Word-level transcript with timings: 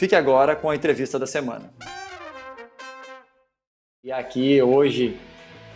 Fique 0.00 0.16
agora 0.16 0.56
com 0.56 0.70
a 0.70 0.74
entrevista 0.74 1.18
da 1.18 1.26
semana. 1.26 1.70
E 4.02 4.10
aqui 4.10 4.62
hoje, 4.62 5.20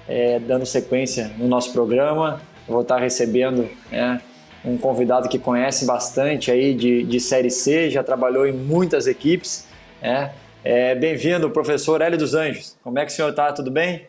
é, 0.09 0.39
dando 0.39 0.65
sequência 0.65 1.29
no 1.37 1.47
nosso 1.47 1.75
programa, 1.75 2.41
vou 2.67 2.81
estar 2.81 2.97
recebendo 2.97 3.69
é, 3.93 4.19
um 4.65 4.79
convidado 4.79 5.29
que 5.29 5.39
conhece 5.39 5.85
bastante 5.85 6.51
aí 6.51 6.73
de, 6.73 7.03
de 7.05 7.21
Série 7.21 7.51
C, 7.51 7.91
já 7.91 8.03
trabalhou 8.03 8.47
em 8.47 8.53
muitas 8.53 9.07
equipes. 9.07 9.69
É, 10.01 10.31
é, 10.65 10.95
Bem-vindo, 10.95 11.51
professor 11.51 12.01
Hélio 12.01 12.17
dos 12.17 12.35
Anjos. 12.35 12.79
Como 12.83 12.99
é 12.99 13.05
que 13.05 13.13
o 13.13 13.15
senhor 13.15 13.29
está? 13.29 13.53
Tudo 13.53 13.71
bem? 13.71 14.09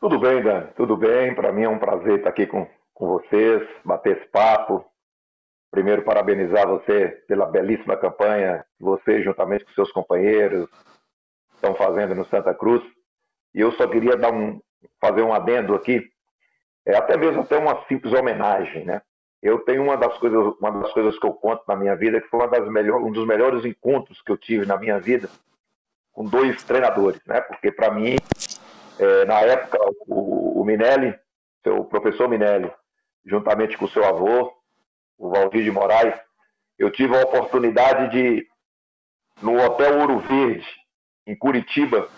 Tudo 0.00 0.20
bem, 0.20 0.40
Dan. 0.40 0.68
Tudo 0.76 0.96
bem. 0.96 1.34
Para 1.34 1.52
mim 1.52 1.64
é 1.64 1.68
um 1.68 1.80
prazer 1.80 2.18
estar 2.18 2.30
aqui 2.30 2.46
com, 2.46 2.64
com 2.94 3.08
vocês, 3.08 3.60
bater 3.84 4.18
esse 4.18 4.28
papo. 4.28 4.84
Primeiro, 5.74 6.02
parabenizar 6.02 6.68
você 6.68 7.20
pela 7.26 7.46
belíssima 7.46 7.96
campanha 7.96 8.64
que 8.78 8.84
você, 8.84 9.20
juntamente 9.24 9.64
com 9.64 9.72
seus 9.72 9.90
companheiros, 9.90 10.70
estão 11.52 11.74
fazendo 11.74 12.14
no 12.14 12.24
Santa 12.26 12.54
Cruz. 12.54 12.80
E 13.52 13.60
eu 13.60 13.72
só 13.72 13.88
queria 13.88 14.16
dar 14.16 14.32
um, 14.32 14.60
fazer 15.00 15.22
um 15.22 15.34
adendo 15.34 15.74
aqui, 15.74 16.08
é, 16.86 16.96
até 16.96 17.16
mesmo 17.16 17.42
até 17.42 17.58
uma 17.58 17.84
simples 17.88 18.14
homenagem, 18.14 18.84
né? 18.84 19.02
Eu 19.42 19.64
tenho 19.64 19.82
uma 19.82 19.96
das 19.96 20.16
coisas, 20.18 20.54
uma 20.60 20.70
das 20.70 20.92
coisas 20.92 21.18
que 21.18 21.26
eu 21.26 21.32
conto 21.32 21.64
na 21.66 21.74
minha 21.74 21.96
vida 21.96 22.20
que 22.20 22.28
foi 22.28 22.38
uma 22.38 22.48
das 22.48 22.68
melhor, 22.68 23.02
um 23.02 23.10
dos 23.10 23.26
melhores 23.26 23.64
encontros 23.64 24.22
que 24.22 24.30
eu 24.30 24.38
tive 24.38 24.64
na 24.64 24.76
minha 24.76 25.00
vida 25.00 25.28
com 26.12 26.24
dois 26.24 26.62
treinadores, 26.62 27.20
né? 27.26 27.40
Porque 27.40 27.72
para 27.72 27.90
mim, 27.90 28.14
é, 29.00 29.24
na 29.24 29.40
época, 29.40 29.76
o, 30.06 30.60
o 30.60 30.64
Minelli, 30.64 31.18
seu 31.64 31.84
professor 31.84 32.28
Minelli, 32.28 32.72
juntamente 33.26 33.76
com 33.76 33.86
o 33.86 33.90
seu 33.90 34.04
avô, 34.04 34.52
o 35.18 35.30
Valdir 35.30 35.64
de 35.64 35.70
Moraes, 35.70 36.14
eu 36.78 36.90
tive 36.90 37.16
a 37.16 37.22
oportunidade 37.22 38.10
de, 38.10 38.46
no 39.42 39.62
Hotel 39.62 39.98
Ouro 40.00 40.18
Verde, 40.20 40.66
em 41.26 41.36
Curitiba, 41.36 42.08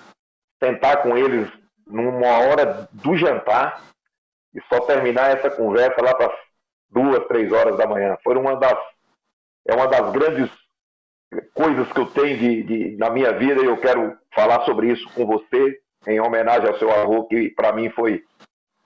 sentar 0.63 1.03
com 1.03 1.17
eles 1.17 1.51
numa 1.87 2.39
hora 2.39 2.89
do 2.93 3.17
jantar 3.17 3.83
e 4.55 4.61
só 4.63 4.81
terminar 4.81 5.37
essa 5.37 5.51
conversa 5.51 6.03
lá 6.03 6.15
para 6.15 6.35
duas, 6.91 7.27
três 7.29 7.53
horas 7.53 7.77
da 7.77 7.87
manhã. 7.87 8.17
Foi 8.23 8.37
uma 8.37 8.57
das 8.57 8.79
é 9.69 9.75
uma 9.75 9.89
das 9.89 10.13
grandes 10.13 10.51
coisas 11.55 11.91
que 11.93 11.99
eu 11.99 12.07
tenho 12.07 12.39
de, 12.39 12.63
de, 12.63 12.97
na 12.97 13.11
minha 13.11 13.33
vida 13.33 13.61
e 13.63 13.67
eu 13.67 13.77
quero 13.79 14.17
falar 14.33 14.65
sobre 14.65 14.93
isso 14.93 15.09
com 15.13 15.27
você 15.27 15.81
em 16.07 16.21
homenagem 16.21 16.69
ao 16.69 16.79
seu 16.79 16.91
avô 16.91 17.27
que 17.27 17.51
para 17.51 17.73
mim 17.73 17.91
foi 17.91 18.25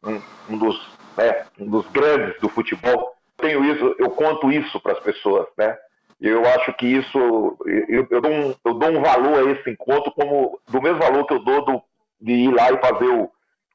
um, 0.02 0.20
um 0.48 0.58
dos 0.58 0.98
né, 1.16 1.46
um 1.58 1.68
dos 1.68 1.86
grandes 1.88 2.40
do 2.40 2.48
futebol. 2.48 3.14
Tenho 3.40 3.64
isso, 3.64 3.94
eu 3.98 4.10
conto 4.10 4.50
isso 4.50 4.80
para 4.80 4.92
as 4.92 5.00
pessoas, 5.00 5.46
né? 5.56 5.76
Eu 6.20 6.44
acho 6.44 6.72
que 6.74 6.86
isso 6.86 7.56
eu, 7.66 8.06
eu, 8.10 8.20
dou 8.20 8.30
um, 8.30 8.54
eu 8.64 8.74
dou 8.74 8.90
um 8.90 9.00
valor 9.00 9.38
a 9.38 9.52
esse 9.52 9.70
encontro 9.70 10.12
como 10.12 10.60
do 10.68 10.82
mesmo 10.82 10.98
valor 10.98 11.26
que 11.26 11.32
eu 11.32 11.42
dou 11.42 11.64
do, 11.64 11.82
de 12.20 12.32
ir 12.32 12.52
lá 12.52 12.70
e 12.70 12.78
fazer 12.78 13.08
o, 13.08 13.30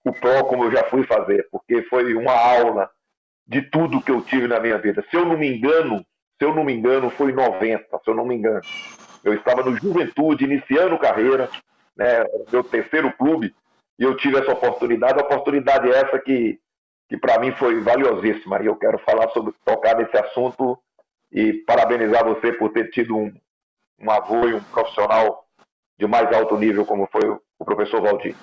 o 0.05 0.13
PRO 0.13 0.45
como 0.45 0.65
eu 0.65 0.71
já 0.71 0.83
fui 0.83 1.03
fazer, 1.03 1.47
porque 1.51 1.81
foi 1.83 2.13
uma 2.13 2.33
aula 2.33 2.89
de 3.47 3.63
tudo 3.63 4.01
que 4.01 4.11
eu 4.11 4.21
tive 4.21 4.47
na 4.47 4.59
minha 4.59 4.77
vida. 4.77 5.03
Se 5.09 5.17
eu 5.17 5.25
não 5.25 5.37
me 5.37 5.47
engano, 5.47 6.05
se 6.37 6.45
eu 6.45 6.53
não 6.53 6.63
me 6.63 6.73
engano, 6.73 7.09
foi 7.09 7.31
90, 7.31 7.83
se 8.03 8.09
eu 8.09 8.13
não 8.13 8.25
me 8.25 8.35
engano. 8.35 8.61
Eu 9.23 9.33
estava 9.33 9.63
no 9.63 9.75
Juventude, 9.75 10.45
iniciando 10.45 10.99
carreira, 10.99 11.49
né, 11.95 12.25
meu 12.51 12.63
terceiro 12.63 13.11
clube, 13.13 13.55
e 13.97 14.03
eu 14.03 14.15
tive 14.17 14.37
essa 14.37 14.51
oportunidade, 14.51 15.19
a 15.19 15.23
oportunidade 15.23 15.89
é 15.89 15.95
essa 15.95 16.19
que, 16.19 16.59
que 17.07 17.17
para 17.17 17.39
mim 17.39 17.51
foi 17.53 17.79
valiosíssima, 17.81 18.61
e 18.61 18.65
eu 18.65 18.75
quero 18.75 18.97
falar 18.99 19.29
sobre, 19.29 19.53
tocar 19.63 19.97
nesse 19.97 20.17
assunto 20.17 20.77
e 21.31 21.53
parabenizar 21.53 22.25
você 22.25 22.51
por 22.53 22.71
ter 22.71 22.89
tido 22.89 23.15
um, 23.15 23.31
um 23.99 24.11
avô 24.11 24.47
e 24.47 24.53
um 24.53 24.61
profissional 24.63 25.45
de 25.97 26.07
mais 26.07 26.31
alto 26.33 26.57
nível 26.57 26.85
como 26.85 27.07
foi 27.11 27.29
o 27.29 27.65
professor 27.65 28.01
Valdir. 28.01 28.35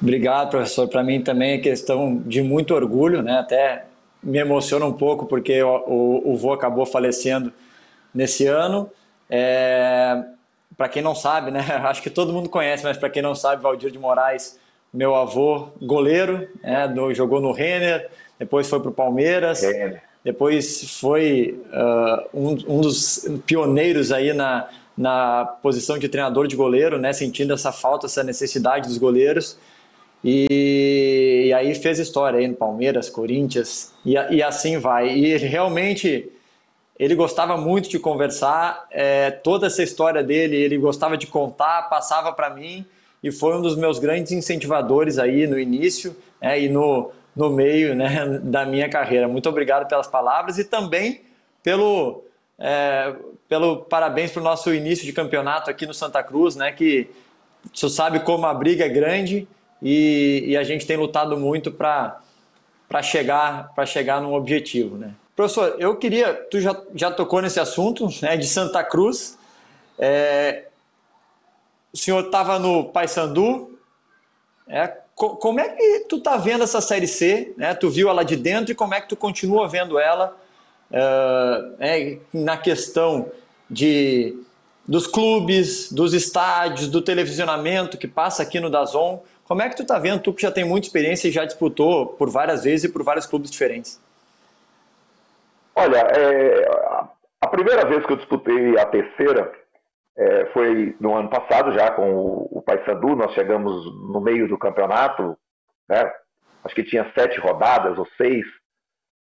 Obrigado, 0.00 0.50
professor. 0.50 0.88
Para 0.88 1.02
mim 1.02 1.22
também 1.22 1.54
é 1.54 1.58
questão 1.58 2.18
de 2.18 2.40
muito 2.40 2.74
orgulho, 2.74 3.20
né? 3.20 3.38
Até 3.38 3.84
me 4.22 4.38
emociona 4.38 4.86
um 4.86 4.92
pouco 4.92 5.26
porque 5.26 5.60
o, 5.62 5.84
o, 5.86 6.32
o 6.32 6.36
vô 6.36 6.52
acabou 6.52 6.86
falecendo 6.86 7.52
nesse 8.14 8.46
ano. 8.46 8.90
É, 9.28 10.24
para 10.76 10.88
quem 10.88 11.02
não 11.02 11.14
sabe, 11.14 11.50
né? 11.50 11.60
Acho 11.84 12.00
que 12.00 12.10
todo 12.10 12.32
mundo 12.32 12.48
conhece, 12.48 12.84
mas 12.84 12.96
para 12.96 13.10
quem 13.10 13.22
não 13.22 13.34
sabe, 13.34 13.62
Valdir 13.62 13.90
de 13.90 13.98
Moraes, 13.98 14.58
meu 14.98 15.14
avô, 15.14 15.68
goleiro, 15.80 16.48
né? 16.60 16.88
Do, 16.88 17.14
jogou 17.14 17.40
no 17.40 17.52
Renner, 17.52 18.10
depois 18.36 18.68
foi 18.68 18.80
para 18.80 18.88
o 18.88 18.92
Palmeiras, 18.92 19.62
Renner. 19.62 20.02
depois 20.24 20.98
foi 20.98 21.56
uh, 21.72 22.36
um, 22.36 22.78
um 22.78 22.80
dos 22.80 23.24
pioneiros 23.46 24.10
aí 24.10 24.32
na, 24.32 24.68
na 24.96 25.44
posição 25.62 26.00
de 26.00 26.08
treinador 26.08 26.48
de 26.48 26.56
goleiro, 26.56 26.98
né? 26.98 27.12
Sentindo 27.12 27.54
essa 27.54 27.70
falta, 27.70 28.06
essa 28.06 28.24
necessidade 28.24 28.88
dos 28.88 28.98
goleiros. 28.98 29.56
E, 30.24 31.46
e, 31.46 31.52
aí 31.52 31.72
fez 31.76 32.00
história 32.00 32.40
aí 32.40 32.48
no 32.48 32.56
Palmeiras, 32.56 33.08
Corinthians, 33.08 33.94
e, 34.04 34.14
e, 34.14 34.42
assim 34.42 34.78
vai. 34.78 35.16
E 35.16 35.36
realmente 35.36 36.28
ele 36.98 37.14
gostava 37.14 37.56
muito 37.56 37.88
de 37.88 38.00
conversar, 38.00 38.88
é, 38.90 39.30
toda 39.30 39.68
essa 39.68 39.80
história 39.80 40.24
dele 40.24 40.56
ele 40.56 40.76
gostava 40.76 41.16
de 41.16 41.28
contar, 41.28 41.82
passava 41.82 42.32
para 42.32 42.50
mim 42.50 42.84
e 43.22 43.32
foi 43.32 43.56
um 43.56 43.62
dos 43.62 43.76
meus 43.76 43.98
grandes 43.98 44.32
incentivadores 44.32 45.18
aí 45.18 45.46
no 45.46 45.58
início 45.58 46.16
é, 46.40 46.60
e 46.60 46.68
no, 46.68 47.10
no 47.34 47.50
meio 47.50 47.94
né, 47.94 48.38
da 48.42 48.64
minha 48.64 48.88
carreira. 48.88 49.28
Muito 49.28 49.48
obrigado 49.48 49.88
pelas 49.88 50.06
palavras 50.06 50.58
e 50.58 50.64
também 50.64 51.22
pelo, 51.62 52.24
é, 52.58 53.14
pelo 53.48 53.78
parabéns 53.78 54.30
para 54.30 54.40
o 54.40 54.44
nosso 54.44 54.72
início 54.72 55.04
de 55.04 55.12
campeonato 55.12 55.70
aqui 55.70 55.86
no 55.86 55.94
Santa 55.94 56.22
Cruz, 56.22 56.56
né, 56.56 56.72
que 56.72 57.10
você 57.72 57.88
sabe 57.88 58.20
como 58.20 58.46
a 58.46 58.54
briga 58.54 58.84
é 58.84 58.88
grande 58.88 59.48
e, 59.82 60.44
e 60.46 60.56
a 60.56 60.64
gente 60.64 60.86
tem 60.86 60.96
lutado 60.96 61.36
muito 61.36 61.70
para 61.70 62.20
chegar, 63.02 63.72
chegar 63.86 64.20
num 64.20 64.34
objetivo. 64.34 64.96
Né? 64.96 65.12
Professor, 65.34 65.76
eu 65.78 65.96
queria, 65.96 66.34
tu 66.34 66.60
já, 66.60 66.80
já 66.94 67.10
tocou 67.10 67.42
nesse 67.42 67.60
assunto 67.60 68.08
né, 68.22 68.36
de 68.36 68.46
Santa 68.46 68.82
Cruz, 68.82 69.38
é, 69.98 70.64
o 71.92 71.96
senhor 71.96 72.26
estava 72.26 72.58
no 72.58 72.84
Paysandu, 72.84 73.78
é, 74.66 74.86
co, 75.14 75.36
como 75.36 75.60
é 75.60 75.68
que 75.70 76.00
tu 76.08 76.16
está 76.16 76.36
vendo 76.36 76.64
essa 76.64 76.80
Série 76.80 77.06
C? 77.06 77.54
Né? 77.56 77.74
Tu 77.74 77.88
viu 77.88 78.08
ela 78.08 78.24
de 78.24 78.36
dentro 78.36 78.72
e 78.72 78.74
como 78.74 78.94
é 78.94 79.00
que 79.00 79.08
tu 79.08 79.16
continua 79.16 79.68
vendo 79.68 79.98
ela 79.98 80.36
é, 80.90 81.74
é 81.80 82.18
na 82.32 82.56
questão 82.56 83.30
de 83.68 84.36
dos 84.86 85.06
clubes, 85.06 85.92
dos 85.92 86.14
estádios, 86.14 86.88
do 86.88 87.02
televisionamento 87.02 87.98
que 87.98 88.08
passa 88.08 88.42
aqui 88.42 88.58
no 88.58 88.70
Dazon. 88.70 89.22
Como 89.44 89.60
é 89.60 89.68
que 89.68 89.76
tu 89.76 89.84
tá 89.84 89.98
vendo, 89.98 90.22
tu 90.22 90.32
que 90.32 90.40
já 90.40 90.50
tem 90.50 90.64
muita 90.64 90.86
experiência 90.86 91.28
e 91.28 91.30
já 91.30 91.44
disputou 91.44 92.06
por 92.06 92.30
várias 92.30 92.64
vezes 92.64 92.84
e 92.84 92.88
por 92.88 93.02
vários 93.02 93.26
clubes 93.26 93.50
diferentes? 93.50 94.00
Olha, 95.74 95.98
é, 95.98 96.68
a 97.40 97.46
primeira 97.46 97.84
vez 97.86 98.04
que 98.06 98.12
eu 98.12 98.16
disputei 98.16 98.78
a 98.78 98.86
terceira 98.86 99.52
é, 100.18 100.46
foi 100.46 100.96
no 101.00 101.14
ano 101.14 101.30
passado 101.30 101.72
já 101.72 101.92
com 101.92 102.12
o, 102.12 102.58
o 102.58 102.62
Paysandu, 102.62 103.14
nós 103.14 103.32
chegamos 103.34 103.72
no 104.10 104.20
meio 104.20 104.48
do 104.48 104.58
campeonato, 104.58 105.38
né? 105.88 106.12
acho 106.64 106.74
que 106.74 106.82
tinha 106.82 107.10
sete 107.16 107.38
rodadas 107.38 107.96
ou 107.96 108.06
seis, 108.16 108.44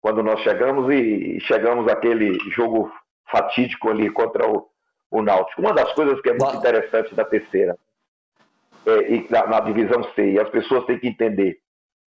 quando 0.00 0.20
nós 0.20 0.40
chegamos 0.40 0.92
e 0.92 1.38
chegamos 1.42 1.86
aquele 1.86 2.36
jogo 2.50 2.92
fatídico 3.30 3.88
ali 3.88 4.10
contra 4.10 4.50
o, 4.50 4.66
o 5.10 5.22
Náutico. 5.22 5.60
Uma 5.60 5.72
das 5.72 5.92
coisas 5.92 6.20
que 6.20 6.30
é 6.30 6.32
muito 6.32 6.56
interessante 6.56 7.14
da 7.14 7.24
terceira, 7.24 7.78
é, 8.84 9.12
e 9.12 9.30
na, 9.30 9.46
na, 9.46 9.60
divisão 9.60 10.02
C, 10.14 10.32
e 10.32 10.40
as 10.40 10.48
pessoas 10.50 10.84
têm 10.86 10.98
que 10.98 11.06
entender. 11.06 11.60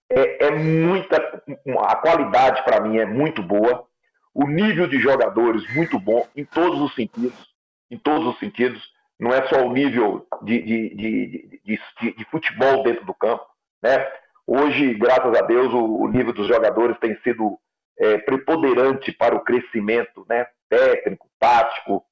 É, 0.10 0.48
é 0.48 0.52
muita. 0.52 1.42
A 1.88 1.96
qualidade, 1.96 2.64
para 2.66 2.82
mim, 2.82 2.98
é 2.98 3.06
muito 3.06 3.42
boa. 3.42 3.86
O 4.34 4.46
nível 4.46 4.88
de 4.88 5.00
jogadores, 5.00 5.64
muito 5.74 5.98
bom, 6.00 6.28
em 6.36 6.44
todos 6.44 6.82
os 6.82 6.94
sentidos. 6.96 7.53
Em 7.94 7.98
todos 8.00 8.28
os 8.34 8.40
sentidos. 8.40 8.82
Não 9.20 9.32
é 9.32 9.48
só 9.48 9.64
o 9.64 9.72
nível 9.72 10.26
de, 10.42 10.60
de, 10.62 10.96
de, 10.96 11.60
de, 11.64 12.16
de 12.16 12.26
futebol 12.26 12.84
dentro 12.84 13.06
do 13.06 13.14
campo. 13.14 13.46
Né? 13.82 14.12
Hoje, 14.48 14.96
graças 14.96 15.38
a 15.38 15.42
Deus, 15.46 15.72
o, 15.72 16.02
o 16.02 16.08
nível 16.08 16.34
dos 16.34 16.48
jogadores 16.48 16.98
tem 17.00 17.16
sido 17.22 17.58
é, 18.00 18.18
preponderante 18.18 19.12
para 19.12 19.36
o 19.36 19.42
crescimento 19.42 20.26
né? 20.28 20.48
técnico, 20.68 21.30
tático, 21.40 22.04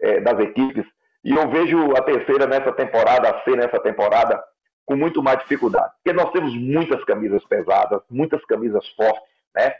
é, 0.00 0.20
das 0.20 0.38
equipes. 0.40 0.84
E 1.24 1.30
eu 1.30 1.48
vejo 1.48 1.92
a 1.96 2.02
terceira 2.02 2.46
nessa 2.46 2.72
temporada, 2.72 3.30
a 3.30 3.42
C 3.42 3.56
nessa 3.56 3.80
temporada, 3.80 4.42
com 4.84 4.96
muito 4.96 5.22
mais 5.22 5.38
dificuldade. 5.38 5.92
Porque 6.02 6.16
nós 6.16 6.30
temos 6.32 6.54
muitas 6.54 7.02
camisas 7.04 7.44
pesadas, 7.46 8.02
muitas 8.10 8.44
camisas 8.44 8.86
fortes, 8.90 9.22
né? 9.54 9.74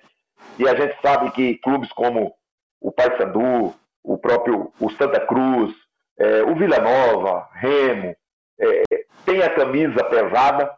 E 0.58 0.66
a 0.66 0.74
gente 0.74 0.96
sabe 1.02 1.30
que 1.32 1.58
clubes 1.58 1.92
como 1.92 2.34
o 2.80 2.90
Paysandu, 2.90 3.74
o 4.02 4.18
próprio 4.18 4.72
o 4.80 4.90
Santa 4.92 5.20
Cruz, 5.20 5.74
é, 6.18 6.42
o 6.42 6.54
Vila 6.54 6.78
Nova, 6.78 7.48
Remo, 7.52 8.16
é, 8.58 8.82
tem 9.24 9.42
a 9.42 9.54
camisa 9.54 10.04
pesada, 10.04 10.70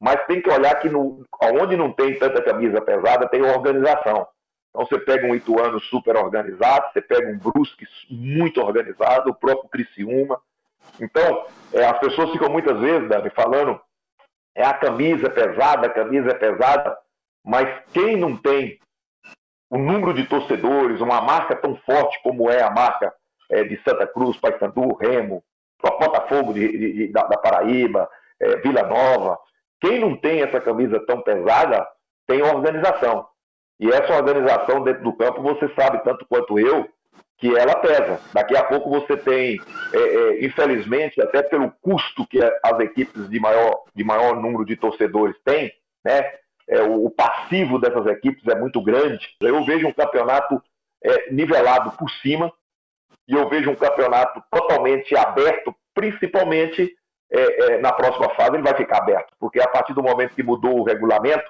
mas 0.00 0.24
tem 0.26 0.40
que 0.40 0.50
olhar 0.50 0.74
que 0.76 0.88
no, 0.88 1.24
onde 1.42 1.76
não 1.76 1.92
tem 1.92 2.18
tanta 2.18 2.42
camisa 2.42 2.80
pesada, 2.80 3.28
tem 3.28 3.42
organização. 3.42 4.26
Então 4.70 4.86
você 4.86 4.98
pega 4.98 5.26
um 5.26 5.34
Ituano 5.34 5.80
super 5.80 6.16
organizado, 6.16 6.92
você 6.92 7.00
pega 7.00 7.28
um 7.28 7.38
Brusque 7.38 7.86
muito 8.10 8.60
organizado, 8.60 9.30
o 9.30 9.34
próprio 9.34 9.68
Criciúma. 9.68 10.40
Então, 11.00 11.46
é, 11.72 11.84
as 11.84 11.98
pessoas 11.98 12.30
ficam 12.30 12.48
muitas 12.48 12.78
vezes, 12.80 13.08
Dani, 13.08 13.30
falando 13.30 13.80
é 14.54 14.64
a 14.64 14.74
camisa 14.74 15.30
pesada, 15.30 15.86
a 15.86 15.90
camisa 15.90 16.30
é 16.30 16.34
pesada, 16.34 16.96
mas 17.44 17.68
quem 17.92 18.16
não 18.16 18.36
tem 18.36 18.80
o 19.70 19.78
número 19.78 20.14
de 20.14 20.24
torcedores, 20.24 21.00
uma 21.00 21.20
marca 21.20 21.54
tão 21.56 21.76
forte 21.76 22.20
como 22.22 22.50
é 22.50 22.62
a 22.62 22.70
marca 22.70 23.12
é, 23.50 23.64
de 23.64 23.80
Santa 23.82 24.06
Cruz, 24.06 24.36
Paysandu, 24.38 24.94
Remo, 24.94 25.42
Botafogo 25.82 26.52
de, 26.52 26.68
de, 26.68 26.92
de, 26.92 27.12
da, 27.12 27.22
da, 27.24 27.38
Paraíba, 27.38 28.08
é, 28.40 28.56
Vila 28.56 28.82
Nova, 28.82 29.38
quem 29.80 30.00
não 30.00 30.16
tem 30.16 30.42
essa 30.42 30.60
camisa 30.60 30.98
tão 31.06 31.22
pesada 31.22 31.86
tem 32.26 32.42
organização. 32.42 33.26
E 33.80 33.88
essa 33.88 34.14
organização 34.14 34.82
dentro 34.82 35.04
do 35.04 35.16
campo, 35.16 35.40
você 35.40 35.72
sabe 35.74 36.02
tanto 36.02 36.26
quanto 36.26 36.58
eu, 36.58 36.88
que 37.38 37.56
ela 37.56 37.76
pesa. 37.76 38.20
Daqui 38.32 38.56
a 38.56 38.64
pouco 38.64 38.90
você 38.90 39.16
tem, 39.16 39.58
é, 39.94 40.44
infelizmente, 40.44 41.22
até 41.22 41.42
pelo 41.42 41.70
custo 41.80 42.26
que 42.26 42.40
as 42.42 42.80
equipes 42.80 43.28
de 43.30 43.38
maior, 43.38 43.84
de 43.94 44.02
maior 44.02 44.34
número 44.34 44.64
de 44.64 44.76
torcedores 44.76 45.36
têm, 45.44 45.72
né? 46.04 46.22
É, 46.68 46.82
o 46.82 47.10
passivo 47.10 47.78
dessas 47.78 48.06
equipes 48.06 48.46
é 48.46 48.54
muito 48.54 48.82
grande. 48.82 49.26
Eu 49.40 49.64
vejo 49.64 49.86
um 49.86 49.92
campeonato 49.92 50.62
é, 51.02 51.32
nivelado 51.32 51.92
por 51.92 52.10
cima 52.10 52.52
e 53.26 53.34
eu 53.34 53.48
vejo 53.48 53.70
um 53.70 53.76
campeonato 53.76 54.42
totalmente 54.50 55.16
aberto, 55.16 55.74
principalmente 55.94 56.94
é, 57.30 57.74
é, 57.74 57.78
na 57.78 57.92
próxima 57.92 58.30
fase 58.34 58.54
ele 58.54 58.62
vai 58.62 58.74
ficar 58.74 58.98
aberto, 58.98 59.34
porque 59.38 59.60
a 59.60 59.68
partir 59.68 59.92
do 59.92 60.02
momento 60.02 60.34
que 60.34 60.42
mudou 60.42 60.80
o 60.80 60.84
regulamento, 60.84 61.44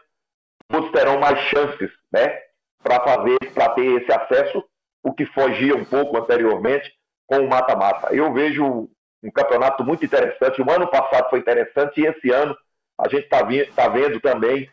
todos 0.68 0.90
terão 0.90 1.18
mais 1.18 1.38
chances, 1.48 1.90
né, 2.12 2.40
para 2.82 3.00
fazer, 3.00 3.38
para 3.54 3.70
ter 3.70 4.02
esse 4.02 4.12
acesso, 4.12 4.64
o 5.02 5.12
que 5.12 5.24
fugia 5.26 5.76
um 5.76 5.84
pouco 5.84 6.18
anteriormente 6.18 6.92
com 7.26 7.38
o 7.38 7.48
mata-mata. 7.48 8.14
Eu 8.14 8.32
vejo 8.32 8.88
um 9.22 9.30
campeonato 9.30 9.84
muito 9.84 10.04
interessante. 10.04 10.60
O 10.60 10.70
ano 10.70 10.88
passado 10.88 11.30
foi 11.30 11.38
interessante 11.38 12.00
e 12.00 12.06
esse 12.06 12.30
ano 12.30 12.56
a 12.98 13.08
gente 13.08 13.24
está 13.24 13.38
tá 13.74 13.88
vendo 13.88 14.20
também 14.20 14.68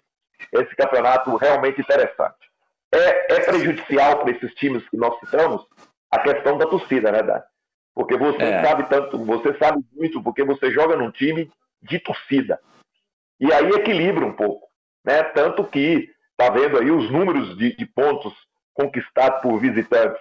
esse 0.53 0.75
campeonato 0.75 1.35
realmente 1.35 1.81
interessante. 1.81 2.37
É, 2.93 3.35
é 3.35 3.39
prejudicial 3.41 4.19
para 4.19 4.31
esses 4.31 4.53
times 4.55 4.87
que 4.89 4.97
nós 4.97 5.19
citamos 5.19 5.65
a 6.11 6.19
questão 6.19 6.57
da 6.57 6.65
torcida, 6.65 7.11
né, 7.11 7.21
Dani? 7.21 7.43
Porque 7.93 8.17
você 8.17 8.43
é. 8.43 8.63
sabe 8.63 8.89
tanto, 8.89 9.17
você 9.23 9.57
sabe 9.57 9.83
muito, 9.93 10.21
porque 10.21 10.43
você 10.43 10.69
joga 10.71 10.95
num 10.97 11.11
time 11.11 11.49
de 11.81 11.99
torcida. 11.99 12.59
E 13.39 13.51
aí 13.53 13.69
equilibra 13.69 14.25
um 14.25 14.33
pouco. 14.33 14.67
Né? 15.03 15.23
Tanto 15.23 15.63
que 15.65 16.09
está 16.31 16.51
vendo 16.51 16.77
aí 16.77 16.91
os 16.91 17.09
números 17.09 17.57
de, 17.57 17.75
de, 17.75 17.85
pontos 17.85 18.33
conquistados 18.73 19.41
por 19.41 19.59
visitantes 19.59 20.19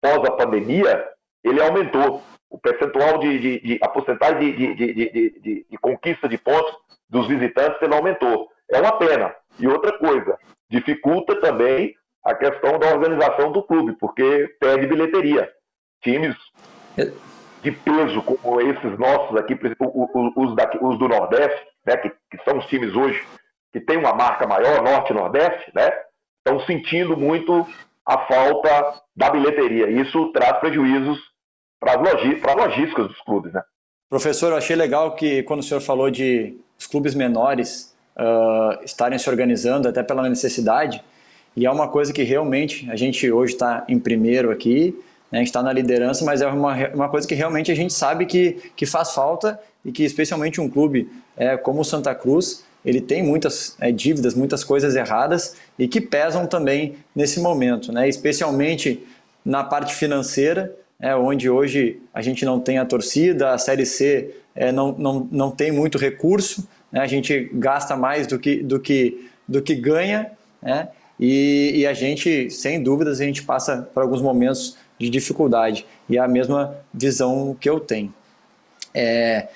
pós 0.00 0.24
a 0.24 0.32
pandemia, 0.32 1.06
ele 1.44 1.60
aumentou. 1.60 2.22
O 2.48 2.58
percentual 2.58 3.18
de, 3.18 3.38
de, 3.38 3.60
de 3.60 3.78
a 3.80 3.88
porcentagem 3.88 4.56
de, 4.56 4.74
de, 4.74 5.40
de, 5.70 5.78
conquista 5.78 6.28
de 6.28 6.36
pontos 6.36 6.74
dos 7.08 7.28
visitantes 7.28 7.80
ele 7.80 7.94
aumentou. 7.94 8.48
É 8.68 8.80
uma 8.80 8.92
pena. 8.98 9.34
E 9.60 9.68
outra 9.68 9.96
coisa, 9.98 10.38
dificulta 10.70 11.40
também 11.40 11.94
a 12.24 12.34
questão 12.34 12.78
da 12.78 12.88
organização 12.88 13.52
do 13.52 13.62
clube, 13.62 13.94
porque 13.98 14.54
perde 14.60 14.86
bilheteria. 14.86 15.50
Times 16.02 16.36
é. 16.96 17.10
de 17.62 17.72
peso 17.72 18.22
como 18.22 18.60
esses 18.60 18.98
nossos 18.98 19.36
aqui, 19.36 19.58
os, 20.36 20.56
daqui, 20.56 20.78
os 20.80 20.98
do 20.98 21.08
Nordeste, 21.08 21.66
né, 21.86 21.96
que, 21.96 22.10
que, 22.30 22.42
são 22.44 22.58
os 22.58 22.66
times 22.66 22.94
hoje 22.94 23.22
que 23.72 23.80
têm 23.80 23.98
uma 23.98 24.14
marca 24.14 24.46
maior, 24.46 24.82
Norte 24.82 25.12
e 25.12 25.14
Nordeste, 25.14 25.70
né, 25.74 25.90
estão 26.38 26.64
sentindo 26.66 27.16
muito 27.16 27.66
a 28.06 28.26
falta 28.26 29.02
da 29.14 29.30
bilheteria. 29.30 29.90
Isso 29.90 30.32
traz 30.32 30.58
prejuízos 30.58 31.18
para 31.78 31.94
as 31.94 32.56
logísticas 32.56 33.08
dos 33.08 33.20
clubes. 33.22 33.52
Né? 33.52 33.62
Professor, 34.08 34.50
eu 34.50 34.56
achei 34.56 34.74
legal 34.74 35.14
que 35.14 35.42
quando 35.44 35.60
o 35.60 35.62
senhor 35.62 35.80
falou 35.80 36.10
de 36.10 36.58
os 36.78 36.86
clubes 36.86 37.14
menores 37.14 37.89
uh, 38.16 38.84
estarem 38.84 39.18
se 39.18 39.28
organizando 39.28 39.88
até 39.88 40.02
pela 40.02 40.28
necessidade, 40.28 41.02
e 41.56 41.66
é 41.66 41.70
uma 41.70 41.88
coisa 41.88 42.12
que 42.12 42.22
realmente 42.22 42.88
a 42.90 42.96
gente 42.96 43.30
hoje 43.30 43.54
está 43.54 43.84
em 43.88 43.98
primeiro 43.98 44.50
aqui, 44.50 44.94
né, 45.30 45.38
a 45.38 45.42
gente 45.42 45.48
está 45.48 45.62
na 45.62 45.72
liderança, 45.72 46.24
mas 46.24 46.40
é 46.40 46.46
uma, 46.46 46.88
uma 46.88 47.08
coisa 47.08 47.26
que 47.26 47.34
realmente 47.34 47.70
a 47.70 47.74
gente 47.74 47.92
sabe 47.92 48.26
que, 48.26 48.72
que 48.76 48.86
faz 48.86 49.12
falta 49.12 49.58
e 49.84 49.92
que 49.92 50.04
especialmente 50.04 50.60
um 50.60 50.68
clube 50.68 51.10
é, 51.36 51.56
como 51.56 51.80
o 51.80 51.84
Santa 51.84 52.14
Cruz, 52.14 52.64
ele 52.84 53.00
tem 53.00 53.22
muitas 53.22 53.76
é, 53.80 53.92
dívidas, 53.92 54.34
muitas 54.34 54.64
coisas 54.64 54.96
erradas 54.96 55.56
e 55.78 55.86
que 55.86 56.00
pesam 56.00 56.46
também 56.46 56.96
nesse 57.14 57.40
momento, 57.40 57.92
né, 57.92 58.08
especialmente 58.08 59.04
na 59.44 59.64
parte 59.64 59.94
financeira, 59.94 60.74
é, 61.00 61.14
onde 61.16 61.48
hoje 61.48 62.00
a 62.12 62.20
gente 62.20 62.44
não 62.44 62.60
tem 62.60 62.78
a 62.78 62.84
torcida, 62.84 63.52
a 63.52 63.58
Série 63.58 63.86
C 63.86 64.34
é, 64.54 64.70
não, 64.70 64.92
não, 64.92 65.28
não 65.30 65.50
tem 65.50 65.72
muito 65.72 65.96
recurso, 65.96 66.68
né, 66.90 67.00
a 67.00 67.06
gente 67.06 67.50
gasta 67.52 67.96
mais 67.96 68.26
do 68.26 68.38
que, 68.38 68.62
do 68.62 68.80
que, 68.80 69.30
do 69.46 69.62
que 69.62 69.74
ganha, 69.74 70.30
né, 70.62 70.88
e, 71.18 71.80
e 71.80 71.86
a 71.86 71.92
gente, 71.92 72.50
sem 72.50 72.82
dúvidas, 72.82 73.20
a 73.20 73.24
gente 73.24 73.42
passa 73.42 73.88
por 73.92 74.02
alguns 74.02 74.22
momentos 74.22 74.78
de 74.98 75.10
dificuldade. 75.10 75.86
E 76.08 76.16
é 76.16 76.20
a 76.20 76.26
mesma 76.26 76.74
visão 76.94 77.54
que 77.60 77.68
eu 77.68 77.78
tenho. 77.78 78.12
É, 78.94 79.48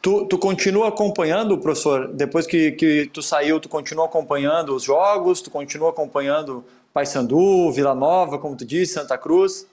tu, 0.00 0.26
tu 0.26 0.36
continua 0.36 0.88
acompanhando, 0.88 1.56
professor, 1.58 2.08
depois 2.08 2.44
que, 2.44 2.72
que 2.72 3.06
tu 3.06 3.22
saiu, 3.22 3.60
tu 3.60 3.68
continua 3.68 4.06
acompanhando 4.06 4.74
os 4.74 4.82
jogos, 4.82 5.40
tu 5.40 5.48
continua 5.48 5.90
acompanhando 5.90 6.64
Paysandu, 6.92 7.70
Vila 7.70 7.94
Nova, 7.94 8.38
como 8.38 8.56
tu 8.56 8.64
disse, 8.64 8.94
Santa 8.94 9.16
Cruz? 9.16 9.68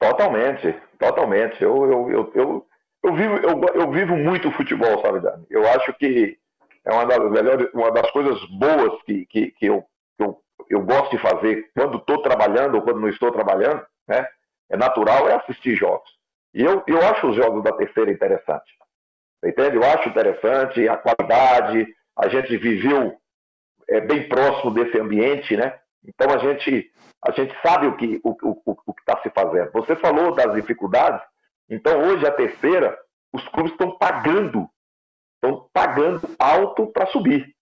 Totalmente, 0.00 0.74
totalmente. 0.98 1.62
Eu, 1.62 1.84
eu, 1.84 2.10
eu, 2.10 2.32
eu, 2.34 2.66
eu, 3.04 3.14
vivo, 3.14 3.36
eu, 3.36 3.82
eu 3.82 3.90
vivo 3.90 4.16
muito 4.16 4.50
futebol, 4.52 5.00
sabe, 5.02 5.20
Dani? 5.20 5.46
Eu 5.50 5.68
acho 5.68 5.92
que 5.94 6.38
é 6.84 6.92
uma 6.92 7.04
das, 7.04 7.30
melhores, 7.30 7.68
uma 7.74 7.90
das 7.90 8.10
coisas 8.10 8.42
boas 8.46 9.00
que, 9.02 9.26
que, 9.26 9.50
que, 9.52 9.66
eu, 9.66 9.84
eu, 10.18 10.40
eu 10.70 10.80
gosto 10.80 11.10
de 11.10 11.18
fazer 11.18 11.70
quando 11.74 11.98
estou 11.98 12.22
trabalhando 12.22 12.76
ou 12.76 12.82
quando 12.82 13.00
não 13.00 13.08
estou 13.08 13.30
trabalhando, 13.30 13.84
né? 14.08 14.26
É 14.70 14.76
natural 14.76 15.28
é 15.28 15.34
assistir 15.34 15.76
jogos. 15.76 16.08
E 16.54 16.62
eu, 16.62 16.82
eu 16.86 16.98
acho 17.06 17.28
os 17.28 17.36
jogos 17.36 17.62
da 17.62 17.72
terceira 17.72 18.10
interessante. 18.10 18.72
Entende? 19.44 19.76
Eu 19.76 19.84
acho 19.84 20.08
interessante 20.08 20.88
a 20.88 20.96
qualidade, 20.96 21.86
a 22.16 22.28
gente 22.28 22.56
viveu 22.56 23.18
é, 23.88 24.00
bem 24.00 24.26
próximo 24.28 24.72
desse 24.72 24.98
ambiente, 24.98 25.56
né? 25.56 25.78
Então 26.06 26.30
a 26.34 26.38
gente, 26.38 26.90
a 27.26 27.30
gente 27.32 27.54
sabe 27.60 27.86
o 27.86 27.96
que 27.96 28.20
o, 28.24 28.30
o, 28.30 28.78
o 28.86 28.94
que 28.94 29.00
está 29.00 29.20
se 29.22 29.30
fazendo. 29.30 29.70
Você 29.72 29.94
falou 29.96 30.34
das 30.34 30.54
dificuldades, 30.54 31.20
então 31.68 32.02
hoje 32.02 32.26
a 32.26 32.32
terceira, 32.32 32.98
os 33.32 33.46
clubes 33.48 33.72
estão 33.72 33.96
pagando, 33.96 34.68
estão 35.36 35.68
pagando 35.72 36.28
alto 36.38 36.86
para 36.88 37.06
subir. 37.06 37.54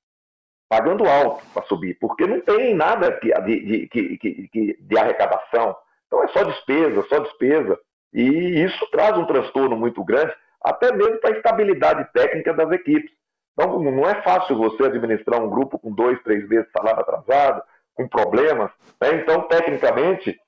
Pagando 0.69 1.07
alto 1.07 1.45
para 1.53 1.63
subir, 1.65 1.99
porque 2.01 2.27
não 2.27 2.41
tem 2.41 2.75
nada 2.75 3.11
de, 3.21 3.31
de, 3.43 3.89
de, 3.89 4.49
de, 4.49 4.79
de 4.81 4.99
arrecadação, 4.99 5.77
então 6.07 6.23
é 6.23 6.29
só 6.29 6.45
despesa, 6.45 7.03
só 7.09 7.19
despesa. 7.21 7.79
E 8.13 8.63
isso 8.63 8.87
traz 8.91 9.17
um 9.17 9.25
transtorno 9.25 9.77
muito 9.77 10.05
grande, 10.05 10.35
até 10.63 10.93
mesmo 10.93 11.19
para 11.19 11.31
a 11.31 11.37
estabilidade 11.37 12.11
técnica 12.13 12.53
das 12.53 12.71
equipes. 12.73 13.11
Então 13.53 13.79
não 13.79 14.09
é 14.09 14.23
fácil 14.23 14.57
você 14.57 14.85
administrar 14.85 15.43
um 15.43 15.51
grupo 15.51 15.79
com 15.79 15.93
dois, 15.93 16.23
três 16.23 16.47
vezes 16.49 16.71
salário 16.71 17.01
atrasado, 17.01 17.63
com 17.95 18.09
problemas. 18.09 18.71
Né? 19.01 19.15
Então, 19.17 19.43
tecnicamente, 19.43 20.39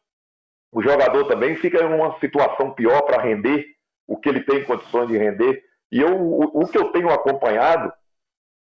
o 0.75 0.83
jogador 0.83 1.25
também 1.27 1.57
fica 1.57 1.83
em 1.83 1.87
uma 1.87 2.19
situação 2.19 2.73
pior 2.73 3.01
para 3.03 3.23
render 3.23 3.65
o 4.07 4.19
que 4.19 4.29
ele 4.29 4.41
tem 4.41 4.65
condições 4.65 5.09
de 5.09 5.17
render. 5.17 5.63
E 5.91 6.01
eu, 6.01 6.21
o, 6.21 6.63
o 6.63 6.69
que 6.69 6.77
eu 6.77 6.91
tenho 6.91 7.09
acompanhado 7.11 7.91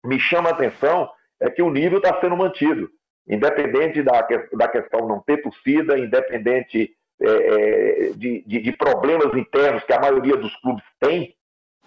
me 0.03 0.19
chama 0.19 0.49
a 0.49 0.53
atenção 0.53 1.09
é 1.39 1.49
que 1.49 1.61
o 1.61 1.69
nível 1.69 1.99
está 1.99 2.19
sendo 2.19 2.35
mantido 2.35 2.89
independente 3.29 4.01
da, 4.01 4.27
da 4.53 4.67
questão 4.67 5.07
não 5.07 5.21
ter 5.21 5.37
torcida, 5.37 5.99
independente 5.99 6.91
é, 7.21 7.27
é, 7.27 8.09
de, 8.15 8.43
de, 8.45 8.59
de, 8.59 8.71
problemas 8.71 9.31
internos 9.35 9.83
que 9.83 9.93
a 9.93 9.99
maioria 9.99 10.35
dos 10.35 10.55
clubes 10.61 10.83
tem, 10.99 11.35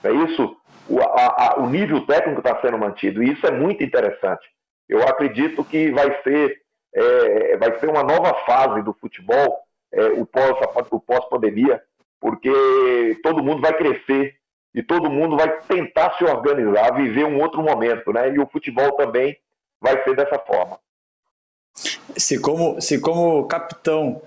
é 0.05 0.13
isso, 0.13 0.57
o, 0.89 1.01
a, 1.01 1.05
a, 1.05 1.59
o 1.59 1.69
nível 1.69 2.07
técnico 2.07 2.41
está 2.41 2.61
sendo 2.61 2.79
mantido, 2.79 3.23
e 3.23 3.33
isso 3.33 3.45
é 3.47 3.51
muito 3.51 3.83
interessante. 3.83 4.47
Eu 4.89 5.03
acredito 5.03 5.65
que 5.65 5.91
vai 5.91 6.23
ser, 6.23 6.61
é, 6.95 7.57
vai 7.57 7.79
ser 7.81 7.89
uma 7.89 8.05
nova 8.05 8.35
fase 8.47 8.83
do 8.83 8.95
futebol, 8.95 9.59
é, 9.93 10.05
o 10.91 11.01
pós-pandemia, 11.01 11.83
porque 12.21 13.19
todo 13.23 13.43
mundo 13.43 13.61
vai 13.61 13.77
crescer 13.77 14.37
e 14.75 14.83
todo 14.83 15.11
mundo 15.11 15.37
vai 15.37 15.61
tentar 15.63 16.17
se 16.17 16.25
organizar, 16.25 16.95
viver 16.95 17.25
um 17.25 17.41
outro 17.41 17.63
momento, 17.63 18.13
né? 18.13 18.33
E 18.33 18.39
o 18.39 18.47
futebol 18.47 18.93
também 18.93 19.37
vai 19.81 20.03
ser 20.03 20.17
dessa 20.17 20.39
forma. 20.39 20.79
Se 22.17 22.39
como, 22.39 22.81
se 22.81 23.01
como 23.01 23.45
capitão 23.47 24.23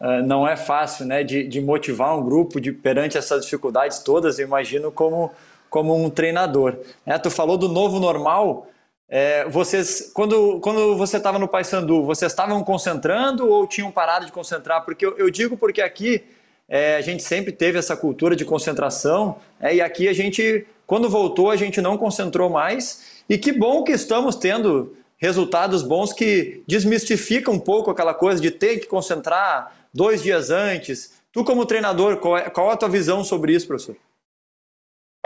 uh, 0.00 0.22
não 0.24 0.46
é 0.46 0.56
fácil, 0.56 1.06
né, 1.06 1.22
de, 1.22 1.46
de 1.46 1.60
motivar 1.60 2.16
um 2.16 2.22
grupo 2.22 2.60
de, 2.60 2.72
perante 2.72 3.18
essas 3.18 3.44
dificuldades 3.44 3.98
todas, 4.00 4.38
eu 4.38 4.46
imagino 4.46 4.92
como, 4.92 5.32
como 5.68 5.94
um 5.94 6.08
treinador. 6.08 6.78
É, 7.04 7.18
tu 7.18 7.30
falou 7.30 7.58
do 7.58 7.68
novo 7.68 7.98
normal, 7.98 8.68
é, 9.12 9.44
vocês, 9.48 10.12
quando, 10.14 10.60
quando 10.60 10.96
você 10.96 11.16
estava 11.16 11.36
no 11.36 11.48
Paysandu, 11.48 12.04
vocês 12.04 12.30
estavam 12.30 12.62
concentrando 12.62 13.48
ou 13.48 13.66
tinham 13.66 13.90
parado 13.90 14.24
de 14.24 14.30
concentrar? 14.30 14.84
Porque 14.84 15.04
eu, 15.04 15.18
eu 15.18 15.28
digo 15.28 15.56
porque 15.56 15.82
aqui 15.82 16.22
é, 16.68 16.94
a 16.94 17.00
gente 17.00 17.24
sempre 17.24 17.50
teve 17.50 17.76
essa 17.76 17.96
cultura 17.96 18.36
de 18.36 18.44
concentração 18.44 19.38
é, 19.60 19.74
e 19.74 19.80
aqui 19.80 20.06
a 20.08 20.12
gente, 20.12 20.64
quando 20.86 21.10
voltou, 21.10 21.50
a 21.50 21.56
gente 21.56 21.80
não 21.80 21.98
concentrou 21.98 22.48
mais. 22.48 23.24
E 23.28 23.36
que 23.36 23.50
bom 23.50 23.82
que 23.82 23.90
estamos 23.90 24.36
tendo 24.36 24.96
resultados 25.16 25.82
bons 25.82 26.12
que 26.12 26.62
desmistificam 26.68 27.54
um 27.54 27.58
pouco 27.58 27.90
aquela 27.90 28.14
coisa 28.14 28.40
de 28.40 28.52
ter 28.52 28.78
que 28.78 28.86
concentrar 28.86 29.74
dois 29.92 30.22
dias 30.22 30.50
antes. 30.50 31.20
Tu, 31.32 31.42
como 31.42 31.66
treinador, 31.66 32.18
qual 32.18 32.38
é, 32.38 32.48
qual 32.48 32.70
a 32.70 32.76
tua 32.76 32.88
visão 32.88 33.24
sobre 33.24 33.54
isso, 33.54 33.66
professor? 33.66 33.96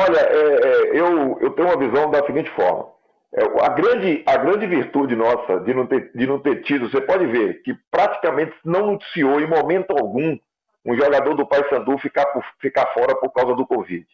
Olha, 0.01 0.21
é, 0.21 0.33
é, 0.33 0.99
eu, 0.99 1.39
eu 1.39 1.51
tenho 1.51 1.69
uma 1.69 1.79
visão 1.79 2.11
da 2.11 2.25
seguinte 2.25 2.51
forma. 2.57 2.94
É, 3.37 3.65
a, 3.65 3.69
grande, 3.71 4.23
a 4.27 4.37
grande 4.37 4.67
virtude 4.67 5.17
nossa 5.17 5.59
de 5.61 5.75
não, 5.75 5.87
ter, 5.87 6.13
de 6.15 6.27
não 6.27 6.39
ter 6.39 6.63
tido, 6.63 6.89
você 6.89 7.01
pode 7.01 7.27
ver 7.27 7.63
que 7.63 7.75
praticamente 7.91 8.55
não 8.65 8.93
noticiou 8.93 9.41
em 9.41 9.47
momento 9.47 9.91
algum 9.91 10.39
um 10.85 10.95
jogador 10.95 11.35
do 11.35 11.47
Paysandu 11.47 11.99
ficar, 11.99 12.27
ficar 12.61 12.87
fora 12.93 13.17
por 13.17 13.33
causa 13.33 13.55
do 13.55 13.67
Covid. 13.67 14.07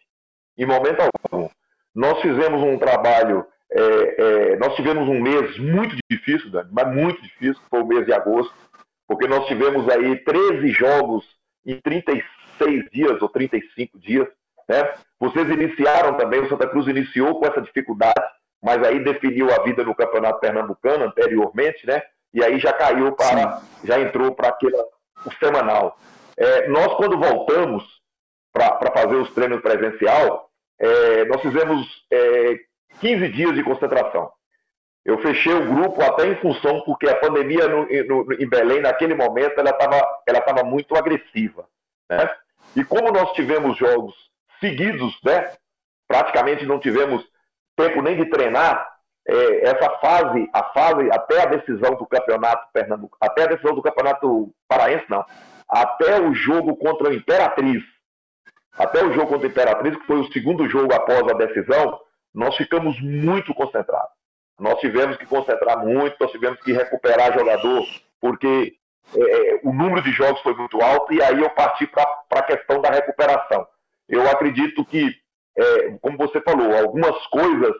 Em 0.57 0.65
momento 0.65 1.01
algum. 1.01 1.49
Nós 1.93 2.21
fizemos 2.21 2.61
um 2.63 2.77
trabalho, 2.77 3.45
é, 3.69 3.81
é, 3.81 4.55
nós 4.55 4.73
tivemos 4.75 5.07
um 5.07 5.19
mês 5.21 5.57
muito 5.59 5.95
difícil, 6.09 6.49
Dani, 6.49 6.69
mas 6.71 6.95
muito 6.95 7.21
difícil, 7.21 7.61
foi 7.69 7.81
o 7.81 7.85
mês 7.85 8.05
de 8.05 8.13
agosto, 8.13 8.53
porque 9.07 9.27
nós 9.27 9.45
tivemos 9.47 9.87
aí 9.89 10.17
13 10.23 10.69
jogos 10.69 11.25
em 11.65 11.79
36 11.81 12.89
dias 12.91 13.21
ou 13.21 13.27
35 13.27 13.99
dias. 13.99 14.27
Né? 14.69 14.93
Vocês 15.19 15.49
iniciaram 15.49 16.15
também, 16.15 16.39
o 16.39 16.49
Santa 16.49 16.67
Cruz 16.67 16.87
iniciou 16.87 17.37
com 17.37 17.45
essa 17.45 17.61
dificuldade, 17.61 18.31
mas 18.61 18.83
aí 18.83 19.03
definiu 19.03 19.51
a 19.51 19.63
vida 19.63 19.83
no 19.83 19.95
Campeonato 19.95 20.39
Pernambucano 20.39 21.05
anteriormente, 21.05 21.85
né? 21.85 22.01
E 22.33 22.43
aí 22.43 22.59
já 22.59 22.71
caiu 22.71 23.11
para, 23.13 23.57
Sim. 23.57 23.87
já 23.87 23.99
entrou 23.99 24.33
para 24.33 24.49
aquele 24.49 24.77
o 25.25 25.31
semanal. 25.39 25.97
É, 26.37 26.67
nós, 26.67 26.93
quando 26.95 27.19
voltamos 27.19 27.83
para 28.53 28.91
fazer 28.91 29.15
os 29.15 29.31
treinos 29.33 29.61
presencial, 29.61 30.49
é, 30.79 31.25
nós 31.25 31.41
fizemos 31.41 32.05
é, 32.11 32.59
15 32.99 33.27
dias 33.29 33.55
de 33.55 33.63
concentração. 33.63 34.31
Eu 35.03 35.17
fechei 35.19 35.53
o 35.53 35.67
grupo 35.73 36.01
até 36.01 36.27
em 36.27 36.35
função, 36.35 36.81
porque 36.81 37.09
a 37.09 37.15
pandemia 37.15 37.67
no, 37.67 37.85
no, 37.85 38.33
em 38.33 38.47
Belém, 38.47 38.81
naquele 38.81 39.15
momento, 39.15 39.59
ela 39.59 39.71
estava 39.71 39.99
ela 40.27 40.41
tava 40.41 40.63
muito 40.63 40.95
agressiva. 40.95 41.67
Né? 42.09 42.29
E 42.75 42.83
como 42.83 43.11
nós 43.11 43.31
tivemos 43.33 43.77
jogos 43.77 44.13
seguidos, 44.59 45.17
né? 45.23 45.53
praticamente 46.07 46.65
não 46.65 46.79
tivemos 46.79 47.25
tempo 47.75 48.01
nem 48.01 48.15
de 48.15 48.25
treinar, 48.29 48.89
é, 49.27 49.69
essa 49.69 49.89
fase, 49.99 50.49
a 50.53 50.63
fase 50.63 51.09
até 51.11 51.41
a 51.41 51.45
decisão 51.45 51.95
do 51.95 52.05
campeonato 52.05 52.67
Pernambuco, 52.73 53.17
até 53.19 53.43
a 53.43 53.47
decisão 53.47 53.75
do 53.75 53.81
campeonato 53.81 54.51
paraense, 54.67 55.05
não, 55.09 55.25
até 55.69 56.19
o 56.19 56.33
jogo 56.33 56.75
contra 56.75 57.09
a 57.09 57.13
Imperatriz, 57.13 57.83
até 58.77 59.03
o 59.03 59.13
jogo 59.13 59.27
contra 59.27 59.47
a 59.47 59.51
Imperatriz, 59.51 59.97
que 59.97 60.07
foi 60.07 60.19
o 60.19 60.31
segundo 60.31 60.67
jogo 60.67 60.93
após 60.93 61.21
a 61.21 61.33
decisão, 61.33 61.99
nós 62.33 62.55
ficamos 62.55 62.99
muito 63.01 63.53
concentrados. 63.53 64.11
Nós 64.59 64.79
tivemos 64.79 65.17
que 65.17 65.25
concentrar 65.25 65.83
muito, 65.83 66.15
nós 66.19 66.31
tivemos 66.31 66.59
que 66.61 66.71
recuperar 66.71 67.33
jogador, 67.37 67.83
porque 68.19 68.75
é, 69.15 69.59
o 69.63 69.73
número 69.73 70.01
de 70.01 70.11
jogos 70.11 70.41
foi 70.41 70.53
muito 70.53 70.79
alto, 70.81 71.13
e 71.13 71.21
aí 71.21 71.39
eu 71.39 71.49
parti 71.49 71.87
para 71.87 72.05
a 72.31 72.43
questão 72.43 72.79
da 72.79 72.89
recuperação. 72.89 73.67
Eu 74.07 74.29
acredito 74.29 74.85
que, 74.85 75.15
é, 75.57 75.97
como 76.01 76.17
você 76.17 76.41
falou, 76.41 76.75
algumas 76.75 77.15
coisas 77.27 77.73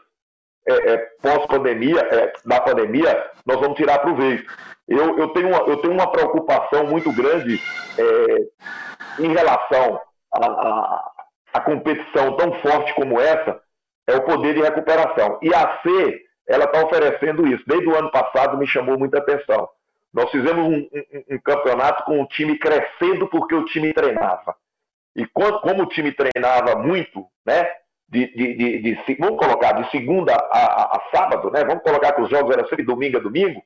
é, 0.66 0.92
é 0.92 0.96
pós-pandemia, 1.20 2.00
é, 2.00 2.32
da 2.44 2.60
pandemia, 2.60 3.30
nós 3.46 3.60
vamos 3.60 3.76
tirar 3.76 3.98
proveito. 3.98 4.50
Eu, 4.88 5.18
eu, 5.18 5.28
tenho, 5.28 5.48
uma, 5.48 5.58
eu 5.58 5.76
tenho 5.78 5.92
uma 5.92 6.10
preocupação 6.10 6.86
muito 6.86 7.12
grande 7.12 7.60
é, 7.98 9.22
em 9.22 9.32
relação 9.32 10.00
à 11.52 11.60
competição 11.60 12.36
tão 12.36 12.52
forte 12.60 12.94
como 12.94 13.20
essa, 13.20 13.60
é 14.06 14.16
o 14.16 14.22
poder 14.22 14.54
de 14.54 14.62
recuperação. 14.62 15.38
E 15.42 15.54
a 15.54 15.80
C, 15.82 16.22
ela 16.48 16.64
está 16.64 16.84
oferecendo 16.84 17.46
isso. 17.46 17.62
Desde 17.66 17.88
o 17.88 17.96
ano 17.96 18.10
passado 18.10 18.58
me 18.58 18.66
chamou 18.66 18.98
muita 18.98 19.18
atenção. 19.18 19.68
Nós 20.12 20.30
fizemos 20.30 20.66
um, 20.66 20.76
um, 20.76 21.36
um 21.36 21.38
campeonato 21.40 22.04
com 22.04 22.20
o 22.20 22.26
time 22.26 22.58
crescendo 22.58 23.26
porque 23.28 23.54
o 23.54 23.64
time 23.64 23.92
treinava. 23.92 24.54
E 25.16 25.26
como 25.26 25.82
o 25.82 25.88
time 25.88 26.12
treinava 26.12 26.76
muito, 26.76 27.26
né? 27.44 27.70
De, 28.08 28.26
de, 28.34 28.54
de, 28.54 28.82
de, 28.82 29.16
vamos 29.18 29.38
colocar 29.38 29.72
de 29.72 29.90
segunda 29.90 30.34
a, 30.34 30.58
a, 30.58 30.96
a, 30.96 31.02
sábado, 31.14 31.50
né? 31.50 31.64
Vamos 31.64 31.82
colocar 31.82 32.12
que 32.12 32.20
os 32.20 32.28
jogos 32.28 32.54
eram 32.54 32.68
sempre 32.68 32.84
domingo 32.84 33.16
a 33.16 33.20
domingo 33.20 33.62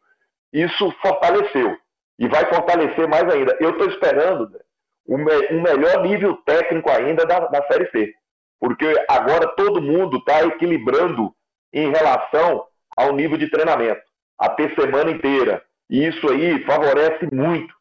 isso 0.52 0.90
fortaleceu 1.02 1.76
e 2.18 2.28
vai 2.28 2.46
fortalecer 2.46 3.06
mais 3.08 3.24
ainda. 3.24 3.56
Eu 3.60 3.70
estou 3.70 3.88
esperando 3.88 4.48
né, 4.48 4.58
um, 5.06 5.16
um, 5.54 5.62
melhor 5.62 6.02
nível 6.02 6.36
técnico 6.38 6.90
ainda 6.90 7.26
da, 7.26 7.40
da 7.40 7.62
Série 7.66 7.90
C, 7.90 8.14
porque 8.58 8.86
agora 9.08 9.48
todo 9.48 9.82
mundo 9.82 10.16
está 10.16 10.44
equilibrando 10.44 11.34
em 11.72 11.90
relação 11.90 12.64
ao 12.96 13.12
nível 13.12 13.36
de 13.36 13.50
treinamento, 13.50 14.00
a 14.38 14.48
ter 14.48 14.74
semana 14.74 15.10
inteira. 15.10 15.62
E 15.90 16.06
isso 16.06 16.28
aí 16.30 16.64
favorece 16.64 17.28
muito 17.32 17.74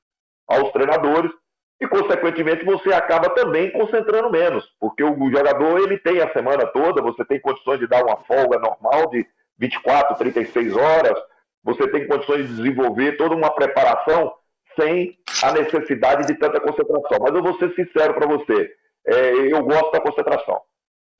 aos 0.48 0.72
treinadores 0.74 1.32
e, 1.80 1.88
consequentemente, 1.88 2.64
você 2.64 2.94
acaba 2.94 3.30
também 3.32 3.72
concentrando 3.72 4.32
menos, 4.32 4.66
porque 4.80 5.04
o 5.04 5.30
jogador 5.30 5.80
ele 5.80 5.98
tem 5.98 6.22
a 6.22 6.32
semana 6.32 6.66
toda, 6.68 7.02
você 7.02 7.26
tem 7.26 7.40
condições 7.40 7.80
de 7.80 7.88
dar 7.88 8.04
uma 8.04 8.18
folga 8.24 8.60
normal 8.60 9.10
de 9.10 9.26
24, 9.58 10.18
36 10.18 10.76
horas, 10.76 11.20
você 11.64 11.88
tem 11.90 12.08
condições 12.08 12.48
de 12.48 12.56
desenvolver 12.56 13.18
toda 13.18 13.36
uma 13.36 13.54
preparação 13.54 14.34
sem 14.80 15.18
a 15.44 15.52
necessidade 15.52 16.28
de 16.28 16.36
tanta 16.36 16.60
concentração. 16.60 17.18
Mas 17.22 17.36
eu 17.36 17.44
vou 17.44 17.58
ser 17.58 17.74
sincero 17.74 18.14
para 18.14 18.28
você, 18.28 18.72
é, 19.08 19.54
eu 19.54 19.64
gosto 19.64 19.92
da 19.92 20.02
concentração. 20.02 20.62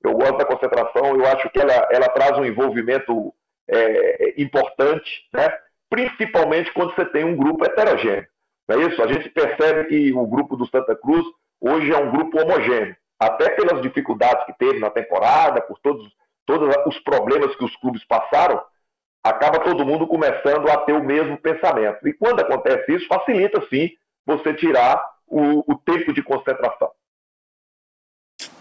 Eu 0.02 0.12
gosto 0.12 0.36
da 0.36 0.44
concentração, 0.44 1.16
eu 1.16 1.26
acho 1.26 1.50
que 1.50 1.58
ela, 1.58 1.88
ela 1.90 2.08
traz 2.10 2.38
um 2.38 2.44
envolvimento 2.44 3.34
é, 3.68 4.40
importante, 4.40 5.28
né? 5.32 5.52
principalmente 5.90 6.72
quando 6.72 6.94
você 6.94 7.04
tem 7.06 7.24
um 7.24 7.36
grupo 7.36 7.64
heterogêneo. 7.64 8.26
Não 8.68 8.80
é 8.80 8.86
isso? 8.86 9.02
A 9.02 9.12
gente 9.12 9.28
percebe 9.30 9.84
que 9.84 10.12
o 10.12 10.26
grupo 10.26 10.56
do 10.56 10.66
Santa 10.66 10.96
Cruz 10.96 11.24
hoje 11.60 11.92
é 11.92 11.96
um 11.96 12.10
grupo 12.10 12.40
homogêneo, 12.40 12.96
até 13.18 13.50
pelas 13.50 13.80
dificuldades 13.82 14.44
que 14.46 14.52
teve 14.58 14.78
na 14.78 14.90
temporada, 14.90 15.60
por 15.60 15.78
todos, 15.78 16.06
todos 16.44 16.74
os 16.86 16.98
problemas 17.00 17.54
que 17.56 17.64
os 17.64 17.74
clubes 17.76 18.04
passaram, 18.04 18.62
acaba 19.24 19.60
todo 19.60 19.84
mundo 19.84 20.06
começando 20.06 20.68
a 20.70 20.78
ter 20.78 20.92
o 20.92 21.04
mesmo 21.04 21.36
pensamento. 21.38 22.06
E 22.06 22.12
quando 22.12 22.40
acontece 22.40 22.94
isso, 22.94 23.06
facilita 23.08 23.60
sim 23.68 23.90
você 24.24 24.54
tirar 24.54 25.04
o, 25.26 25.72
o 25.72 25.76
tempo 25.78 26.12
de 26.12 26.22
concentração. 26.22 26.90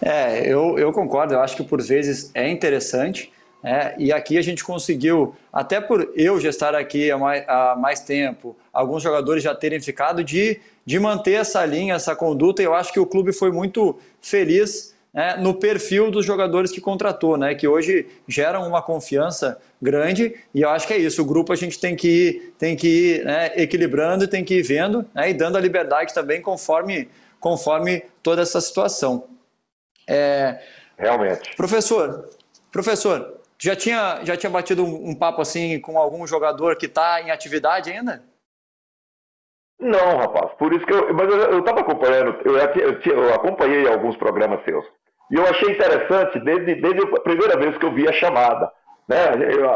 É, 0.02 0.48
eu, 0.48 0.78
eu 0.78 0.92
concordo, 0.92 1.34
eu 1.34 1.42
acho 1.42 1.56
que 1.56 1.64
por 1.64 1.82
vezes 1.82 2.32
é 2.36 2.48
interessante, 2.50 3.32
é, 3.66 3.96
e 3.98 4.14
aqui 4.14 4.38
a 4.38 4.44
gente 4.44 4.64
conseguiu, 4.64 5.36
até 5.52 5.82
por 5.82 6.14
eu 6.16 6.40
já 6.40 6.50
estar 6.50 6.76
aqui 6.76 7.10
há 7.10 7.18
mais, 7.18 7.44
há 7.48 7.76
mais 7.76 8.00
tempo, 8.00 8.56
alguns 8.72 9.02
jogadores 9.02 9.42
já 9.42 9.56
terem 9.56 9.82
ficado, 9.82 10.24
de, 10.24 10.60
de 10.86 11.00
manter 11.00 11.34
essa 11.34 11.66
linha, 11.66 11.96
essa 11.96 12.16
conduta, 12.16 12.62
e 12.62 12.66
eu 12.66 12.76
acho 12.76 12.94
que 12.94 13.00
o 13.00 13.08
clube 13.08 13.34
foi 13.34 13.52
muito 13.52 13.98
feliz 14.22 14.94
né, 15.12 15.36
no 15.38 15.56
perfil 15.56 16.12
dos 16.12 16.24
jogadores 16.24 16.70
que 16.70 16.80
contratou, 16.80 17.38
né, 17.38 17.56
que 17.56 17.68
hoje 17.68 18.06
geram 18.28 18.68
uma 18.68 18.84
confiança 18.84 19.60
grande 19.82 20.36
e 20.54 20.62
eu 20.62 20.70
acho 20.70 20.86
que 20.86 20.94
é 20.94 20.98
isso. 21.00 21.24
O 21.24 21.26
grupo 21.26 21.52
a 21.52 21.56
gente 21.56 21.80
tem 21.80 21.96
que 21.96 22.08
ir, 22.08 22.54
tem 22.60 22.76
que 22.76 22.88
ir 22.88 23.26
né, 23.26 23.52
equilibrando, 23.56 24.28
tem 24.28 24.44
que 24.44 24.60
ir 24.60 24.62
vendo 24.62 25.04
né, 25.12 25.32
e 25.32 25.34
dando 25.34 25.58
a 25.58 25.60
liberdade 25.60 26.14
também 26.14 26.40
conforme, 26.40 27.10
conforme 27.40 28.04
toda 28.22 28.44
essa 28.44 28.62
situação. 28.62 29.24
É, 30.08 30.60
Realmente. 31.00 31.56
Professor, 31.56 32.30
professor, 32.72 33.36
já 33.60 33.76
tinha, 33.76 34.20
já 34.24 34.36
tinha 34.36 34.50
batido 34.50 34.84
um, 34.84 35.10
um 35.10 35.16
papo 35.16 35.42
assim 35.42 35.80
com 35.80 35.98
algum 35.98 36.26
jogador 36.28 36.76
que 36.76 36.86
está 36.86 37.22
em 37.22 37.32
atividade 37.32 37.92
ainda? 37.92 38.24
Não, 39.80 40.18
rapaz. 40.18 40.52
Por 40.58 40.74
isso 40.74 40.86
que 40.86 40.94
eu. 40.94 41.14
Mas 41.14 41.30
eu 41.30 41.60
estava 41.60 41.82
acompanhando, 41.82 42.38
eu, 42.46 42.58
eu, 42.58 43.02
eu, 43.02 43.34
acompanhei 43.34 43.88
alguns 43.88 44.16
programas 44.18 44.64
seus. 44.64 44.86
E 45.32 45.36
eu 45.36 45.46
achei 45.46 45.72
interessante, 45.72 46.40
desde, 46.40 46.76
desde 46.76 47.02
a 47.02 47.20
primeira 47.20 47.58
vez 47.58 47.78
que 47.78 47.86
eu 47.86 47.94
vi 47.94 48.08
a 48.08 48.14
chamada. 48.14 48.72
Né? 49.08 49.18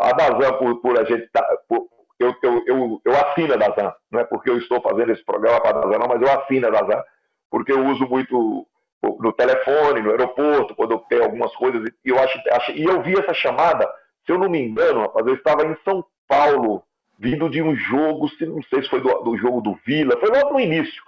A 0.01 0.12
Dazan, 0.13 0.53
por, 0.53 0.81
por 0.81 1.00
a 1.00 1.03
gente. 1.03 1.27
Tá, 1.31 1.45
por, 1.67 1.88
eu, 2.19 2.36
eu, 2.43 2.63
eu, 2.67 3.01
eu 3.05 3.13
assino 3.13 3.53
a 3.53 3.57
Dazan. 3.57 3.93
Não 4.12 4.19
é 4.19 4.24
porque 4.24 4.50
eu 4.50 4.57
estou 4.57 4.81
fazendo 4.81 5.12
esse 5.12 5.24
programa 5.24 5.59
para 5.62 5.77
a 5.77 5.81
Dazan, 5.81 6.00
não, 6.00 6.07
mas 6.07 6.21
eu 6.21 6.31
assino 6.39 6.67
a 6.67 6.69
Dazan, 6.69 7.03
porque 7.50 7.71
eu 7.71 7.86
uso 7.88 8.07
muito 8.07 8.65
no 9.01 9.32
telefone, 9.34 10.01
no 10.01 10.12
aeroporto, 10.12 10.75
quando 10.75 10.91
eu 10.91 11.00
tenho 11.00 11.24
algumas 11.24 11.56
coisas, 11.56 11.89
e 12.03 12.10
eu 12.10 12.20
acho, 12.20 12.39
acho, 12.51 12.72
e 12.72 12.84
eu 12.84 13.01
vi 13.01 13.18
essa 13.18 13.34
chamada, 13.34 13.89
se 14.25 14.32
eu 14.32 14.38
não 14.38 14.50
me 14.50 14.60
engano, 14.60 15.01
rapaz, 15.01 15.25
eu 15.25 15.36
estava 15.36 15.65
em 15.65 15.75
São 15.84 16.03
Paulo, 16.27 16.84
vindo 17.18 17.50
de 17.50 17.62
um 17.62 17.75
jogo, 17.75 18.29
não 18.41 18.62
sei 18.63 18.84
se 18.84 18.89
foi 18.89 19.01
do, 19.01 19.10
do 19.22 19.38
jogo 19.38 19.62
do 19.62 19.77
Vila, 19.86 20.20
foi 20.20 20.29
logo 20.29 20.53
no 20.53 20.60
início. 20.60 21.01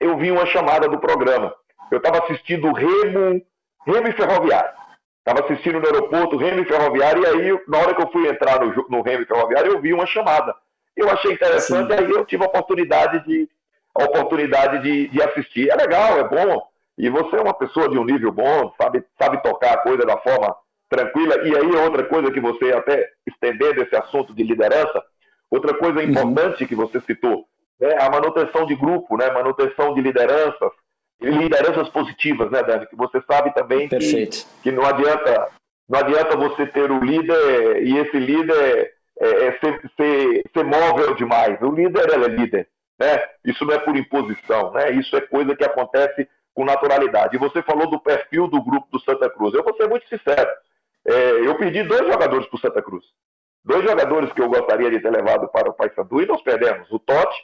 Eu 0.00 0.16
vi 0.16 0.30
uma 0.30 0.46
chamada 0.46 0.88
do 0.88 0.98
programa. 0.98 1.54
Eu 1.90 1.98
estava 1.98 2.24
assistindo 2.24 2.72
Remo, 2.72 3.42
Remo 3.86 4.08
e 4.08 4.12
Ferroviário. 4.12 4.72
Estava 5.18 5.44
assistindo 5.44 5.78
no 5.78 5.86
aeroporto 5.86 6.36
Remo 6.36 6.60
e 6.60 6.64
Ferroviário, 6.64 7.22
e 7.22 7.26
aí, 7.26 7.60
na 7.68 7.78
hora 7.78 7.94
que 7.94 8.02
eu 8.02 8.10
fui 8.10 8.28
entrar 8.28 8.60
no, 8.60 8.86
no 8.88 9.02
Remo 9.02 9.22
e 9.22 9.26
Ferroviário, 9.26 9.72
eu 9.72 9.80
vi 9.80 9.92
uma 9.92 10.06
chamada. 10.06 10.54
Eu 10.96 11.10
achei 11.10 11.32
interessante, 11.32 11.92
Sim. 11.92 11.98
aí 11.98 12.10
eu 12.10 12.24
tive 12.24 12.44
a 12.44 12.46
oportunidade 12.46 13.24
de, 13.26 13.48
a 13.94 14.04
oportunidade 14.04 14.82
de, 14.82 15.08
de 15.08 15.22
assistir. 15.22 15.70
É 15.70 15.76
legal, 15.76 16.18
é 16.18 16.24
bom. 16.24 16.71
E 16.98 17.08
você 17.08 17.36
é 17.36 17.40
uma 17.40 17.54
pessoa 17.54 17.88
de 17.88 17.98
um 17.98 18.04
nível 18.04 18.30
bom, 18.32 18.72
sabe, 18.80 19.04
sabe 19.20 19.42
tocar 19.42 19.74
a 19.74 19.82
coisa 19.82 20.04
da 20.04 20.18
forma 20.18 20.54
tranquila. 20.88 21.36
E 21.46 21.56
aí, 21.56 21.76
outra 21.76 22.04
coisa 22.04 22.30
que 22.30 22.40
você, 22.40 22.72
até 22.72 23.08
estendendo 23.26 23.82
esse 23.82 23.96
assunto 23.96 24.34
de 24.34 24.42
liderança, 24.42 25.02
outra 25.50 25.74
coisa 25.74 26.00
uhum. 26.00 26.10
importante 26.10 26.66
que 26.66 26.74
você 26.74 27.00
citou, 27.00 27.46
é 27.80 28.02
a 28.02 28.10
manutenção 28.10 28.66
de 28.66 28.76
grupo, 28.76 29.16
né? 29.16 29.30
manutenção 29.30 29.94
de 29.94 30.00
lideranças, 30.00 30.70
lideranças 31.20 31.88
positivas, 31.88 32.50
né, 32.50 32.62
Dani? 32.62 32.86
Que 32.86 32.96
você 32.96 33.22
sabe 33.30 33.54
também 33.54 33.88
que, 33.88 34.28
que 34.62 34.70
não 34.70 34.84
adianta 34.84 35.48
não 35.88 35.98
adianta 35.98 36.36
você 36.36 36.66
ter 36.66 36.90
o 36.90 37.04
líder 37.04 37.82
e 37.82 37.98
esse 37.98 38.18
líder 38.18 38.94
é, 39.20 39.46
é 39.46 39.58
ser, 39.58 39.90
ser, 39.96 40.42
ser 40.52 40.64
móvel 40.64 41.14
demais. 41.14 41.60
O 41.60 41.70
líder 41.70 42.10
é 42.10 42.28
líder. 42.28 42.68
Né? 42.98 43.22
Isso 43.44 43.64
não 43.64 43.74
é 43.74 43.78
por 43.78 43.96
imposição, 43.96 44.72
né? 44.72 44.92
isso 44.92 45.14
é 45.16 45.20
coisa 45.20 45.54
que 45.54 45.64
acontece 45.64 46.26
com 46.54 46.64
naturalidade. 46.64 47.36
E 47.36 47.38
você 47.38 47.62
falou 47.62 47.88
do 47.88 48.00
perfil 48.00 48.46
do 48.46 48.62
grupo 48.62 48.86
do 48.90 49.00
Santa 49.00 49.28
Cruz. 49.30 49.54
Eu 49.54 49.64
vou 49.64 49.74
ser 49.76 49.88
muito 49.88 50.08
sincero. 50.08 50.50
É, 51.06 51.46
eu 51.46 51.56
pedi 51.56 51.82
dois 51.82 52.06
jogadores 52.06 52.46
para 52.46 52.56
o 52.56 52.60
Santa 52.60 52.82
Cruz. 52.82 53.04
Dois 53.64 53.82
jogadores 53.84 54.32
que 54.32 54.42
eu 54.42 54.48
gostaria 54.48 54.90
de 54.90 55.00
ter 55.00 55.10
levado 55.10 55.48
para 55.48 55.70
o 55.70 55.72
Paysandu 55.72 56.20
e 56.20 56.26
nós 56.26 56.42
perdemos. 56.42 56.90
O 56.90 56.98
Totti, 56.98 57.38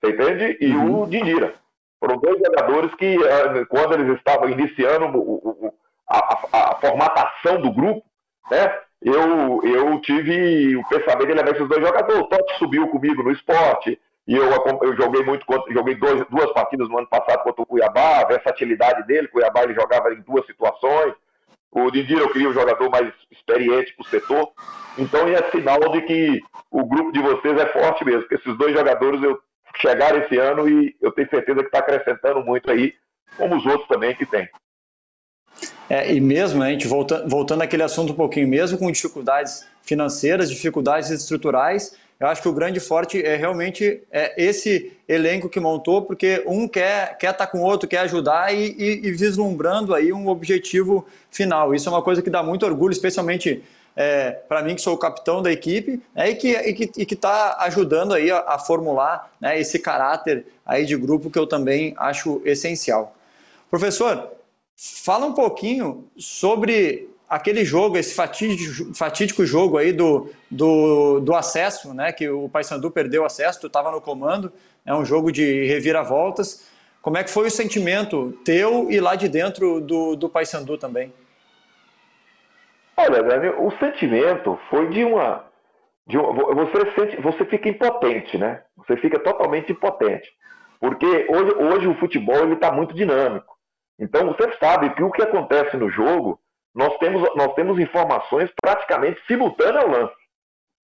você 0.00 0.12
entende? 0.12 0.58
E 0.60 0.74
uhum. 0.74 1.02
o 1.02 1.06
Dindira. 1.06 1.54
Foram 2.00 2.16
dois 2.18 2.38
jogadores 2.38 2.92
que, 2.96 3.16
ah, 3.16 3.64
quando 3.66 3.94
eles 3.94 4.16
estavam 4.16 4.48
iniciando 4.48 5.72
a, 6.08 6.18
a, 6.18 6.70
a 6.70 6.80
formatação 6.80 7.60
do 7.60 7.72
grupo, 7.72 8.04
né? 8.50 8.80
Eu, 9.00 9.60
eu 9.64 10.00
tive 10.00 10.76
o 10.76 10.88
pensamento 10.88 11.26
de 11.26 11.34
levar 11.34 11.52
esses 11.52 11.68
dois 11.68 11.84
jogadores. 11.84 12.22
O 12.22 12.28
Totti 12.28 12.58
subiu 12.58 12.88
comigo 12.88 13.22
no 13.22 13.32
esporte, 13.32 14.00
e 14.26 14.36
eu, 14.36 14.48
eu 14.82 14.96
joguei 14.96 15.24
muito 15.24 15.44
contra, 15.44 15.72
joguei 15.72 15.94
dois, 15.96 16.24
duas 16.28 16.52
partidas 16.52 16.88
no 16.88 16.98
ano 16.98 17.08
passado 17.08 17.42
contra 17.42 17.62
o 17.62 17.66
Cuiabá, 17.66 18.20
a 18.20 18.26
versatilidade 18.26 19.06
dele, 19.06 19.28
Cuiabá 19.28 19.64
ele 19.64 19.74
jogava 19.74 20.12
em 20.12 20.20
duas 20.20 20.46
situações. 20.46 21.14
O 21.72 21.90
Dindira 21.90 22.20
eu 22.20 22.30
queria 22.30 22.48
um 22.48 22.52
jogador 22.52 22.90
mais 22.90 23.12
experiente 23.30 23.94
para 23.94 24.06
o 24.06 24.08
setor. 24.08 24.52
Então 24.98 25.26
é 25.26 25.50
sinal 25.50 25.80
de 25.90 26.02
que 26.02 26.40
o 26.70 26.84
grupo 26.84 27.12
de 27.12 27.20
vocês 27.20 27.58
é 27.58 27.66
forte 27.66 28.04
mesmo, 28.04 28.22
porque 28.22 28.36
esses 28.36 28.56
dois 28.56 28.74
jogadores 28.74 29.22
eu 29.22 29.40
chegaram 29.80 30.20
esse 30.20 30.36
ano 30.36 30.68
e 30.68 30.94
eu 31.00 31.10
tenho 31.12 31.28
certeza 31.30 31.60
que 31.60 31.66
está 31.66 31.78
acrescentando 31.78 32.44
muito 32.44 32.70
aí, 32.70 32.94
como 33.36 33.56
os 33.56 33.64
outros 33.64 33.88
também 33.88 34.14
que 34.14 34.26
tem. 34.26 34.48
É, 35.88 36.12
e 36.14 36.20
mesmo, 36.20 36.62
a 36.62 36.70
gente 36.70 36.86
voltando, 36.86 37.28
voltando 37.28 37.62
àquele 37.62 37.82
assunto 37.82 38.12
um 38.12 38.16
pouquinho, 38.16 38.48
mesmo 38.48 38.78
com 38.78 38.90
dificuldades 38.90 39.66
financeiras, 39.82 40.50
dificuldades 40.50 41.10
estruturais, 41.10 41.98
eu 42.22 42.28
acho 42.28 42.40
que 42.40 42.48
o 42.48 42.52
grande 42.52 42.78
forte 42.78 43.20
é 43.20 43.34
realmente 43.34 44.00
é 44.08 44.32
esse 44.40 44.92
elenco 45.08 45.48
que 45.48 45.58
montou, 45.58 46.02
porque 46.02 46.40
um 46.46 46.68
quer 46.68 47.18
quer 47.18 47.32
estar 47.32 47.46
tá 47.46 47.50
com 47.50 47.58
o 47.58 47.64
outro, 47.64 47.88
quer 47.88 47.98
ajudar 47.98 48.54
e, 48.54 48.76
e, 48.78 49.08
e, 49.08 49.10
vislumbrando 49.10 49.92
aí 49.92 50.12
um 50.12 50.28
objetivo 50.28 51.04
final. 51.32 51.74
Isso 51.74 51.88
é 51.88 51.92
uma 51.92 52.00
coisa 52.00 52.22
que 52.22 52.30
dá 52.30 52.40
muito 52.40 52.64
orgulho, 52.64 52.92
especialmente 52.92 53.64
é, 53.96 54.30
para 54.30 54.62
mim 54.62 54.76
que 54.76 54.82
sou 54.82 54.94
o 54.94 54.98
capitão 54.98 55.42
da 55.42 55.50
equipe 55.50 56.00
né, 56.14 56.30
e 56.30 56.36
que 56.36 57.14
está 57.14 57.56
ajudando 57.58 58.14
aí 58.14 58.30
a, 58.30 58.38
a 58.46 58.56
formular 58.56 59.32
né, 59.40 59.58
esse 59.58 59.80
caráter 59.80 60.46
aí 60.64 60.86
de 60.86 60.96
grupo 60.96 61.28
que 61.28 61.40
eu 61.40 61.46
também 61.48 61.92
acho 61.98 62.40
essencial. 62.44 63.16
Professor, 63.68 64.28
fala 64.76 65.26
um 65.26 65.32
pouquinho 65.32 66.04
sobre 66.16 67.08
aquele 67.32 67.64
jogo, 67.64 67.96
esse 67.96 68.14
fatídico, 68.14 68.94
fatídico 68.94 69.46
jogo 69.46 69.78
aí 69.78 69.90
do, 69.90 70.30
do, 70.50 71.18
do 71.20 71.34
acesso, 71.34 71.94
né, 71.94 72.12
que 72.12 72.28
o 72.28 72.46
Paysandu 72.46 72.90
perdeu 72.90 73.24
acesso, 73.24 73.58
tu 73.58 73.68
estava 73.68 73.90
no 73.90 74.02
comando, 74.02 74.52
é 74.84 74.94
um 74.94 75.02
jogo 75.02 75.32
de 75.32 75.64
reviravoltas. 75.64 76.70
Como 77.00 77.16
é 77.16 77.24
que 77.24 77.30
foi 77.30 77.46
o 77.46 77.50
sentimento 77.50 78.38
teu 78.44 78.90
e 78.90 79.00
lá 79.00 79.14
de 79.14 79.30
dentro 79.30 79.80
do, 79.80 80.14
do 80.14 80.28
Paysandu 80.28 80.76
também? 80.76 81.10
Olha, 82.98 83.58
o 83.58 83.70
sentimento 83.78 84.58
foi 84.68 84.90
de 84.90 85.02
uma, 85.02 85.46
de 86.06 86.18
uma 86.18 86.54
você, 86.54 86.92
sente, 86.94 87.20
você 87.22 87.46
fica 87.46 87.66
impotente, 87.66 88.36
né? 88.36 88.62
Você 88.76 88.94
fica 88.98 89.18
totalmente 89.18 89.72
impotente. 89.72 90.28
Porque 90.78 91.26
hoje, 91.30 91.54
hoje 91.54 91.86
o 91.88 91.98
futebol 91.98 92.52
está 92.52 92.70
muito 92.70 92.94
dinâmico. 92.94 93.56
Então 93.98 94.26
você 94.26 94.52
sabe 94.58 94.90
que 94.90 95.02
o 95.02 95.10
que 95.10 95.22
acontece 95.22 95.78
no 95.78 95.88
jogo 95.88 96.38
nós 96.74 96.96
temos, 96.98 97.22
nós 97.34 97.54
temos 97.54 97.78
informações 97.78 98.50
praticamente 98.60 99.20
simultâneas 99.26 99.84
ao 99.84 99.90
lance. 99.90 100.14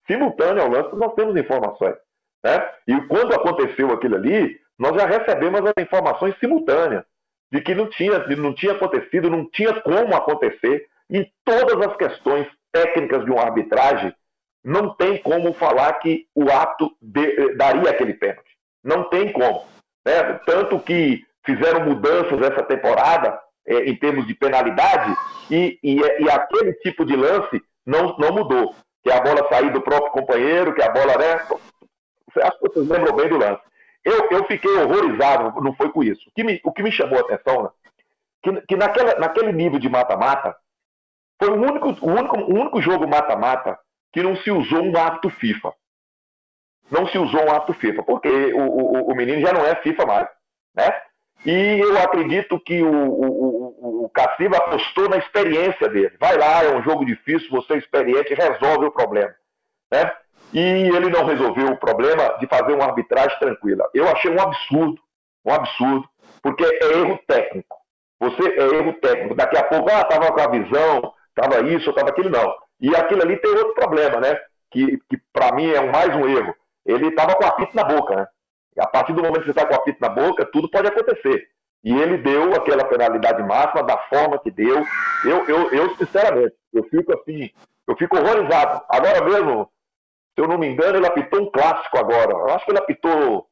Simultâneo 0.07 0.62
ao 0.62 0.68
lance, 0.68 0.94
nós 0.96 1.14
temos 1.14 1.37
informações. 1.37 1.96
Né? 2.44 2.70
E 2.87 3.01
quando 3.03 3.35
aconteceu 3.35 3.90
aquilo 3.92 4.16
ali, 4.16 4.59
nós 4.79 4.94
já 4.94 5.07
recebemos 5.07 5.61
as 5.61 5.83
informações 5.83 6.38
simultâneas 6.38 7.05
de 7.51 7.61
que 7.61 7.74
não 7.74 7.88
tinha, 7.88 8.18
não 8.37 8.55
tinha 8.55 8.72
acontecido, 8.72 9.31
não 9.31 9.48
tinha 9.51 9.81
como 9.81 10.14
acontecer, 10.14 10.87
e 11.11 11.27
todas 11.44 11.87
as 11.87 11.96
questões 11.96 12.46
técnicas 12.70 13.24
de 13.24 13.31
uma 13.31 13.42
arbitragem 13.42 14.14
não 14.62 14.94
tem 14.94 15.18
como 15.18 15.53
falar 15.55 15.94
que 15.94 16.27
o 16.35 16.51
ato 16.51 16.94
de, 17.01 17.55
daria 17.55 17.90
aquele 17.90 18.12
pênalti. 18.12 18.51
Não 18.85 19.05
tem 19.05 19.33
como. 19.33 19.66
Né? 20.07 20.35
Tanto 20.44 20.79
que 20.81 21.24
fizeram 21.44 21.87
mudanças 21.87 22.40
essa 22.42 22.62
temporada 22.62 23.40
é, 23.68 23.88
em 23.88 23.96
termos 23.96 24.26
de 24.26 24.35
penalidade, 24.35 25.14
e, 25.50 25.78
e, 25.83 25.96
e, 25.96 26.31
aquele 26.31 26.72
tipo 26.74 27.04
de 27.04 27.14
lance 27.14 27.62
não, 27.87 28.16
não 28.18 28.33
mudou. 28.33 28.74
Que 29.02 29.12
a 29.12 29.20
bola 29.20 29.48
sair 29.48 29.72
do 29.72 29.81
próprio 29.81 30.11
companheiro, 30.11 30.74
que 30.74 30.83
a 30.83 30.90
bola, 30.90 31.16
né? 31.16 31.35
Acho 32.42 32.59
que 32.59 32.68
vocês 32.68 32.88
lembram 32.88 33.14
bem 33.14 33.28
do 33.28 33.38
lance. 33.38 33.62
Eu, 34.04 34.28
eu 34.31 34.44
fiquei 34.46 34.70
horrorizado, 34.70 35.61
não 35.61 35.74
foi 35.74 35.90
com 35.90 36.02
isso. 36.02 36.28
O 36.28 36.33
que 36.35 36.42
me, 36.42 36.61
o 36.64 36.72
que 36.72 36.83
me 36.83 36.90
chamou 36.90 37.18
a 37.18 37.20
atenção, 37.20 37.62
né? 37.62 37.68
que, 38.42 38.61
que 38.62 38.76
naquela, 38.76 39.18
naquele 39.18 39.52
nível 39.52 39.78
de 39.78 39.88
mata-mata, 39.88 40.57
foi 41.40 41.50
o 41.50 41.54
único, 41.54 41.88
o, 41.88 42.11
único, 42.11 42.37
o 42.37 42.54
único 42.54 42.81
jogo 42.81 43.07
mata-mata 43.07 43.78
que 44.12 44.22
não 44.22 44.37
se 44.37 44.50
usou 44.50 44.83
um 44.83 44.96
ato 44.96 45.31
FIFA. 45.31 45.72
Não 46.90 47.07
se 47.07 47.18
usou 47.18 47.44
um 47.44 47.50
ato 47.50 47.74
FIFA, 47.74 48.02
porque 48.02 48.28
o, 48.28 48.61
o, 48.61 49.12
o 49.12 49.14
menino 49.14 49.40
já 49.40 49.52
não 49.52 49.64
é 49.64 49.76
FIFA 49.76 50.07
mais. 50.07 50.28
Né? 50.74 51.02
E 51.46 51.79
eu 51.81 51.96
acredito 51.98 52.59
que 52.61 52.83
o, 52.83 52.90
o, 52.90 54.05
o 54.05 54.09
Caciba 54.11 54.57
apostou 54.57 55.09
na 55.09 55.18
experiência 55.18 55.88
dele. 55.88 56.16
Vai 56.18 56.37
lá, 56.37 56.64
é 56.64 56.74
um 56.74 56.83
jogo 56.83 57.05
difícil, 57.05 57.48
você 57.51 57.74
é 57.74 57.79
experiente, 57.79 58.35
resolve 58.35 58.87
o 58.87 58.90
problema. 58.90 59.35
Né? 59.90 60.11
E 60.53 60.59
ele 60.59 61.11
não 61.11 61.24
resolveu 61.24 61.68
o 61.68 61.77
problema 61.77 62.37
de 62.40 62.46
fazer 62.46 62.72
uma 62.72 62.87
arbitragem 62.87 63.38
tranquila. 63.38 63.88
Eu 63.94 64.09
achei 64.09 64.31
um 64.31 64.40
absurdo, 64.40 65.01
um 65.44 65.53
absurdo, 65.53 66.09
porque 66.42 66.64
é 66.64 66.98
erro 66.98 67.18
técnico. 67.27 67.77
Você 68.20 68.48
é 68.48 68.62
erro 68.77 68.92
técnico. 68.94 69.35
Daqui 69.35 69.57
a 69.57 69.64
pouco, 69.64 69.90
ah, 69.90 70.01
estava 70.01 70.33
com 70.33 70.40
a 70.40 70.48
visão, 70.48 71.12
estava 71.29 71.61
isso, 71.68 71.90
estava 71.90 72.11
aquilo, 72.11 72.31
não. 72.31 72.55
E 72.81 72.94
aquilo 72.96 73.22
ali 73.22 73.37
tem 73.37 73.51
outro 73.51 73.74
problema, 73.74 74.20
né? 74.20 74.38
Que, 74.70 74.98
que 75.09 75.18
para 75.33 75.55
mim 75.55 75.70
é 75.70 75.81
mais 75.81 76.14
um 76.14 76.29
erro. 76.29 76.55
Ele 76.85 77.09
estava 77.09 77.35
com 77.37 77.44
a 77.44 77.53
pita 77.53 77.72
na 77.74 77.85
boca, 77.85 78.16
né? 78.16 78.27
A 78.79 78.87
partir 78.87 79.12
do 79.12 79.23
momento 79.23 79.41
que 79.41 79.47
você 79.47 79.51
está 79.51 79.67
com 79.67 79.75
a 79.75 79.83
pita 79.83 79.99
na 80.01 80.14
boca, 80.14 80.45
tudo 80.47 80.71
pode 80.71 80.88
acontecer. 80.88 81.49
E 81.83 81.93
ele 81.93 82.19
deu 82.19 82.55
aquela 82.55 82.85
penalidade 82.85 83.43
máxima 83.43 83.83
da 83.83 83.97
forma 84.09 84.38
que 84.38 84.51
deu. 84.51 84.85
Eu, 85.25 85.45
eu, 85.47 85.71
eu 85.73 85.97
sinceramente, 85.97 86.55
eu 86.73 86.85
fico 86.85 87.12
assim, 87.14 87.51
eu 87.87 87.97
fico 87.97 88.17
horrorizado. 88.17 88.85
Agora 88.88 89.25
mesmo, 89.25 89.71
se 90.35 90.43
eu 90.43 90.49
não 90.49 90.59
me 90.59 90.69
engano, 90.69 90.99
ele 90.99 91.07
apitou 91.07 91.43
um 91.43 91.51
clássico 91.51 91.99
agora. 91.99 92.33
Eu 92.33 92.51
acho 92.51 92.64
que 92.64 92.71
ele 92.71 92.79
apitou, 92.79 93.47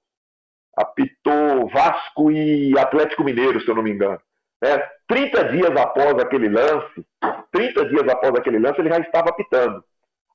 apitou 0.77 1.69
Vasco 1.69 2.31
e 2.31 2.79
Atlético 2.79 3.25
Mineiro, 3.25 3.61
se 3.61 3.69
eu 3.69 3.75
não 3.75 3.83
me 3.83 3.91
engano. 3.91 4.21
É, 4.63 4.79
30 5.09 5.45
dias 5.45 5.77
após 5.77 6.19
aquele 6.19 6.49
lance, 6.49 7.07
30 7.53 7.87
dias 7.87 8.09
após 8.09 8.35
aquele 8.35 8.59
lance, 8.59 8.81
ele 8.81 8.89
já 8.89 8.99
estava 8.99 9.31
apitando. 9.31 9.85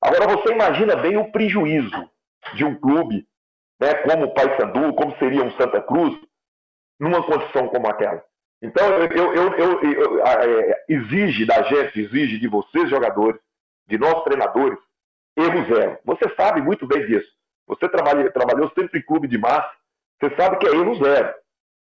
Agora 0.01 0.27
você 0.27 0.53
imagina 0.53 0.95
bem 0.95 1.17
o 1.17 1.31
prejuízo 1.31 2.09
de 2.53 2.65
um 2.65 2.75
clube 2.75 3.27
né, 3.81 3.95
como 3.95 4.25
o 4.25 4.33
Paysandu, 4.33 4.93
como 4.93 5.17
seria 5.17 5.43
um 5.43 5.51
Santa 5.57 5.81
Cruz, 5.81 6.15
numa 6.99 7.23
condição 7.23 7.67
como 7.67 7.87
aquela. 7.87 8.23
Então, 8.61 8.87
eu, 8.87 9.33
eu, 9.33 9.53
eu, 9.55 9.81
eu 9.81 10.25
é, 10.25 10.85
exige 10.87 11.47
da 11.47 11.63
gente, 11.63 11.99
exige 11.99 12.37
de 12.37 12.47
vocês, 12.47 12.87
jogadores, 12.91 13.41
de 13.87 13.97
nós, 13.97 14.23
treinadores, 14.23 14.77
erro 15.35 15.65
zero. 15.73 15.97
Você 16.05 16.29
sabe 16.35 16.61
muito 16.61 16.85
bem 16.85 17.03
disso. 17.07 17.27
Você 17.65 17.89
trabalha, 17.89 18.31
trabalhou 18.31 18.71
sempre 18.77 18.99
em 18.99 19.03
clube 19.03 19.27
de 19.27 19.39
massa, 19.39 19.71
você 20.19 20.35
sabe 20.35 20.57
que 20.57 20.67
é 20.67 20.71
erro 20.71 21.03
zero. 21.03 21.33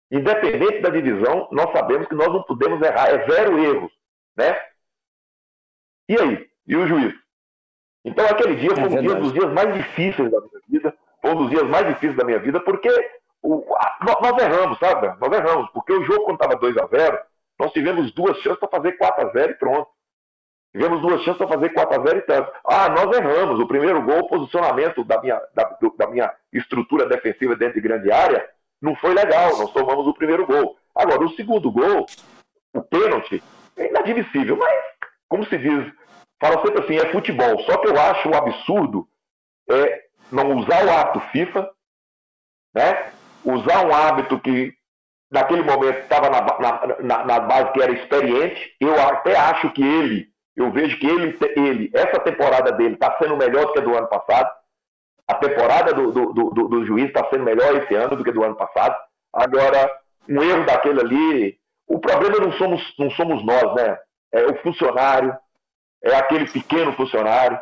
Independente 0.09 0.83
da 0.83 0.91
divisão, 0.91 1.49
nós 1.51 1.73
sabemos 1.73 2.07
que 2.07 2.15
nós 2.15 2.29
não 2.29 2.45
podemos 2.45 2.81
errar, 2.81 3.09
é 3.09 3.27
zero 3.29 3.59
erros, 3.59 3.91
né? 4.37 4.55
E 6.09 6.21
aí? 6.21 6.51
E 6.67 6.77
o 6.77 6.87
juiz? 6.87 7.15
Então 8.05 8.25
aquele 8.27 8.55
dia 8.57 8.71
foi 8.71 8.85
é 8.85 8.87
um 8.87 9.01
dia 9.01 9.15
dos 9.17 9.33
dias 9.33 9.53
mais 9.53 9.75
difíceis 9.75 10.31
da 10.31 10.41
minha 10.41 10.61
vida, 10.69 10.97
foi 11.23 11.31
um 11.31 11.37
dos 11.37 11.51
dias 11.51 11.63
mais 11.69 11.87
difíceis 11.87 12.17
da 12.17 12.25
minha 12.25 12.41
vida, 12.41 12.61
porque 12.61 12.89
o, 13.41 13.65
a, 13.77 13.97
nós 14.21 14.43
erramos, 14.43 14.79
sabe? 14.79 15.15
Nós 15.21 15.33
erramos, 15.33 15.71
porque 15.71 15.93
o 15.93 16.03
jogo 16.05 16.25
quando 16.25 16.43
estava 16.43 16.57
2 16.57 16.77
a 16.77 16.87
0 16.87 17.19
nós 17.59 17.73
tivemos 17.73 18.11
duas 18.13 18.37
chances 18.39 18.59
para 18.59 18.69
fazer 18.69 18.93
4 18.93 19.25
a 19.25 19.31
0 19.31 19.53
e 19.53 19.55
pronto. 19.55 19.89
Tivemos 20.73 21.01
duas 21.01 21.23
chances 21.23 21.39
para 21.39 21.55
fazer 21.55 21.69
4 21.69 22.01
a 22.01 22.05
0 22.05 22.19
e 22.19 22.23
tanto. 22.23 22.53
Ah, 22.67 22.89
nós 22.89 23.17
erramos. 23.17 23.61
O 23.61 23.69
primeiro 23.69 24.03
gol, 24.03 24.21
o 24.21 24.29
posicionamento 24.29 25.05
da 25.05 25.21
minha, 25.21 25.41
da, 25.55 25.79
da 25.97 26.07
minha 26.09 26.33
estrutura 26.53 27.07
defensiva 27.07 27.55
dentro 27.55 27.75
de 27.75 27.81
grande 27.81 28.11
área, 28.11 28.49
não 28.81 28.97
foi 28.97 29.15
legal. 29.15 29.57
Nós 29.59 29.73
tomamos 29.73 30.09
o 30.09 30.15
primeiro 30.15 30.45
gol. 30.45 30.77
Agora, 30.95 31.23
o 31.23 31.35
segundo 31.37 31.71
gol, 31.71 32.07
o 32.75 32.83
pênalti, 32.83 33.41
é 33.77 33.89
inadmissível. 33.89 34.57
Mas, 34.57 34.75
como 35.29 35.45
se 35.47 35.57
diz, 35.59 35.93
fala 36.41 36.61
sempre 36.63 36.83
assim, 36.83 36.97
é 36.97 37.13
futebol. 37.13 37.61
Só 37.61 37.77
que 37.77 37.89
eu 37.89 38.01
acho 38.01 38.29
um 38.29 38.35
absurdo 38.35 39.07
é 39.71 40.05
não 40.33 40.57
usar 40.57 40.85
o 40.85 40.91
ato 40.91 41.21
FIFA, 41.31 41.71
né? 42.75 43.13
usar 43.45 43.85
um 43.87 43.95
hábito 43.95 44.39
que 44.41 44.73
naquele 45.31 45.63
momento 45.63 45.99
estava 45.99 46.29
na, 46.31 46.41
na, 46.41 46.97
na, 47.01 47.25
na, 47.25 47.41
base 47.41 47.73
que 47.73 47.83
era 47.83 47.93
experiente. 47.93 48.75
Eu 48.81 49.01
até 49.01 49.37
acho 49.37 49.71
que 49.73 49.83
ele, 49.83 50.29
eu 50.57 50.71
vejo 50.71 50.99
que 50.99 51.07
ele, 51.07 51.39
ele 51.57 51.91
essa 51.95 52.21
temporada 52.21 52.73
dele 52.73 52.95
está 52.95 53.17
sendo 53.19 53.37
melhor 53.37 53.67
do 53.67 53.73
que 53.73 53.79
a 53.81 53.83
do 53.83 53.97
ano 53.97 54.09
passado. 54.09 54.51
A 55.29 55.35
temporada 55.35 55.95
do, 55.95 56.11
do, 56.11 56.33
do, 56.33 56.69
do 56.69 56.87
juiz 56.87 57.07
está 57.07 57.29
sendo 57.31 57.45
melhor 57.45 57.75
esse 57.77 57.95
ano 57.95 58.17
do 58.17 58.25
que 58.25 58.33
do 58.33 58.45
ano 58.45 58.57
passado. 58.57 58.97
Agora, 59.33 59.91
um 60.29 60.43
erro 60.43 60.65
daquele 60.67 61.01
ali. 61.01 61.59
O 61.87 61.99
problema 61.99 62.39
não 62.39 62.53
somos, 62.53 62.95
não 62.99 63.11
somos 63.11 63.45
nós, 63.45 63.75
né? 63.75 63.99
É 64.33 64.47
o 64.47 64.57
funcionário, 64.63 65.37
é 66.03 66.15
aquele 66.15 66.51
pequeno 66.51 66.93
funcionário, 66.95 67.59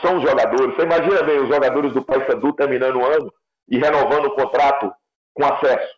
são 0.00 0.16
os 0.16 0.22
jogadores. 0.22 0.74
Você 0.74 0.82
imagina 0.82 1.22
bem 1.22 1.40
os 1.40 1.48
jogadores 1.48 1.92
do 1.92 2.04
Paysandu 2.04 2.52
terminando 2.54 2.96
o 2.96 3.04
ano 3.04 3.32
e 3.68 3.78
renovando 3.78 4.26
o 4.26 4.34
contrato 4.34 4.92
com 5.34 5.44
acesso. 5.44 5.94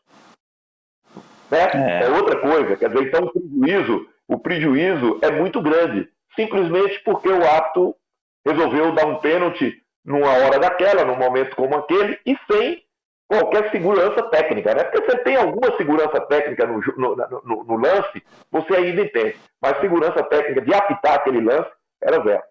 Né? 1.50 2.00
É. 2.00 2.04
é. 2.04 2.10
outra 2.10 2.40
coisa. 2.40 2.76
Quer 2.76 2.88
dizer, 2.88 3.06
então 3.06 3.24
o 3.24 3.30
prejuízo, 3.32 4.08
o 4.28 4.38
prejuízo 4.38 5.18
é 5.22 5.30
muito 5.30 5.60
grande. 5.62 6.08
Simplesmente 6.34 7.00
porque 7.04 7.28
o 7.28 7.46
ato 7.46 7.94
resolveu 8.44 8.92
dar 8.92 9.06
um 9.06 9.16
pênalti 9.16 9.82
numa 10.04 10.32
hora 10.32 10.58
daquela, 10.58 11.04
num 11.04 11.16
momento 11.16 11.56
como 11.56 11.76
aquele, 11.76 12.18
e 12.24 12.36
sem 12.50 12.82
qualquer 13.28 13.70
segurança 13.70 14.22
técnica. 14.24 14.74
Né? 14.74 14.84
Porque 14.84 15.10
você 15.10 15.18
tem 15.18 15.36
alguma 15.36 15.76
segurança 15.76 16.20
técnica 16.20 16.66
no, 16.66 16.80
no, 16.96 17.16
no, 17.16 17.64
no 17.64 17.76
lance, 17.76 18.22
você 18.50 18.76
ainda 18.76 19.02
entende. 19.02 19.36
Mas 19.60 19.80
segurança 19.80 20.22
técnica 20.24 20.60
de 20.60 20.74
apitar 20.74 21.14
aquele 21.14 21.40
lance 21.40 21.70
era 22.02 22.22
zero. 22.22 22.42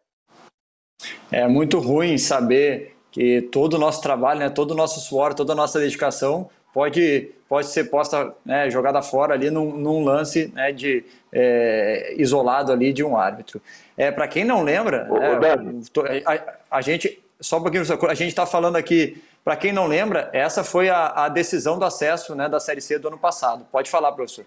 É 1.32 1.48
muito 1.48 1.80
ruim 1.80 2.18
saber 2.18 2.96
que 3.12 3.42
todo 3.44 3.76
o 3.76 3.80
nosso 3.80 4.02
trabalho, 4.02 4.40
né, 4.42 4.50
todo 4.50 4.72
o 4.72 4.76
nosso 4.76 5.00
suor, 5.00 5.34
toda 5.34 5.54
a 5.54 5.56
nossa 5.56 5.80
dedicação 5.80 6.50
pode, 6.74 7.32
pode 7.48 7.68
ser 7.68 7.86
posta, 7.86 8.36
né, 8.46 8.70
jogada 8.70 9.02
fora 9.02 9.34
ali 9.34 9.50
num, 9.50 9.78
num 9.78 10.04
lance 10.04 10.52
né, 10.54 10.74
de, 10.74 11.06
é, 11.32 12.14
isolado 12.18 12.74
ali 12.74 12.92
de 12.92 13.04
um 13.04 13.16
árbitro. 13.16 13.62
É, 13.96 14.12
Para 14.12 14.28
quem 14.28 14.44
não 14.44 14.64
lembra, 14.64 15.08
Ô, 15.10 15.18
né, 15.18 16.22
a, 16.26 16.78
a, 16.78 16.82
gente, 16.82 17.24
só 17.40 17.58
um 17.58 17.62
pouquinho, 17.62 17.84
a 17.84 18.14
gente 18.14 18.28
está 18.30 18.46
falando 18.46 18.76
aqui, 18.76 19.24
para 19.46 19.56
quem 19.56 19.72
não 19.72 19.88
lembra, 19.88 20.30
essa 20.34 20.64
foi 20.64 20.90
a, 20.90 21.26
a, 21.26 21.30
decisão 21.30 21.80
do 21.80 21.86
acesso 21.86 22.36
né, 22.36 22.50
da 22.50 22.60
Série 22.60 22.82
C 22.82 23.00
do 23.00 23.08
ano 23.08 23.18
passado. 23.18 23.66
Pode 23.72 23.90
falar, 23.90 24.12
professor. 24.12 24.46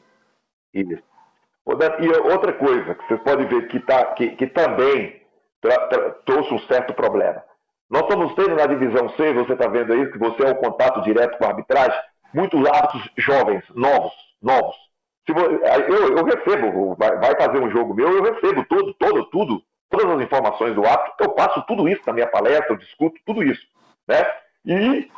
Isso. 0.75 1.03
E 2.01 2.09
outra 2.31 2.53
coisa 2.53 2.95
que 2.95 3.09
você 3.09 3.17
pode 3.17 3.47
ver 3.47 3.69
que, 3.69 3.81
tá, 3.81 4.05
que, 4.07 4.31
que 4.31 4.47
também 4.47 5.18
trouxe 6.25 6.55
um 6.55 6.59
certo 6.61 6.95
problema. 6.95 7.43
Nós 7.91 8.03
estamos 8.03 8.35
tendo 8.35 8.55
na 8.55 8.67
divisão 8.67 9.09
C, 9.11 9.33
você 9.33 9.53
está 9.55 9.67
vendo 9.67 9.93
aí, 9.93 10.11
que 10.11 10.19
você 10.19 10.45
é 10.45 10.51
o 10.51 10.57
contato 10.57 11.03
direto 11.03 11.39
com 11.39 11.45
a 11.45 11.49
arbitragem, 11.49 11.99
muitos 12.35 12.67
árbitros 12.67 13.11
jovens, 13.17 13.65
novos, 13.75 14.13
novos. 14.43 14.77
Eu, 15.27 16.17
eu, 16.17 16.25
recebo, 16.25 16.97
vai, 16.97 17.37
fazer 17.37 17.59
um 17.59 17.71
jogo 17.71 17.95
meu, 17.95 18.11
eu 18.11 18.23
recebo 18.23 18.65
tudo, 18.65 18.95
todo, 18.95 19.25
tudo, 19.27 19.63
todas 19.91 20.17
as 20.17 20.23
informações 20.23 20.75
do 20.75 20.87
árbitro, 20.87 21.15
eu 21.21 21.31
passo 21.31 21.63
tudo 21.67 21.89
isso 21.89 22.03
na 22.07 22.13
minha 22.13 22.27
palestra, 22.27 22.73
eu 22.73 22.79
discuto 22.79 23.19
tudo 23.27 23.43
isso. 23.43 23.67
Né? 24.07 24.25
E 24.65 25.11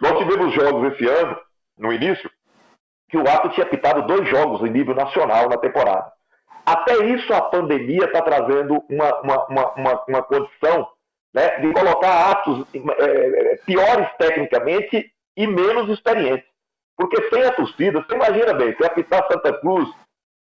nós 0.00 0.18
tivemos 0.18 0.52
jogos 0.54 0.92
esse 0.92 1.06
ano, 1.08 1.38
no 1.78 1.92
início, 1.92 2.30
que 3.08 3.16
o 3.16 3.26
árbitro 3.26 3.52
tinha 3.52 3.66
pitado 3.66 4.06
dois 4.06 4.28
jogos 4.28 4.60
em 4.62 4.70
nível 4.70 4.94
nacional 4.94 5.48
na 5.48 5.56
temporada. 5.56 6.12
Até 6.72 7.02
isso 7.06 7.32
a 7.32 7.40
pandemia 7.40 8.04
está 8.04 8.20
trazendo 8.20 8.84
uma, 8.90 9.20
uma, 9.22 9.46
uma, 9.46 9.72
uma, 9.72 10.04
uma 10.06 10.22
condição 10.22 10.86
né, 11.32 11.60
de 11.60 11.72
colocar 11.72 12.30
atos 12.30 12.66
é, 12.74 13.58
piores 13.64 14.06
tecnicamente 14.18 15.10
e 15.34 15.46
menos 15.46 15.88
experientes. 15.88 16.46
Porque 16.94 17.26
sem 17.30 17.42
a 17.42 17.52
torcida, 17.52 18.02
você 18.02 18.14
imagina 18.14 18.52
bem, 18.52 18.76
se 18.76 18.84
apitar 18.84 19.26
Santa 19.28 19.58
Cruz 19.60 19.88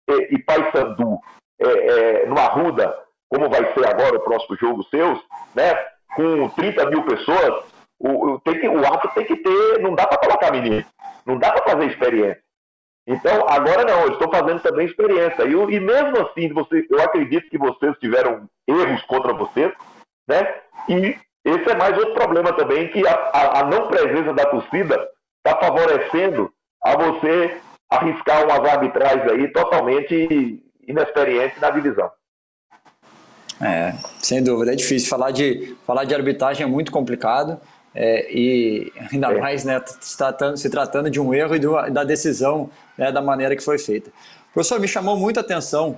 e, 0.09 0.35
e 0.35 0.43
Paysandu 0.43 1.19
é, 1.59 1.67
é, 1.67 2.25
no 2.25 2.39
Arruda, 2.39 2.97
como 3.27 3.49
vai 3.49 3.73
ser 3.73 3.85
agora 3.85 4.15
o 4.15 4.21
próximo 4.21 4.55
jogo 4.55 4.83
seus, 4.83 5.19
né, 5.53 5.75
com 6.15 6.47
30 6.49 6.89
mil 6.89 7.03
pessoas, 7.03 7.65
o, 7.99 8.39
tem 8.39 8.61
que, 8.61 8.67
o 8.69 8.85
ato 8.85 9.09
tem 9.13 9.25
que 9.25 9.35
ter, 9.35 9.79
não 9.81 9.93
dá 9.93 10.07
para 10.07 10.19
colocar 10.19 10.51
menino, 10.51 10.85
não 11.25 11.37
dá 11.37 11.51
para 11.51 11.71
fazer 11.71 11.87
experiência. 11.87 12.42
Então, 13.05 13.47
agora 13.49 13.83
não, 13.83 14.01
eu 14.01 14.13
estou 14.13 14.31
fazendo 14.31 14.61
também 14.61 14.85
experiência. 14.85 15.43
E, 15.43 15.51
e 15.51 15.79
mesmo 15.79 16.21
assim, 16.21 16.51
você, 16.53 16.85
eu 16.89 17.01
acredito 17.01 17.49
que 17.49 17.57
vocês 17.57 17.95
tiveram 17.99 18.47
erros 18.67 19.01
contra 19.03 19.33
vocês, 19.33 19.73
né? 20.27 20.55
E 20.87 21.17
esse 21.43 21.69
é 21.69 21.75
mais 21.75 21.97
outro 21.97 22.13
problema 22.13 22.53
também, 22.53 22.87
que 22.89 23.05
a, 23.05 23.13
a, 23.13 23.59
a 23.59 23.63
não 23.65 23.87
presença 23.87 24.33
da 24.33 24.45
torcida 24.45 25.09
está 25.45 25.59
favorecendo 25.59 26.49
a 26.81 26.95
você 26.95 27.57
arriscar 27.89 28.45
umas 28.45 28.71
arbitragens 28.71 29.29
aí 29.29 29.51
totalmente 29.51 30.63
inexperientes 30.87 31.59
na 31.59 31.69
divisão. 31.69 32.09
É, 33.61 33.93
sem 34.19 34.43
dúvida, 34.43 34.73
é 34.73 34.75
difícil. 34.75 35.09
Falar 35.09 35.31
de, 35.31 35.75
falar 35.85 36.05
de 36.05 36.15
arbitragem 36.15 36.65
é 36.65 36.69
muito 36.69 36.91
complicado. 36.91 37.59
É, 37.95 38.31
e 38.31 38.91
ainda 39.11 39.31
é. 39.31 39.39
mais 39.39 39.63
né, 39.63 39.81
se, 39.99 40.17
tratando, 40.17 40.57
se 40.57 40.69
tratando 40.69 41.09
de 41.09 41.19
um 41.19 41.33
erro 41.33 41.55
e 41.55 41.91
da 41.91 42.03
decisão 42.03 42.69
né, 42.97 43.11
da 43.11 43.21
maneira 43.21 43.55
que 43.55 43.63
foi 43.63 43.77
feita. 43.77 44.11
Professor, 44.53 44.79
me 44.79 44.87
chamou 44.87 45.15
muita 45.15 45.41
atenção. 45.41 45.97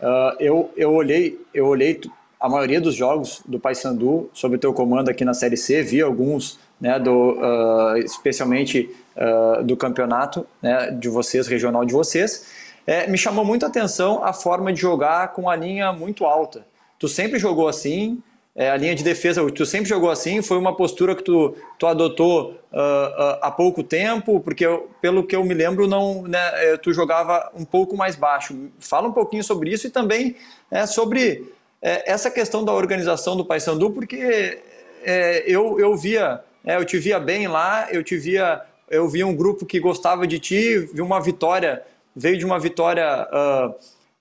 Uh, 0.00 0.36
eu, 0.38 0.72
eu 0.76 0.92
olhei, 0.92 1.40
eu 1.54 1.66
olhei 1.66 2.00
a 2.38 2.48
maioria 2.48 2.80
dos 2.80 2.94
jogos 2.94 3.42
do 3.46 3.58
Paysandu 3.58 4.28
sob 4.32 4.56
o 4.56 4.58
teu 4.58 4.72
comando 4.72 5.08
aqui 5.08 5.24
na 5.24 5.34
Série 5.34 5.56
C, 5.56 5.82
vi 5.82 6.02
alguns, 6.02 6.58
né, 6.80 6.98
do, 6.98 7.32
uh, 7.32 7.96
especialmente 7.98 8.94
uh, 9.16 9.64
do 9.64 9.76
campeonato 9.76 10.46
né, 10.60 10.90
de 10.90 11.08
vocês, 11.08 11.46
regional 11.46 11.84
de 11.84 11.92
vocês. 11.92 12.46
É, 12.86 13.08
me 13.08 13.18
chamou 13.18 13.44
muito 13.44 13.66
atenção 13.66 14.22
a 14.22 14.32
forma 14.32 14.72
de 14.72 14.80
jogar 14.80 15.32
com 15.32 15.50
a 15.50 15.56
linha 15.56 15.92
muito 15.92 16.24
alta. 16.24 16.64
Tu 16.98 17.08
sempre 17.08 17.38
jogou 17.38 17.66
assim, 17.66 18.22
é, 18.56 18.70
a 18.70 18.76
linha 18.76 18.94
de 18.94 19.04
defesa, 19.04 19.46
tu 19.52 19.66
sempre 19.66 19.88
jogou 19.88 20.10
assim, 20.10 20.40
foi 20.40 20.56
uma 20.56 20.74
postura 20.74 21.14
que 21.14 21.22
tu, 21.22 21.54
tu 21.78 21.86
adotou 21.86 22.52
uh, 22.52 22.76
uh, 22.76 23.38
há 23.42 23.50
pouco 23.50 23.82
tempo, 23.82 24.40
porque 24.40 24.64
eu, 24.64 24.88
pelo 25.00 25.26
que 25.26 25.36
eu 25.36 25.44
me 25.44 25.52
lembro, 25.52 25.86
não, 25.86 26.22
né, 26.22 26.76
tu 26.82 26.90
jogava 26.90 27.50
um 27.54 27.66
pouco 27.66 27.94
mais 27.94 28.16
baixo. 28.16 28.56
Fala 28.80 29.08
um 29.08 29.12
pouquinho 29.12 29.44
sobre 29.44 29.70
isso 29.70 29.86
e 29.86 29.90
também 29.90 30.36
é, 30.70 30.86
sobre 30.86 31.52
é, 31.82 32.10
essa 32.10 32.30
questão 32.30 32.64
da 32.64 32.72
organização 32.72 33.36
do 33.36 33.44
Paysandu, 33.44 33.90
porque 33.90 34.58
é, 35.04 35.44
eu, 35.46 35.78
eu 35.78 35.96
via, 35.96 36.40
é, 36.64 36.76
eu 36.76 36.84
te 36.84 36.98
via 36.98 37.20
bem 37.20 37.46
lá, 37.46 37.88
eu 37.92 38.02
te 38.02 38.16
via, 38.16 38.62
eu 38.90 39.08
via 39.08 39.26
um 39.26 39.36
grupo 39.36 39.66
que 39.66 39.78
gostava 39.78 40.26
de 40.26 40.38
ti, 40.38 40.78
vi 40.78 41.00
uma 41.00 41.20
vitória, 41.20 41.82
veio 42.14 42.38
de 42.38 42.44
uma 42.44 42.58
vitória 42.58 43.28
uh, 43.30 43.74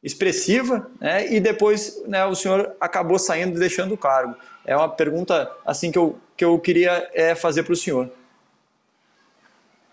expressiva, 0.05 0.87
né, 1.01 1.33
e 1.33 1.39
depois 1.39 2.05
né, 2.07 2.23
o 2.25 2.35
senhor 2.35 2.75
acabou 2.79 3.17
saindo 3.17 3.57
e 3.57 3.59
deixando 3.59 3.95
o 3.95 3.97
cargo. 3.97 4.35
É 4.63 4.77
uma 4.77 4.87
pergunta 4.87 5.51
assim 5.65 5.91
que 5.91 5.97
eu, 5.97 6.15
que 6.37 6.45
eu 6.45 6.59
queria 6.59 7.09
é, 7.11 7.33
fazer 7.33 7.63
para 7.63 7.73
o 7.73 7.75
senhor. 7.75 8.11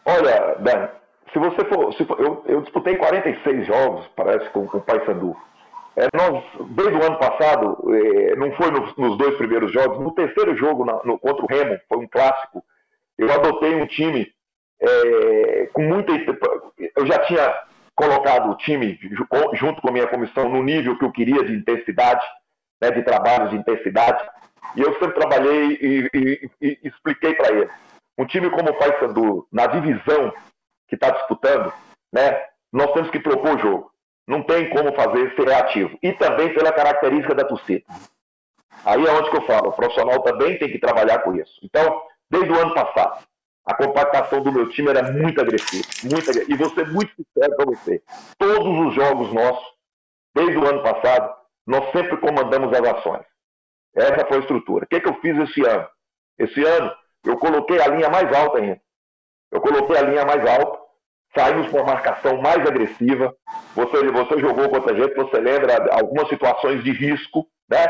Olha, 0.05 0.57
Ben, 0.59 0.89
se 1.33 1.39
você 1.39 1.65
for, 1.65 1.95
se 1.95 2.05
for 2.05 2.21
eu, 2.21 2.45
eu, 2.47 2.61
disputei 2.61 2.97
46 2.97 3.67
jogos, 3.67 4.07
parece, 4.15 4.51
com, 4.51 4.67
com 4.67 4.79
o 4.79 4.83
Paysandu. 4.83 5.35
É, 5.97 6.07
nós, 6.15 6.45
desde 6.71 6.95
o 6.95 7.03
ano 7.03 7.19
passado, 7.19 7.79
é, 7.95 8.37
não 8.37 8.53
foi 8.53 8.71
nos, 8.71 8.95
nos, 8.97 9.17
dois 9.17 9.35
primeiros 9.37 9.73
jogos, 9.73 9.99
no 9.99 10.15
terceiro 10.15 10.55
jogo 10.57 10.85
na, 10.85 11.01
no, 11.05 11.19
contra 11.19 11.43
o 11.43 11.49
Remo, 11.49 11.79
foi 11.89 11.99
um 11.99 12.07
clássico, 12.07 12.63
eu 13.17 13.33
adotei 13.33 13.75
um 13.75 13.87
time 13.87 14.31
é, 14.79 15.71
com 15.73 15.83
muita. 15.83 16.13
Eu 16.97 17.07
já 17.07 17.19
tinha 17.21 17.72
colocado 17.95 18.51
o 18.51 18.57
time, 18.57 18.99
junto 19.55 19.81
com 19.81 19.89
a 19.89 19.93
minha 19.93 20.07
comissão, 20.07 20.49
no 20.49 20.63
nível 20.63 20.99
que 20.99 21.05
eu 21.05 21.13
queria 21.13 21.45
de 21.45 21.55
intensidade, 21.55 22.25
né, 22.81 22.91
de 22.91 23.03
trabalho 23.03 23.51
de 23.51 23.57
intensidade, 23.57 24.23
e 24.75 24.81
eu 24.81 24.93
sempre 24.95 25.13
trabalhei 25.13 25.79
e, 25.81 26.11
e, 26.15 26.51
e 26.61 26.79
expliquei 26.89 27.35
para 27.35 27.53
ele. 27.53 27.71
Um 28.19 28.27
time 28.27 28.51
como 28.51 28.71
o 28.71 28.79
Paysandu, 28.79 29.47
na 29.53 29.67
divisão 29.67 30.33
que 30.89 30.95
está 30.95 31.11
disputando, 31.11 31.73
né, 32.13 32.43
nós 32.73 32.93
temos 32.93 33.11
que 33.11 33.21
propor 33.21 33.57
o 33.57 33.59
jogo. 33.59 33.93
Não 34.27 34.43
tem 34.43 34.71
como 34.71 34.95
fazer 34.95 35.35
ser 35.35 35.49
reativo. 35.49 35.99
E 36.03 36.13
também 36.13 36.55
pela 36.55 36.73
característica 36.73 37.35
da 37.35 37.45
torcida. 37.45 37.85
Aí 38.85 39.05
é 39.05 39.13
onde 39.13 39.31
que 39.31 39.37
eu 39.37 39.47
falo, 39.47 39.69
o 39.69 39.73
profissional 39.73 40.23
também 40.23 40.59
tem 40.59 40.71
que 40.71 40.79
trabalhar 40.79 41.21
com 41.21 41.35
isso. 41.35 41.61
Então, 41.63 42.03
desde 42.31 42.51
o 42.51 42.59
ano 42.59 42.75
passado, 42.75 43.25
a 43.65 43.75
compactação 43.75 44.43
do 44.43 44.53
meu 44.53 44.69
time 44.71 44.91
era 44.91 45.13
muito 45.13 45.41
agressiva, 45.41 45.87
muito 46.05 46.31
agressiva. 46.31 46.53
E 46.53 46.57
vou 46.57 46.71
ser 46.71 46.87
muito 46.89 47.13
sincero 47.15 47.57
para 47.57 47.67
você. 47.67 48.03
Todos 48.37 48.87
os 48.87 48.95
jogos 48.95 49.33
nossos, 49.33 49.65
desde 50.35 50.59
o 50.59 50.67
ano 50.67 50.83
passado, 50.83 51.35
nós 51.67 51.91
sempre 51.93 52.17
comandamos 52.17 52.73
as 52.73 52.89
ações. 52.89 53.25
Essa 53.95 54.27
foi 54.27 54.39
a 54.39 54.41
estrutura. 54.41 54.85
O 54.85 54.89
que, 54.89 55.01
que 55.01 55.09
eu 55.09 55.15
fiz 55.21 55.37
esse 55.39 55.65
ano? 55.67 55.87
Esse 56.39 56.65
ano, 56.65 56.93
eu 57.25 57.37
coloquei 57.37 57.81
a 57.81 57.89
linha 57.89 58.09
mais 58.09 58.33
alta 58.33 58.59
ainda. 58.59 58.81
Eu 59.53 59.61
coloquei 59.61 59.97
a 59.97 60.03
linha 60.03 60.25
mais 60.25 60.45
alta, 60.45 60.81
saímos 61.37 61.71
com 61.71 61.77
uma 61.77 61.93
marcação 61.93 62.39
mais 62.39 62.67
agressiva. 62.67 63.35
Você, 63.77 64.11
você 64.11 64.41
jogou 64.41 64.69
contra 64.71 64.93
a 64.93 64.97
gente, 64.97 65.15
você 65.15 65.39
lembra 65.39 65.95
algumas 65.95 66.29
situações 66.29 66.83
de 66.83 66.91
risco, 66.91 67.47
né? 67.69 67.87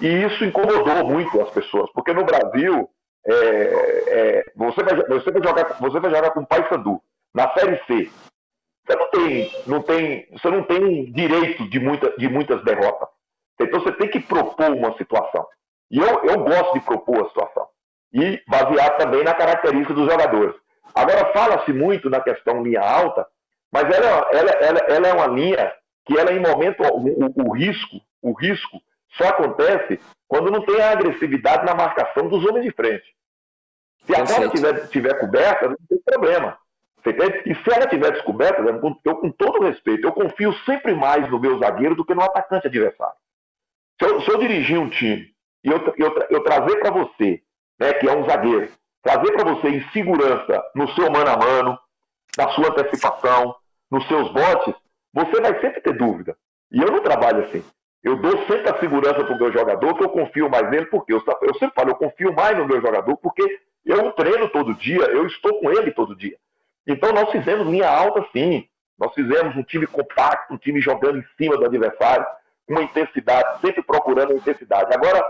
E 0.00 0.06
isso 0.24 0.44
incomodou 0.44 1.04
muito 1.04 1.40
as 1.40 1.50
pessoas, 1.50 1.90
porque 1.92 2.12
no 2.12 2.24
Brasil 2.24 2.88
é, 3.26 4.04
é, 4.08 4.52
você, 4.54 4.82
vai, 4.82 4.96
você, 5.08 5.30
vai 5.30 5.42
jogar, 5.42 5.76
você 5.80 6.00
vai 6.00 6.10
jogar 6.10 6.30
com 6.30 6.40
o 6.40 6.46
Paysandu 6.46 7.02
na 7.34 7.52
Série 7.54 7.80
C. 7.86 8.10
Você 8.86 8.96
não 8.96 9.10
tem, 9.10 9.52
não 9.66 9.82
tem, 9.82 10.28
você 10.32 10.50
não 10.50 10.62
tem 10.62 11.12
direito 11.12 11.68
de, 11.68 11.80
muita, 11.80 12.10
de 12.16 12.28
muitas 12.28 12.62
derrotas. 12.64 13.08
Então 13.60 13.80
você 13.80 13.92
tem 13.92 14.08
que 14.08 14.20
propor 14.20 14.70
uma 14.70 14.96
situação. 14.96 15.46
E 15.90 15.98
eu, 15.98 16.24
eu 16.24 16.44
gosto 16.44 16.74
de 16.74 16.80
propor 16.80 17.24
a 17.24 17.28
situação. 17.28 17.66
E 18.12 18.40
basear 18.46 18.96
também 18.96 19.24
na 19.24 19.34
característica 19.34 19.94
dos 19.94 20.10
jogadores. 20.10 20.54
Agora 20.94 21.32
fala-se 21.32 21.72
muito 21.72 22.08
na 22.08 22.20
questão 22.20 22.62
linha 22.62 22.80
alta, 22.80 23.26
mas 23.72 23.84
ela, 23.84 24.28
ela, 24.32 24.50
ela, 24.50 24.78
ela 24.88 25.08
é 25.08 25.12
uma 25.12 25.26
linha 25.26 25.72
que 26.06 26.16
ela 26.18 26.32
em 26.32 26.40
momento 26.40 26.82
o, 26.82 27.48
o, 27.48 27.52
risco, 27.52 28.00
o 28.22 28.32
risco 28.32 28.80
só 29.16 29.28
acontece 29.28 30.00
quando 30.28 30.50
não 30.50 30.64
tem 30.64 30.80
a 30.80 30.92
agressividade 30.92 31.64
na 31.64 31.74
marcação 31.74 32.28
dos 32.28 32.44
homens 32.44 32.64
de 32.64 32.72
frente. 32.72 33.04
Se 34.04 34.14
a 34.14 34.24
bola 34.24 34.48
tiver, 34.50 34.88
tiver 34.88 35.20
coberta, 35.20 35.68
não 35.68 35.76
tem 35.88 35.98
problema. 36.04 36.58
E 37.44 37.54
se 37.54 37.72
ela 37.72 37.86
tiver 37.86 38.10
descoberta, 38.12 38.62
eu 38.62 39.16
com 39.16 39.30
todo 39.30 39.62
respeito, 39.62 40.06
eu 40.06 40.12
confio 40.12 40.52
sempre 40.64 40.92
mais 40.94 41.28
no 41.30 41.38
meu 41.38 41.58
zagueiro 41.58 41.94
do 41.94 42.04
que 42.04 42.14
no 42.14 42.22
atacante 42.22 42.66
adversário. 42.66 43.14
Se 44.00 44.08
eu, 44.08 44.20
se 44.22 44.30
eu 44.30 44.38
dirigir 44.38 44.78
um 44.78 44.88
time 44.90 45.32
e 45.64 45.68
eu, 45.68 45.78
eu, 45.96 46.26
eu 46.30 46.42
trazer 46.42 46.76
para 46.80 46.90
você, 46.90 47.42
né, 47.78 47.92
que 47.94 48.08
é 48.08 48.12
um 48.12 48.28
zagueiro, 48.28 48.68
trazer 49.02 49.32
para 49.32 49.44
você 49.44 49.68
em 49.68 49.88
segurança 49.90 50.62
no 50.74 50.88
seu 50.94 51.10
mano 51.10 51.30
a 51.30 51.36
mano, 51.36 51.78
na 52.36 52.48
sua 52.50 52.70
antecipação, 52.70 53.54
nos 53.90 54.06
seus 54.08 54.32
botes, 54.32 54.74
você 55.12 55.40
vai 55.40 55.60
sempre 55.60 55.80
ter 55.80 55.96
dúvida. 55.96 56.36
E 56.72 56.82
eu 56.82 56.90
não 56.90 57.00
trabalho 57.00 57.44
assim. 57.44 57.64
Eu 58.06 58.14
dou 58.14 58.38
sempre 58.46 58.70
a 58.70 58.78
segurança 58.78 59.24
para 59.24 59.34
o 59.34 59.36
meu 59.36 59.52
jogador, 59.52 59.94
que 59.96 60.04
eu 60.04 60.08
confio 60.08 60.48
mais 60.48 60.70
nele, 60.70 60.86
porque 60.86 61.12
eu, 61.12 61.20
eu 61.42 61.54
sempre 61.54 61.74
falo, 61.74 61.90
eu 61.90 61.96
confio 61.96 62.32
mais 62.32 62.56
no 62.56 62.64
meu 62.64 62.80
jogador, 62.80 63.16
porque 63.16 63.42
eu 63.84 64.12
treino 64.12 64.48
todo 64.48 64.76
dia, 64.76 65.02
eu 65.06 65.26
estou 65.26 65.58
com 65.58 65.72
ele 65.72 65.90
todo 65.90 66.14
dia. 66.14 66.36
Então 66.86 67.10
nós 67.12 67.28
fizemos 67.32 67.66
linha 67.66 67.90
alta 67.90 68.24
sim. 68.32 68.68
Nós 68.96 69.12
fizemos 69.12 69.56
um 69.56 69.62
time 69.64 69.88
compacto, 69.88 70.54
um 70.54 70.56
time 70.56 70.80
jogando 70.80 71.18
em 71.18 71.24
cima 71.36 71.56
do 71.56 71.64
adversário, 71.64 72.24
com 72.64 72.74
uma 72.74 72.84
intensidade, 72.84 73.60
sempre 73.60 73.82
procurando 73.82 74.34
intensidade. 74.34 74.94
Agora, 74.94 75.28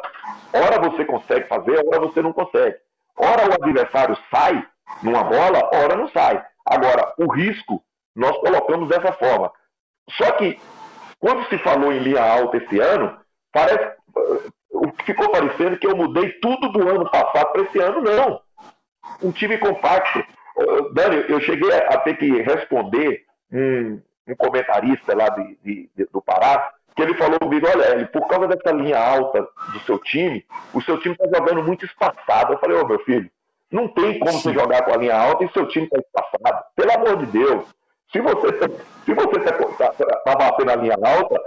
hora 0.52 0.90
você 0.90 1.02
consegue 1.06 1.48
fazer, 1.48 1.78
hora 1.78 1.98
você 1.98 2.20
não 2.20 2.34
consegue. 2.34 2.76
Hora 3.16 3.48
o 3.48 3.54
adversário 3.54 4.18
sai 4.30 4.62
numa 5.02 5.24
bola, 5.24 5.70
hora 5.72 5.96
não 5.96 6.10
sai. 6.10 6.44
Agora, 6.66 7.14
o 7.16 7.32
risco 7.32 7.82
nós 8.14 8.36
colocamos 8.36 8.90
dessa 8.90 9.14
forma. 9.14 9.50
Só 10.10 10.30
que 10.32 10.60
quando 11.18 11.46
se 11.48 11.58
falou 11.58 11.92
em 11.92 11.98
linha 11.98 12.22
alta 12.22 12.56
esse 12.56 12.78
ano, 12.78 13.18
parece 13.52 13.96
ficou 15.04 15.30
parecendo 15.30 15.78
que 15.78 15.86
eu 15.86 15.96
mudei 15.96 16.30
tudo 16.40 16.68
do 16.68 16.88
ano 16.88 17.08
passado 17.10 17.52
para 17.52 17.62
esse 17.62 17.78
ano, 17.78 18.02
não. 18.02 18.40
Um 19.22 19.32
time 19.32 19.56
compacto. 19.58 20.22
Dani, 20.92 21.24
eu 21.28 21.40
cheguei 21.40 21.72
a 21.72 21.98
ter 21.98 22.16
que 22.16 22.42
responder 22.42 23.24
um, 23.52 24.00
um 24.26 24.36
comentarista 24.36 25.14
lá 25.14 25.28
de, 25.28 25.58
de, 25.62 25.90
de, 25.94 26.04
do 26.12 26.20
Pará, 26.20 26.72
que 26.94 27.02
ele 27.02 27.14
falou 27.14 27.38
comigo, 27.38 27.66
olha, 27.68 27.92
ele, 27.92 28.06
por 28.06 28.26
causa 28.26 28.48
dessa 28.48 28.74
linha 28.74 28.98
alta 28.98 29.46
do 29.72 29.80
seu 29.80 29.98
time, 29.98 30.44
o 30.72 30.80
seu 30.82 30.98
time 30.98 31.14
está 31.14 31.38
jogando 31.38 31.62
muito 31.62 31.84
espaçado. 31.84 32.54
Eu 32.54 32.58
falei, 32.58 32.76
ô 32.76 32.82
oh, 32.82 32.88
meu 32.88 32.98
filho, 33.00 33.30
não 33.70 33.86
tem 33.88 34.18
como 34.18 34.32
Sim. 34.32 34.40
você 34.40 34.54
jogar 34.54 34.82
com 34.82 34.94
a 34.94 34.96
linha 34.96 35.16
alta 35.16 35.44
e 35.44 35.52
seu 35.52 35.68
time 35.68 35.86
está 35.86 36.00
espaçado. 36.00 36.64
Pelo 36.74 36.92
amor 36.92 37.18
de 37.18 37.26
Deus. 37.26 37.76
Se 38.12 38.20
você 38.20 38.48
se 39.06 39.14
você 39.14 39.38
está 39.38 39.92
tá, 40.24 40.34
batendo 40.36 40.70
a 40.70 40.76
linha 40.76 40.96
alta, 41.00 41.40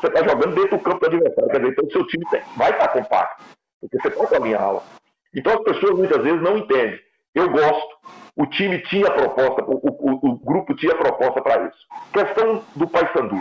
você 0.00 0.08
está 0.08 0.28
jogando 0.28 0.54
dentro 0.56 0.78
do 0.78 0.82
campo 0.82 0.98
do 0.98 1.06
adversário. 1.06 1.50
Quer 1.50 1.58
dizer, 1.58 1.72
então 1.72 1.86
o 1.86 1.92
seu 1.92 2.06
time 2.08 2.24
tem, 2.28 2.42
vai 2.56 2.70
estar 2.72 2.88
tá 2.88 2.92
compacto, 2.92 3.44
porque 3.80 4.00
você 4.00 4.10
com 4.10 4.34
a 4.34 4.38
linha 4.40 4.58
alta. 4.58 4.84
Então 5.32 5.52
as 5.54 5.62
pessoas 5.62 5.96
muitas 5.96 6.22
vezes 6.22 6.42
não 6.42 6.58
entendem. 6.58 7.00
Eu 7.34 7.50
gosto. 7.50 7.94
O 8.36 8.46
time 8.46 8.80
tinha 8.82 9.08
proposta, 9.12 9.62
o, 9.64 9.80
o, 9.84 10.30
o 10.30 10.36
grupo 10.38 10.74
tinha 10.74 10.94
proposta 10.96 11.40
para 11.40 11.68
isso. 11.68 11.78
Questão 12.12 12.64
do 12.74 12.88
Paysandu. 12.88 13.40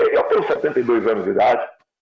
É, 0.00 0.16
eu 0.16 0.22
tenho 0.24 0.46
72 0.46 1.06
anos 1.06 1.24
de 1.24 1.30
idade. 1.30 1.68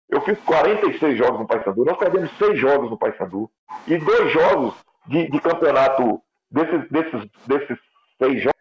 Eu 0.09 0.23
fiz 0.23 0.39
46 0.41 1.19
jogos 1.19 1.41
no 1.41 1.47
Paysandu. 1.47 1.85
Nós 1.85 1.99
perdemos 1.99 2.31
seis 2.39 2.59
jogos 2.59 2.91
no 2.91 2.99
Paysandu. 2.99 3.51
E 3.87 3.99
dois 3.99 4.33
jogos 4.33 4.75
de, 5.07 5.31
de 5.31 5.41
campeonato 5.41 6.23
desses, 6.51 6.89
desses, 6.91 7.31
desses 7.47 7.79
seis 8.19 8.43
jogos 8.43 8.54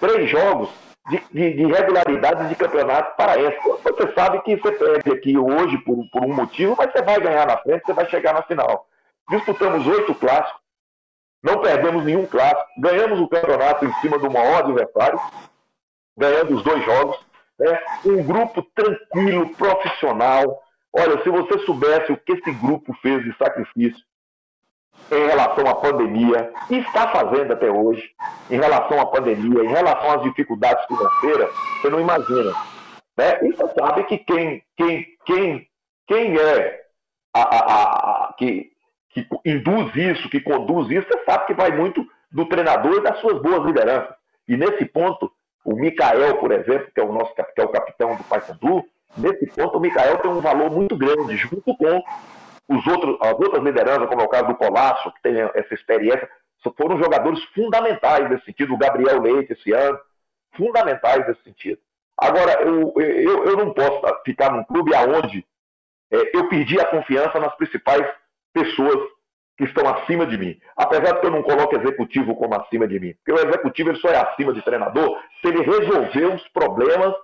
três 0.00 0.28
jogos 0.30 0.70
de, 1.08 1.22
de, 1.30 1.52
de 1.54 1.66
regularidade 1.66 2.48
de 2.48 2.54
campeonato 2.54 3.16
paraense. 3.16 3.58
Você 3.82 4.12
sabe 4.14 4.40
que 4.42 4.56
você 4.56 4.72
perde 4.72 5.12
aqui 5.12 5.36
hoje 5.36 5.78
por, 5.78 6.08
por 6.10 6.24
um 6.24 6.34
motivo, 6.34 6.74
mas 6.76 6.90
você 6.90 7.02
vai 7.02 7.20
ganhar 7.20 7.46
na 7.46 7.58
frente, 7.58 7.84
você 7.84 7.92
vai 7.92 8.08
chegar 8.08 8.34
na 8.34 8.42
final. 8.42 8.86
Disputamos 9.28 9.86
oito 9.86 10.14
clássicos, 10.14 10.60
não 11.42 11.60
perdemos 11.60 12.04
nenhum 12.04 12.26
clássico, 12.26 12.66
ganhamos 12.78 13.20
o 13.20 13.28
campeonato 13.28 13.84
em 13.84 13.92
cima 13.94 14.18
do 14.18 14.30
maior 14.30 14.58
adversário, 14.58 15.20
ganhando 16.16 16.56
os 16.56 16.62
dois 16.62 16.84
jogos. 16.84 17.18
Né? 17.58 17.80
Um 18.06 18.22
grupo 18.22 18.62
tranquilo, 18.74 19.54
profissional. 19.54 20.62
Olha, 20.92 21.22
se 21.22 21.30
você 21.30 21.58
soubesse 21.60 22.12
o 22.12 22.16
que 22.16 22.32
esse 22.32 22.50
grupo 22.52 22.92
fez 23.00 23.22
de 23.22 23.36
sacrifício, 23.36 24.04
em 25.10 25.26
relação 25.26 25.66
à 25.66 25.74
pandemia, 25.74 26.52
e 26.70 26.78
está 26.78 27.08
fazendo 27.08 27.52
até 27.52 27.70
hoje, 27.70 28.12
em 28.48 28.56
relação 28.56 29.00
à 29.00 29.06
pandemia, 29.06 29.64
em 29.64 29.68
relação 29.68 30.12
às 30.12 30.22
dificuldades 30.22 30.84
financeiras, 30.86 31.50
você 31.80 31.90
não 31.90 32.00
imagina. 32.00 32.52
Né? 33.16 33.38
E 33.42 33.52
você 33.52 33.68
sabe 33.78 34.04
que 34.04 34.18
quem, 34.18 34.62
quem, 34.76 35.06
quem, 35.26 35.68
quem 36.06 36.38
é 36.38 36.80
a, 37.34 37.40
a, 37.40 37.58
a, 38.28 38.34
que, 38.34 38.70
que 39.10 39.26
induz 39.44 39.94
isso, 39.96 40.28
que 40.28 40.40
conduz 40.40 40.88
isso, 40.90 41.08
você 41.08 41.24
sabe 41.24 41.46
que 41.46 41.54
vai 41.54 41.70
muito 41.72 42.06
do 42.30 42.46
treinador 42.46 42.98
e 42.98 43.02
das 43.02 43.18
suas 43.20 43.42
boas 43.42 43.64
lideranças. 43.64 44.14
E 44.46 44.56
nesse 44.56 44.84
ponto, 44.84 45.30
o 45.64 45.74
Mikael, 45.74 46.38
por 46.38 46.52
exemplo, 46.52 46.88
que 46.94 47.00
é 47.00 47.04
o 47.04 47.12
nosso 47.12 47.34
que 47.34 47.60
é 47.60 47.64
o 47.64 47.68
capitão 47.68 48.16
do 48.16 48.24
Paysandu, 48.24 48.84
nesse 49.16 49.46
ponto 49.48 49.76
o 49.76 49.80
Mikael 49.80 50.18
tem 50.18 50.30
um 50.30 50.40
valor 50.40 50.70
muito 50.70 50.96
grande, 50.96 51.36
junto 51.36 51.76
com 51.76 52.02
os 52.70 52.86
outros, 52.86 53.16
as 53.20 53.32
outras 53.32 53.64
lideranças, 53.64 54.08
como 54.08 54.20
é 54.20 54.24
o 54.24 54.28
caso 54.28 54.46
do 54.46 54.54
Colasso, 54.54 55.12
que 55.12 55.22
tem 55.22 55.40
essa 55.40 55.74
experiência, 55.74 56.30
foram 56.76 57.02
jogadores 57.02 57.42
fundamentais 57.54 58.30
nesse 58.30 58.44
sentido. 58.44 58.74
O 58.74 58.78
Gabriel 58.78 59.20
Leite, 59.20 59.52
esse 59.52 59.72
ano, 59.72 59.98
fundamentais 60.56 61.26
nesse 61.26 61.42
sentido. 61.42 61.80
Agora, 62.16 62.62
eu, 62.62 62.92
eu, 62.96 63.44
eu 63.44 63.56
não 63.56 63.72
posso 63.72 64.00
ficar 64.24 64.52
num 64.52 64.62
clube 64.64 64.94
aonde 64.94 65.44
é, 66.12 66.36
eu 66.36 66.48
perdi 66.48 66.78
a 66.78 66.86
confiança 66.86 67.40
nas 67.40 67.54
principais 67.56 68.06
pessoas 68.52 68.98
que 69.56 69.64
estão 69.64 69.88
acima 69.88 70.26
de 70.26 70.38
mim. 70.38 70.60
Apesar 70.76 71.14
de 71.14 71.20
que 71.20 71.26
eu 71.26 71.30
não 71.30 71.42
coloco 71.42 71.76
executivo 71.76 72.36
como 72.36 72.54
acima 72.54 72.86
de 72.86 73.00
mim. 73.00 73.14
Porque 73.14 73.32
o 73.32 73.48
executivo 73.48 73.90
ele 73.90 73.98
só 73.98 74.08
é 74.08 74.16
acima 74.16 74.52
de 74.52 74.62
treinador 74.62 75.20
se 75.40 75.48
ele 75.48 75.62
resolver 75.62 76.34
os 76.34 76.48
problemas 76.48 77.14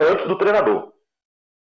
antes 0.00 0.26
do 0.26 0.36
treinador. 0.36 0.92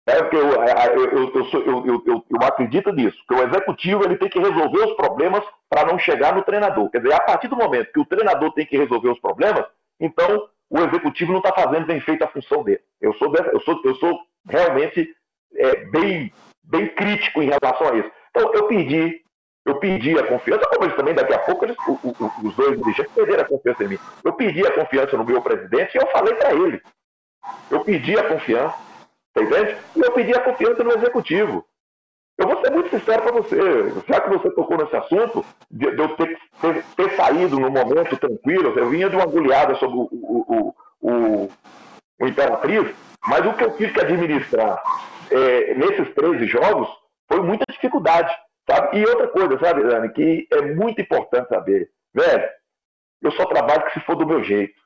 É 0.08 0.22
porque 0.22 0.38
eu, 0.38 0.54
eu, 0.54 1.34
eu, 1.36 1.46
sou, 1.48 1.62
eu, 1.62 2.24
acredito 2.42 2.94
nisso, 2.94 3.18
que 3.28 3.34
o 3.34 3.44
executivo 3.44 4.06
ele 4.06 4.16
tem 4.16 4.30
que 4.30 4.40
resolver 4.40 4.86
os 4.86 4.94
problemas 4.94 5.44
para 5.70 5.86
não 5.86 6.00
chegar 6.00 6.34
no 6.34 6.44
treinador. 6.44 6.90
Quer 6.90 7.02
dizer, 7.02 7.14
a 7.14 7.20
partir 7.20 7.50
do 7.50 7.58
momento 7.58 7.92
que 7.92 8.00
o 8.00 8.06
treinador 8.06 8.54
tem 8.54 8.66
que 8.66 8.78
resolver 8.78 9.10
os 9.10 9.20
problemas, 9.20 9.66
então 10.00 10.48
o 10.70 10.80
executivo 10.80 11.34
não 11.34 11.40
está 11.40 11.54
fazendo 11.54 11.86
bem 11.86 12.00
feita 12.00 12.24
a 12.24 12.30
função 12.30 12.64
dele. 12.64 12.80
Eu 13.02 13.14
sou, 13.16 13.34
eu 13.36 13.60
sou, 13.60 13.82
eu 13.84 13.96
sou 13.96 14.20
realmente 14.48 15.14
é, 15.56 15.76
bem, 15.88 16.32
bem 16.64 16.88
crítico 16.88 17.44
em 17.44 17.50
relação 17.50 17.90
a 17.90 17.98
isso. 17.98 18.12
Então 18.30 18.54
eu 18.54 18.66
pedi, 18.66 19.22
eu 19.66 19.76
pedi 19.76 20.18
a 20.18 20.26
confiança, 20.26 20.70
como 20.70 20.86
eles 20.86 20.96
também 20.96 21.16
daqui 21.16 21.34
a 21.34 21.40
pouco 21.40 21.66
eles, 21.66 21.76
o, 21.86 21.92
o, 21.92 22.48
os 22.48 22.56
dois 22.56 22.78
dirigentes 22.78 23.12
perderam 23.12 23.44
a 23.44 23.48
confiança 23.48 23.84
em 23.84 23.88
mim. 23.90 24.00
Eu 24.24 24.32
pedi 24.32 24.66
a 24.66 24.72
confiança 24.72 25.18
no 25.18 25.26
meu 25.26 25.42
presidente 25.42 25.96
e 25.96 26.02
eu 26.02 26.08
falei 26.08 26.34
para 26.36 26.54
ele. 26.54 26.82
Eu 27.70 27.82
pedi 27.82 28.18
a 28.18 28.24
confiança. 28.24 28.87
Tá 29.38 29.44
entende? 29.44 29.78
E 29.96 30.00
eu 30.00 30.12
pedi 30.14 30.34
a 30.34 30.42
confiança 30.42 30.84
no 30.84 30.94
executivo. 30.94 31.64
Eu 32.38 32.48
vou 32.48 32.62
ser 32.62 32.72
muito 32.72 32.90
sincero 32.90 33.22
para 33.22 33.32
você, 33.32 33.58
já 34.08 34.22
que 34.22 34.30
você 34.30 34.52
tocou 34.52 34.78
nesse 34.78 34.96
assunto, 34.96 35.46
de, 35.72 35.92
de 35.92 36.00
eu 36.00 36.10
ter, 36.16 36.40
ter, 36.62 36.84
ter, 36.96 37.16
saído 37.16 37.60
no 37.60 37.70
momento 37.70 38.16
tranquilo, 38.18 38.78
eu 38.78 38.90
vinha 38.90 39.10
de 39.10 39.16
uma 39.16 39.26
goleada 39.26 39.74
sobre 39.76 39.98
o, 39.98 40.08
o, 40.12 40.76
o, 41.02 41.52
o 42.20 42.28
Imperatriz, 42.28 42.96
mas 43.28 43.46
o 43.46 43.54
que 43.54 43.64
eu 43.64 43.76
tive 43.76 43.94
que 43.94 44.02
administrar 44.02 44.82
é, 45.32 45.74
nesses 45.74 46.14
13 46.14 46.46
jogos 46.46 46.88
foi 47.28 47.42
muita 47.42 47.66
dificuldade, 47.72 48.32
sabe? 48.70 49.00
E 49.00 49.06
outra 49.06 49.28
coisa, 49.30 49.60
sabe, 49.60 49.84
Dani, 49.84 50.10
que 50.10 50.48
é 50.52 50.62
muito 50.62 51.02
importante 51.02 51.50
saber, 51.50 51.90
velho, 52.14 52.50
eu 53.24 53.32
só 53.32 53.46
trabalho 53.46 53.86
que 53.86 53.94
se 53.94 54.06
for 54.06 54.16
do 54.16 54.28
meu 54.28 54.44
jeito. 54.44 54.80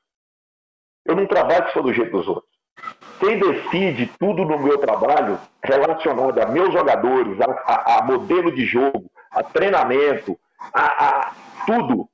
Eu 1.06 1.16
não 1.18 1.28
trabalho 1.28 1.64
que 1.64 1.68
se 1.70 1.74
for 1.74 1.84
do 1.84 1.94
jeito 1.94 2.12
dos 2.12 2.28
outros. 2.30 2.51
Quem 3.22 3.38
decide 3.38 4.12
tudo 4.18 4.44
no 4.44 4.58
meu 4.58 4.80
trabalho 4.80 5.40
relacionado 5.64 6.42
a 6.42 6.48
meus 6.48 6.74
jogadores, 6.74 7.40
a, 7.40 7.52
a, 7.72 8.00
a 8.00 8.04
modelo 8.04 8.52
de 8.52 8.66
jogo, 8.66 9.06
a 9.30 9.44
treinamento, 9.44 10.36
a, 10.74 11.06
a, 11.06 11.32
tudo, 11.68 12.10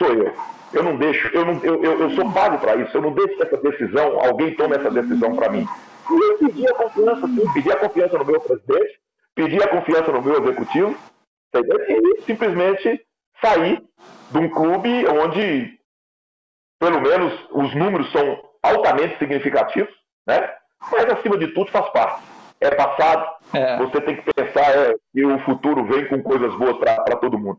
sou 0.00 0.14
eu. 0.14 0.32
Eu 0.72 0.84
não 0.84 0.96
deixo, 0.96 1.26
eu, 1.34 1.44
não, 1.44 1.60
eu, 1.64 1.82
eu, 1.82 2.00
eu 2.00 2.10
sou 2.10 2.30
pago 2.32 2.58
para 2.58 2.76
isso, 2.76 2.96
eu 2.96 3.02
não 3.02 3.10
deixo 3.10 3.42
essa 3.42 3.56
decisão, 3.56 4.20
alguém 4.20 4.54
tome 4.54 4.76
essa 4.76 4.88
decisão 4.88 5.34
para 5.34 5.50
mim. 5.50 5.66
E 6.08 6.14
eu 6.14 6.38
pedi 6.38 6.68
a 6.68 6.74
confiança, 6.74 7.26
sim, 7.26 7.52
pedi 7.52 7.72
a 7.72 7.76
confiança 7.76 8.18
no 8.18 8.24
meu 8.24 8.40
presidente, 8.40 9.00
pedi 9.34 9.60
a 9.60 9.68
confiança 9.68 10.12
no 10.12 10.22
meu 10.22 10.44
executivo, 10.44 10.96
e 11.54 12.22
simplesmente 12.22 13.04
sair 13.42 13.82
de 14.30 14.38
um 14.38 14.48
clube 14.48 15.08
onde, 15.08 15.76
pelo 16.78 17.00
menos, 17.00 17.32
os 17.50 17.74
números 17.74 18.12
são 18.12 18.40
altamente 18.62 19.18
significativos, 19.18 20.05
né? 20.26 20.52
Mas 20.90 21.04
acima 21.06 21.38
de 21.38 21.48
tudo 21.48 21.70
faz 21.70 21.88
parte. 21.90 22.22
É 22.60 22.70
passado. 22.70 23.26
É. 23.52 23.76
Você 23.78 24.00
tem 24.00 24.16
que 24.16 24.32
pensar 24.32 24.76
é, 24.76 24.94
que 25.12 25.24
o 25.24 25.38
futuro 25.40 25.84
vem 25.84 26.08
com 26.08 26.22
coisas 26.22 26.54
boas 26.56 26.78
para 26.78 27.16
todo 27.16 27.38
mundo. 27.38 27.58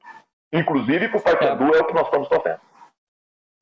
Inclusive 0.52 1.10
para 1.10 1.18
o 1.18 1.22
Paysandu 1.22 1.76
é. 1.76 1.78
é 1.78 1.82
o 1.82 1.86
que 1.86 1.94
nós 1.94 2.06
estamos 2.06 2.28
torcendo. 2.28 2.60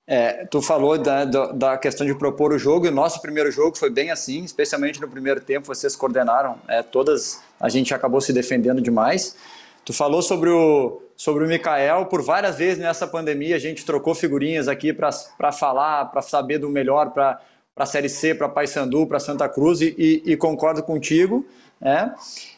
É, 0.08 0.46
tu 0.46 0.62
falou 0.62 1.00
da, 1.00 1.26
da 1.26 1.78
questão 1.80 2.06
de 2.06 2.14
propor 2.14 2.54
o 2.54 2.60
jogo, 2.60 2.86
e 2.86 2.90
o 2.90 2.92
nosso 2.92 3.20
primeiro 3.22 3.52
jogo 3.52 3.76
foi 3.76 3.90
bem 3.90 4.12
assim, 4.12 4.44
especialmente 4.44 5.02
no 5.02 5.10
primeiro 5.10 5.42
tempo, 5.42 5.66
vocês 5.66 5.96
coordenaram 5.96 6.60
é, 6.68 6.84
todas, 6.84 7.44
a 7.60 7.70
gente 7.70 7.92
acabou 7.92 8.22
se 8.22 8.32
defendendo 8.32 8.80
demais. 8.80 9.36
Tu 9.84 9.92
falou 9.94 10.22
sobre 10.22 10.52
o, 10.52 11.02
sobre 11.16 11.44
o 11.44 11.48
Mikael, 11.48 12.06
por 12.06 12.22
várias 12.22 12.56
vezes 12.58 12.78
nessa 12.78 13.08
pandemia 13.08 13.56
a 13.56 13.60
gente 13.60 13.84
trocou 13.84 14.14
figurinhas 14.14 14.68
aqui 14.68 14.94
para 14.94 15.52
falar, 15.52 16.06
para 16.06 16.22
saber 16.22 16.60
do 16.60 16.70
melhor 16.70 17.10
para 17.10 17.42
a 17.76 17.86
Série 17.86 18.10
C, 18.10 18.34
para 18.34 18.48
Paysandu, 18.48 19.06
para 19.06 19.20
Santa 19.20 19.50
Cruz, 19.50 19.82
e, 19.82 20.24
e, 20.26 20.38
concordo 20.38 20.82
contigo. 20.82 21.46
É. 21.82 22.10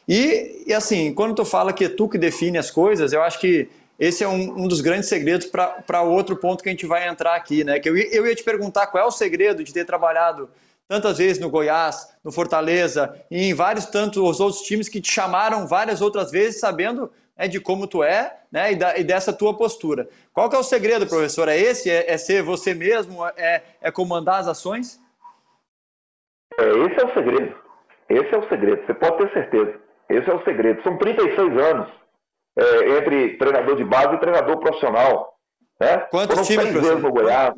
E, 0.08 0.64
e 0.68 0.74
assim, 0.74 1.14
quando 1.14 1.34
tu 1.36 1.44
fala 1.44 1.74
que 1.74 1.86
é 1.86 1.90
tu 1.90 2.08
que 2.08 2.18
define 2.18 2.58
as 2.58 2.70
coisas, 2.70 3.12
eu 3.12 3.24
acho 3.24 3.40
que 3.40 3.68
esse 4.00 4.24
é 4.24 4.28
um, 4.28 4.64
um 4.64 4.68
dos 4.68 4.80
grandes 4.80 5.10
segredos 5.10 5.48
para 5.48 6.02
outro 6.04 6.36
ponto 6.38 6.62
que 6.62 6.70
a 6.70 6.72
gente 6.72 6.86
vai 6.86 7.08
entrar 7.08 7.36
aqui, 7.36 7.64
né? 7.64 7.80
Que 7.80 7.90
eu, 7.90 7.98
eu 7.98 8.28
ia 8.28 8.36
te 8.36 8.44
perguntar 8.44 8.88
qual 8.88 9.04
é 9.04 9.08
o 9.08 9.12
segredo 9.12 9.64
de 9.64 9.74
ter 9.74 9.86
trabalhado 9.86 10.50
tantas 10.88 11.18
vezes 11.18 11.40
no 11.40 11.50
Goiás, 11.50 12.08
no 12.24 12.32
Fortaleza 12.32 13.14
e 13.30 13.50
em 13.50 13.54
vários 13.54 13.86
tantos 13.88 14.40
outros 14.40 14.62
times 14.62 14.88
que 14.88 15.02
te 15.02 15.12
chamaram 15.12 15.68
várias 15.68 16.00
outras 16.00 16.32
vezes, 16.32 16.60
sabendo 16.60 17.12
né, 17.36 17.48
de 17.48 17.60
como 17.60 17.88
tu 17.88 18.04
é 18.04 18.38
né, 18.52 18.72
e, 18.72 18.76
da, 18.76 18.98
e, 18.98 19.04
dessa 19.04 19.34
tua 19.34 19.56
postura. 19.56 20.08
Qual 20.32 20.50
que 20.50 20.56
é 20.56 20.60
o 20.60 20.64
segredo, 20.64 21.08
professor? 21.08 21.50
É 21.50 21.58
esse? 21.58 21.90
É, 21.90 22.12
é 22.12 22.18
ser 22.18 22.44
você 22.44 22.74
mesmo? 22.74 23.26
É, 23.36 23.64
é 23.82 23.92
comandar 23.92 24.40
as 24.42 24.48
ações? 24.48 25.00
É, 26.58 26.70
esse 26.70 27.02
é 27.02 27.06
o 27.06 27.14
segredo. 27.14 27.56
Esse 28.10 28.36
é 28.36 28.38
o 28.38 28.50
segredo. 28.50 28.86
Você 28.86 28.94
pode 28.94 29.18
ter 29.18 29.34
certeza. 29.34 29.80
Esse 30.10 30.30
é 30.30 30.34
o 30.34 30.44
segredo. 30.44 30.82
São 30.84 30.98
36 30.98 31.58
anos 31.58 31.90
é, 32.58 32.98
entre 32.98 33.38
treinador 33.38 33.76
de 33.76 33.84
base 33.84 34.16
e 34.16 34.20
treinador 34.20 34.58
profissional. 34.58 35.38
Né? 35.80 35.98
Quantos 36.10 36.36
Foram 36.36 36.44
times, 36.44 36.72
seis 36.72 36.88
vezes 36.88 37.04
no 37.04 37.12
Goiás. 37.12 37.54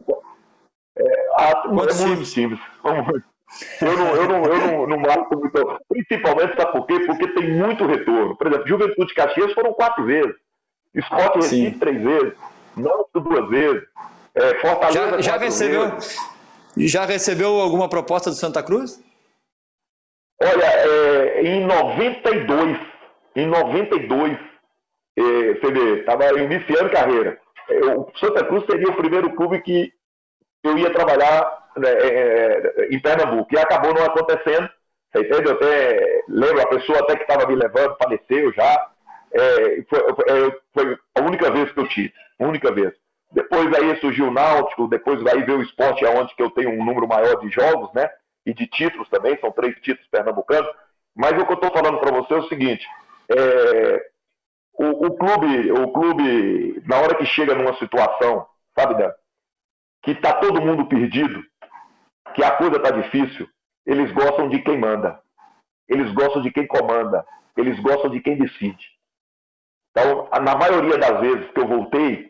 É, 0.97 1.27
há, 1.35 1.55
Quantos 1.67 2.01
é 2.01 2.07
muitos 2.07 2.33
times? 2.33 2.59
times. 2.59 2.59
Eu 3.81 3.97
não, 3.97 4.15
eu 4.15 4.27
não, 4.27 4.45
eu 4.45 4.57
não, 4.57 4.87
não 4.87 4.97
marco 4.99 5.35
muito. 5.35 5.79
Principalmente, 5.89 6.55
sabe 6.55 6.71
por 6.71 6.85
quê? 6.85 6.99
Porque 6.99 7.27
tem 7.29 7.51
muito 7.51 7.85
retorno. 7.85 8.37
Por 8.37 8.47
exemplo, 8.47 8.67
Juventude 8.67 9.07
de 9.07 9.13
Caxias 9.15 9.53
foram 9.53 9.73
quatro 9.73 10.03
vezes. 10.05 10.35
Esporte 10.93 11.37
Recife 11.37 11.79
três 11.79 12.01
vezes. 12.01 12.33
Náutico 12.75 13.19
duas 13.21 13.49
vezes. 13.49 13.83
É, 14.35 14.55
Fortaleza 14.59 15.21
já, 15.21 15.21
já 15.21 15.37
vezes. 15.37 16.19
Já 16.87 17.05
recebeu 17.05 17.59
alguma 17.59 17.89
proposta 17.89 18.29
do 18.29 18.35
Santa 18.35 18.63
Cruz? 18.63 19.03
Olha, 20.41 20.65
é, 20.65 21.41
em 21.41 21.65
92, 21.65 22.79
em 23.35 23.45
92, 23.45 24.37
é, 25.17 25.21
você 25.21 25.71
vê, 25.71 25.99
estava 25.99 26.39
iniciando 26.39 26.89
carreira. 26.89 27.39
É, 27.69 27.85
o 27.85 28.09
Santa 28.17 28.45
Cruz 28.45 28.65
seria 28.65 28.87
o 28.87 28.95
primeiro 28.95 29.35
clube 29.35 29.61
que 29.61 29.91
eu 30.63 30.77
ia 30.77 30.91
trabalhar 30.91 31.69
né, 31.77 31.89
é, 31.89 32.73
é, 32.77 32.87
em 32.89 32.99
Pernambuco. 32.99 33.53
E 33.53 33.59
acabou 33.59 33.93
não 33.93 34.03
acontecendo. 34.03 34.69
Você 35.11 35.21
entende? 35.21 35.49
Eu 35.49 35.53
até 35.53 36.23
lembro, 36.29 36.61
a 36.61 36.67
pessoa 36.67 36.99
até 36.99 37.15
que 37.15 37.23
estava 37.23 37.47
me 37.47 37.55
levando 37.55 37.97
faleceu 37.97 38.53
já. 38.53 38.87
É, 39.31 39.83
foi, 39.89 40.53
foi, 40.73 40.97
a 41.15 41.21
única 41.21 41.51
vez 41.51 41.71
que 41.71 41.79
eu 41.79 41.87
tive. 41.87 42.13
Única 42.39 42.71
vez. 42.71 42.93
Depois 43.31 43.71
aí 43.73 43.95
surgiu 43.99 44.27
o 44.27 44.31
Náutico, 44.31 44.87
depois 44.87 45.25
aí 45.27 45.43
veio 45.43 45.59
o 45.59 45.63
esporte, 45.63 46.05
onde 46.05 46.35
que 46.35 46.41
eu 46.41 46.49
tenho 46.49 46.71
um 46.71 46.83
número 46.83 47.07
maior 47.07 47.39
de 47.39 47.49
jogos, 47.49 47.93
né? 47.93 48.09
E 48.45 48.53
de 48.53 48.65
títulos 48.67 49.07
também, 49.09 49.37
são 49.39 49.51
três 49.51 49.75
títulos 49.81 50.07
pernambucanos. 50.09 50.69
Mas 51.15 51.33
o 51.33 51.45
que 51.45 51.51
eu 51.51 51.55
estou 51.55 51.71
falando 51.71 51.99
para 51.99 52.11
você 52.11 52.33
é 52.33 52.37
o 52.37 52.47
seguinte: 52.47 52.87
é, 53.29 54.09
o, 54.73 55.07
o, 55.07 55.17
clube, 55.17 55.71
o 55.71 55.91
clube, 55.91 56.81
na 56.87 56.97
hora 56.97 57.15
que 57.15 57.25
chega 57.25 57.53
numa 57.53 57.77
situação, 57.77 58.47
sabe, 58.77 58.95
Dan, 58.95 59.11
que 60.01 60.11
está 60.11 60.33
todo 60.33 60.61
mundo 60.61 60.87
perdido, 60.87 61.43
que 62.33 62.43
a 62.43 62.51
coisa 62.51 62.77
está 62.77 62.89
difícil, 62.89 63.47
eles 63.85 64.11
gostam 64.11 64.49
de 64.49 64.59
quem 64.61 64.77
manda, 64.77 65.21
eles 65.87 66.11
gostam 66.13 66.41
de 66.41 66.51
quem 66.51 66.65
comanda, 66.65 67.25
eles 67.55 67.79
gostam 67.79 68.09
de 68.09 68.21
quem 68.21 68.37
decide. 68.37 68.87
Então, 69.91 70.29
na 70.41 70.55
maioria 70.55 70.97
das 70.97 71.19
vezes 71.19 71.51
que 71.51 71.59
eu 71.59 71.67
voltei, 71.67 72.28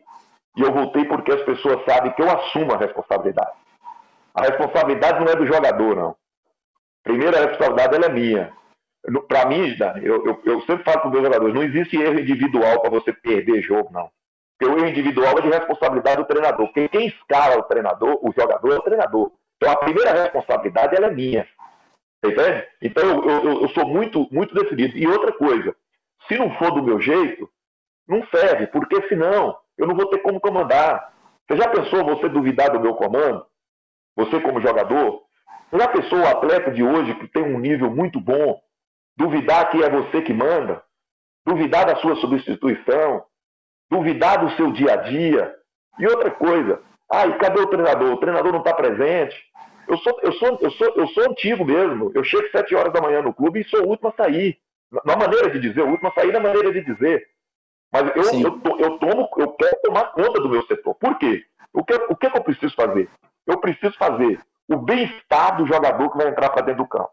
e 0.59 0.61
eu 0.61 0.73
voltei 0.73 1.05
porque 1.05 1.31
as 1.31 1.41
pessoas 1.43 1.83
sabem 1.85 2.11
que 2.11 2.21
eu 2.21 2.29
assumo 2.29 2.73
a 2.73 2.77
responsabilidade. 2.77 3.51
A 4.35 4.41
responsabilidade 4.43 5.23
não 5.23 5.31
é 5.31 5.35
do 5.35 5.47
jogador, 5.47 5.95
não. 5.95 6.15
Primeiro, 7.01 7.35
a 7.37 7.39
responsabilidade 7.39 8.05
é 8.05 8.09
minha. 8.09 8.53
Para 9.29 9.45
mim, 9.47 9.73
eu, 10.03 10.25
eu, 10.25 10.41
eu, 10.45 10.61
sempre 10.61 10.83
falo 10.83 10.99
para 10.99 11.07
os 11.07 11.13
meus 11.13 11.23
jogadores, 11.23 11.55
não 11.55 11.63
existe 11.63 11.95
erro 11.95 12.19
individual 12.19 12.81
para 12.81 12.89
você 12.89 13.13
perder 13.13 13.61
jogo, 13.61 13.89
não. 13.93 14.11
Porque 14.57 14.73
o 14.73 14.77
erro 14.77 14.89
individual 14.89 15.37
é 15.37 15.41
de 15.41 15.47
responsabilidade 15.47 16.17
do 16.17 16.27
treinador. 16.27 16.65
Porque 16.65 16.89
quem 16.89 17.07
escala 17.07 17.57
o 17.57 17.63
treinador, 17.63 18.19
o 18.21 18.33
jogador, 18.37 18.73
é 18.73 18.77
o 18.77 18.81
treinador. 18.81 19.31
Então 19.55 19.71
a 19.71 19.77
primeira 19.77 20.11
responsabilidade 20.11 21.01
é 21.01 21.09
minha. 21.09 21.47
Entende? 22.21 22.67
Então 22.81 23.03
eu, 23.03 23.29
eu, 23.29 23.61
eu 23.61 23.69
sou 23.69 23.87
muito, 23.87 24.27
muito 24.29 24.53
definido. 24.53 24.97
E 24.97 25.07
outra 25.07 25.31
coisa, 25.31 25.73
se 26.27 26.37
não 26.37 26.53
for 26.57 26.71
do 26.71 26.83
meu 26.83 26.99
jeito, 26.99 27.49
não 28.05 28.25
serve, 28.27 28.67
porque 28.67 29.07
senão 29.07 29.55
eu 29.79 29.87
não 29.87 29.95
vou 29.95 30.07
ter 30.07 30.19
como 30.19 30.39
comandar. 30.39 31.13
Você 31.47 31.57
já 31.57 31.69
pensou 31.69 32.03
você 32.03 32.27
duvidar 32.27 32.69
do 32.69 32.79
meu 32.79 32.93
comando? 32.93 33.45
Você 34.15 34.39
como 34.41 34.61
jogador? 34.61 35.23
Você 35.71 35.79
já 35.79 35.87
pensou 35.87 36.19
o 36.19 36.27
atleta 36.27 36.69
de 36.69 36.83
hoje 36.83 37.15
que 37.15 37.27
tem 37.29 37.43
um 37.43 37.57
nível 37.57 37.89
muito 37.89 38.19
bom, 38.19 38.59
duvidar 39.17 39.69
que 39.71 39.81
é 39.81 39.89
você 39.89 40.21
que 40.21 40.33
manda, 40.33 40.83
duvidar 41.45 41.85
da 41.85 41.95
sua 41.95 42.17
substituição, 42.17 43.23
duvidar 43.89 44.45
do 44.45 44.51
seu 44.57 44.71
dia 44.71 44.93
a 44.93 44.97
dia. 44.97 45.55
E 45.97 46.05
outra 46.05 46.29
coisa, 46.29 46.81
ah, 47.09 47.25
e 47.27 47.37
cadê 47.37 47.61
o 47.61 47.67
treinador? 47.67 48.13
O 48.13 48.17
treinador 48.17 48.51
não 48.51 48.59
está 48.59 48.73
presente. 48.73 49.35
Eu 49.87 49.97
sou, 49.97 50.19
eu, 50.21 50.33
sou, 50.33 50.59
eu, 50.61 50.71
sou, 50.71 50.93
eu 50.95 51.07
sou 51.07 51.23
antigo 51.31 51.65
mesmo. 51.65 52.11
Eu 52.13 52.23
chego 52.23 52.47
sete 52.51 52.75
horas 52.75 52.93
da 52.93 53.01
manhã 53.01 53.21
no 53.21 53.33
clube 53.33 53.61
e 53.61 53.69
sou 53.69 53.83
o 53.83 53.87
último 53.87 54.09
a 54.09 54.23
sair. 54.23 54.59
Na 55.05 55.15
maneira 55.15 55.49
de 55.49 55.59
dizer, 55.59 55.81
o 55.81 55.89
último 55.89 56.09
a 56.09 56.13
sair 56.13 56.31
na 56.31 56.39
maneira 56.39 56.71
de 56.71 56.81
dizer. 56.81 57.25
Mas 57.91 58.15
eu, 58.15 58.23
eu, 58.39 58.77
eu, 58.79 58.97
tomo, 58.99 59.29
eu 59.37 59.51
quero 59.53 59.77
tomar 59.83 60.11
conta 60.11 60.39
do 60.41 60.49
meu 60.49 60.63
setor. 60.65 60.93
Por 60.95 61.17
quê? 61.17 61.43
O 61.73 61.83
que, 61.83 61.93
o 61.93 62.15
que 62.15 62.27
eu 62.27 62.43
preciso 62.43 62.73
fazer? 62.75 63.09
Eu 63.47 63.57
preciso 63.57 63.97
fazer 63.97 64.39
o 64.67 64.77
bem-estar 64.77 65.57
do 65.57 65.65
jogador 65.65 66.11
que 66.11 66.17
vai 66.17 66.27
entrar 66.27 66.49
para 66.49 66.61
dentro 66.61 66.83
do 66.83 66.89
campo. 66.89 67.09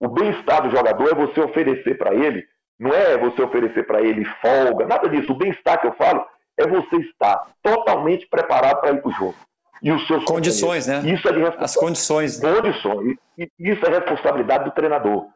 O 0.00 0.08
bem-estar 0.08 0.62
do 0.62 0.70
jogador 0.70 1.08
é 1.08 1.14
você 1.14 1.40
oferecer 1.40 1.96
para 1.96 2.12
ele, 2.12 2.44
não 2.78 2.90
é 2.90 3.16
você 3.16 3.40
oferecer 3.40 3.86
para 3.86 4.02
ele 4.02 4.24
folga, 4.40 4.86
nada 4.86 5.08
disso. 5.08 5.32
O 5.32 5.36
bem-estar 5.36 5.80
que 5.80 5.86
eu 5.86 5.92
falo 5.92 6.26
é 6.58 6.66
você 6.66 6.96
estar 6.96 7.46
totalmente 7.62 8.26
preparado 8.26 8.80
para 8.80 8.90
ir 8.90 9.00
para 9.00 9.08
o 9.08 9.12
jogo. 9.12 9.36
E 9.80 9.92
os 9.92 10.04
seus 10.06 10.24
condições, 10.24 10.86
né? 10.86 11.00
Isso 11.04 11.28
é 11.28 11.32
de 11.32 11.42
As 11.58 11.76
condições. 11.76 12.40
Condições. 12.40 13.16
Isso 13.58 13.86
é 13.86 13.90
responsabilidade 13.90 14.64
do 14.64 14.70
treinador. 14.72 15.26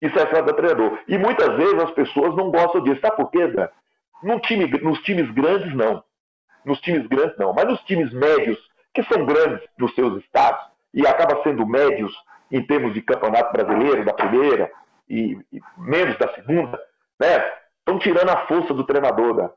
Isso 0.00 0.18
é 0.18 0.22
responsabilidade 0.22 0.46
do 0.46 0.56
treinador. 0.56 0.98
E 1.06 1.18
muitas 1.18 1.56
vezes 1.56 1.82
as 1.82 1.90
pessoas 1.90 2.34
não 2.34 2.50
gostam 2.50 2.82
disso. 2.82 3.00
Sabe 3.00 3.16
por 3.16 3.30
quê, 3.30 3.46
Dan? 3.46 3.68
No 4.22 4.40
time, 4.40 4.66
nos 4.82 4.98
times 5.00 5.30
grandes, 5.32 5.74
não. 5.74 6.02
Nos 6.64 6.80
times 6.80 7.06
grandes, 7.06 7.36
não. 7.36 7.52
Mas 7.52 7.66
nos 7.66 7.80
times 7.82 8.12
médios, 8.12 8.58
que 8.92 9.02
são 9.04 9.24
grandes 9.26 9.66
nos 9.78 9.94
seus 9.94 10.22
estados, 10.22 10.64
e 10.92 11.06
acaba 11.06 11.42
sendo 11.42 11.66
médios 11.66 12.14
em 12.50 12.64
termos 12.64 12.94
de 12.94 13.02
campeonato 13.02 13.52
brasileiro, 13.52 14.04
da 14.04 14.14
primeira, 14.14 14.70
e, 15.08 15.38
e 15.52 15.60
menos 15.76 16.16
da 16.18 16.32
segunda, 16.34 16.80
Né? 17.20 17.52
Estão 17.80 17.98
tirando 17.98 18.30
a 18.30 18.46
força 18.46 18.72
do 18.72 18.84
treinador, 18.84 19.34
né? 19.34 19.50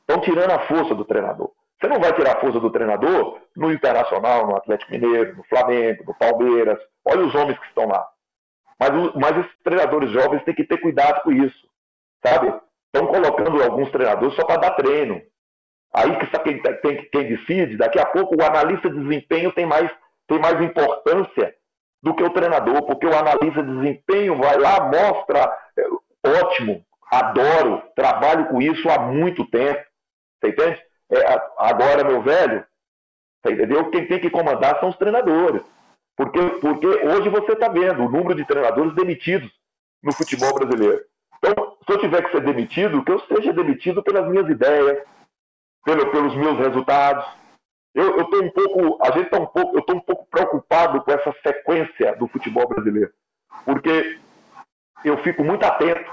Estão 0.00 0.20
tirando 0.20 0.52
a 0.52 0.60
força 0.60 0.94
do 0.94 1.04
treinador. 1.04 1.50
Você 1.80 1.88
não 1.88 1.98
vai 2.00 2.12
tirar 2.14 2.36
a 2.36 2.40
força 2.40 2.60
do 2.60 2.70
treinador 2.70 3.40
no 3.56 3.72
Internacional, 3.72 4.46
no 4.46 4.56
Atlético 4.56 4.92
Mineiro, 4.92 5.36
no 5.36 5.44
Flamengo, 5.44 6.04
no 6.06 6.14
Palmeiras. 6.14 6.78
Olha 7.04 7.26
os 7.26 7.34
homens 7.34 7.58
que 7.58 7.66
estão 7.66 7.86
lá. 7.88 8.06
Mas, 8.78 8.90
mas 9.14 9.38
esses 9.38 9.58
treinadores 9.62 10.10
jovens 10.10 10.44
têm 10.44 10.54
que 10.54 10.64
ter 10.64 10.78
cuidado 10.78 11.22
com 11.22 11.32
isso. 11.32 11.68
Sabe? 12.24 12.54
Estão 12.94 13.08
colocando 13.08 13.60
alguns 13.60 13.90
treinadores 13.90 14.36
só 14.36 14.44
para 14.44 14.60
dar 14.60 14.76
treino. 14.76 15.20
Aí 15.92 16.16
que 16.16 16.26
quem, 16.38 16.62
quem, 16.62 17.10
quem 17.10 17.28
decide, 17.28 17.76
daqui 17.76 17.98
a 17.98 18.06
pouco 18.06 18.36
o 18.36 18.44
analista 18.44 18.88
de 18.88 19.00
desempenho 19.00 19.50
tem 19.52 19.66
mais, 19.66 19.90
tem 20.28 20.38
mais 20.38 20.60
importância 20.60 21.52
do 22.00 22.14
que 22.14 22.22
o 22.22 22.30
treinador, 22.30 22.82
porque 22.82 23.06
o 23.06 23.16
analista 23.16 23.64
de 23.64 23.76
desempenho 23.76 24.36
vai 24.36 24.56
lá, 24.58 24.80
mostra, 24.80 25.58
é, 25.76 26.38
ótimo, 26.40 26.84
adoro, 27.10 27.82
trabalho 27.96 28.46
com 28.46 28.62
isso 28.62 28.88
há 28.88 29.00
muito 29.00 29.44
tempo. 29.50 29.82
Você 30.40 30.50
entende? 30.50 30.80
É, 31.10 31.40
agora, 31.58 32.04
meu 32.04 32.22
velho, 32.22 32.64
entendeu? 33.44 33.90
Quem 33.90 34.06
tem 34.06 34.20
que 34.20 34.30
comandar 34.30 34.78
são 34.78 34.90
os 34.90 34.96
treinadores. 34.96 35.62
Porque, 36.16 36.40
porque 36.60 36.86
hoje 36.86 37.28
você 37.28 37.52
está 37.52 37.68
vendo 37.68 38.04
o 38.04 38.08
número 38.08 38.36
de 38.36 38.44
treinadores 38.44 38.94
demitidos 38.94 39.50
no 40.00 40.12
futebol 40.12 40.54
brasileiro. 40.54 41.02
Então, 41.38 41.73
se 41.86 41.92
eu 41.92 41.98
tiver 41.98 42.22
que 42.22 42.30
ser 42.30 42.40
demitido, 42.40 43.04
que 43.04 43.12
eu 43.12 43.20
seja 43.20 43.52
demitido 43.52 44.02
pelas 44.02 44.28
minhas 44.28 44.48
ideias, 44.48 45.02
pelo, 45.84 46.10
pelos 46.10 46.34
meus 46.34 46.58
resultados. 46.58 47.26
Eu, 47.94 48.16
eu 48.16 48.24
um 48.42 48.50
pouco, 48.50 48.98
a 49.02 49.12
gente 49.12 49.30
tá 49.30 49.38
um 49.38 49.46
pouco, 49.46 49.76
eu 49.76 49.80
estou 49.80 49.96
um 49.96 50.00
pouco 50.00 50.26
preocupado 50.28 51.00
com 51.02 51.12
essa 51.12 51.32
sequência 51.46 52.16
do 52.16 52.26
futebol 52.26 52.66
brasileiro, 52.66 53.12
porque 53.64 54.18
eu 55.04 55.16
fico 55.18 55.44
muito 55.44 55.64
atento, 55.64 56.10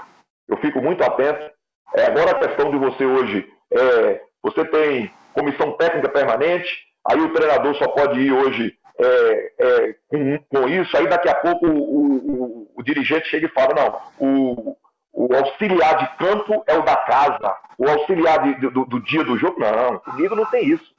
eu 0.48 0.56
fico 0.58 0.80
muito 0.80 1.02
atento. 1.02 1.50
É, 1.94 2.06
agora 2.06 2.30
a 2.30 2.38
questão 2.38 2.70
de 2.70 2.78
você 2.78 3.04
hoje, 3.04 3.50
é, 3.72 4.22
você 4.42 4.64
tem 4.66 5.12
comissão 5.34 5.72
técnica 5.72 6.08
permanente, 6.08 6.86
aí 7.04 7.20
o 7.20 7.32
treinador 7.32 7.74
só 7.74 7.88
pode 7.88 8.20
ir 8.20 8.32
hoje 8.32 8.78
é, 9.00 9.52
é, 9.58 9.94
com, 10.08 10.38
com, 10.50 10.68
isso, 10.68 10.96
aí 10.96 11.08
daqui 11.08 11.28
a 11.28 11.34
pouco 11.34 11.66
o, 11.66 11.72
o, 11.72 12.72
o, 12.76 12.82
dirigente 12.82 13.28
chega 13.28 13.46
e 13.46 13.50
fala, 13.50 13.74
não, 13.74 14.00
o, 14.20 14.76
o 15.12 15.34
auxiliar 15.34 15.98
de 15.98 16.16
campo 16.16 16.64
é 16.66 16.76
o 16.76 16.82
da 16.82 16.96
casa, 16.96 17.54
o 17.78 17.88
auxiliar 17.88 18.42
de, 18.42 18.68
do, 18.70 18.84
do, 18.86 19.00
dia 19.00 19.22
do 19.22 19.36
jogo, 19.36 19.60
não, 19.60 19.98
comigo 19.98 20.34
não 20.34 20.46
tem 20.46 20.66
isso. 20.66 20.92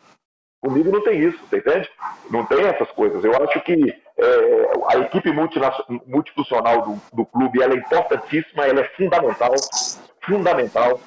Comigo 0.62 0.92
não 0.92 1.02
tem 1.02 1.20
isso, 1.20 1.38
você 1.46 1.58
entende? 1.58 1.90
Não 2.30 2.46
tem 2.46 2.66
essas 2.66 2.90
coisas. 2.92 3.22
Eu 3.24 3.34
acho 3.44 3.60
que 3.62 4.02
é, 4.18 4.96
a 4.96 5.00
equipe 5.00 5.30
multifuncional 6.06 6.84
do, 6.84 7.02
do 7.12 7.26
clube 7.26 7.62
ela 7.62 7.74
é 7.74 7.78
importantíssima, 7.78 8.66
ela 8.66 8.80
é 8.80 8.86
fundamental, 8.96 9.52
fundamental, 10.22 11.02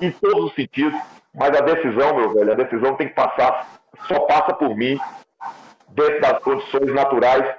em 0.00 0.10
todos 0.12 0.44
os 0.44 0.54
sentidos, 0.54 0.98
mas 1.34 1.50
a 1.50 1.60
decisão, 1.60 2.14
meu 2.14 2.32
velho, 2.32 2.52
a 2.52 2.54
decisão 2.54 2.94
tem 2.96 3.08
que 3.08 3.14
passar, 3.14 3.68
só 4.08 4.20
passa 4.20 4.54
por 4.54 4.74
mim, 4.74 4.98
dentro 5.88 6.20
das 6.20 6.38
condições 6.38 6.94
naturais 6.94 7.56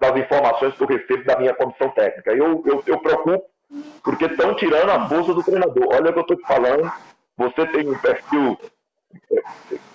das 0.00 0.16
informações 0.16 0.74
que 0.74 0.82
eu 0.82 0.88
recebo 0.88 1.24
da 1.24 1.38
minha 1.38 1.54
comissão 1.54 1.88
técnica. 1.90 2.32
Eu, 2.32 2.62
eu, 2.66 2.82
eu 2.86 2.98
preocupo 2.98 3.44
porque 4.02 4.24
estão 4.26 4.54
tirando 4.54 4.90
a 4.90 5.08
força 5.08 5.34
do 5.34 5.42
treinador. 5.42 5.86
Olha 5.88 6.10
o 6.10 6.12
que 6.12 6.18
eu 6.18 6.22
estou 6.22 6.36
te 6.36 6.46
falando. 6.46 6.92
Você 7.36 7.66
tem 7.66 7.88
um 7.88 7.98
perfil, 7.98 8.58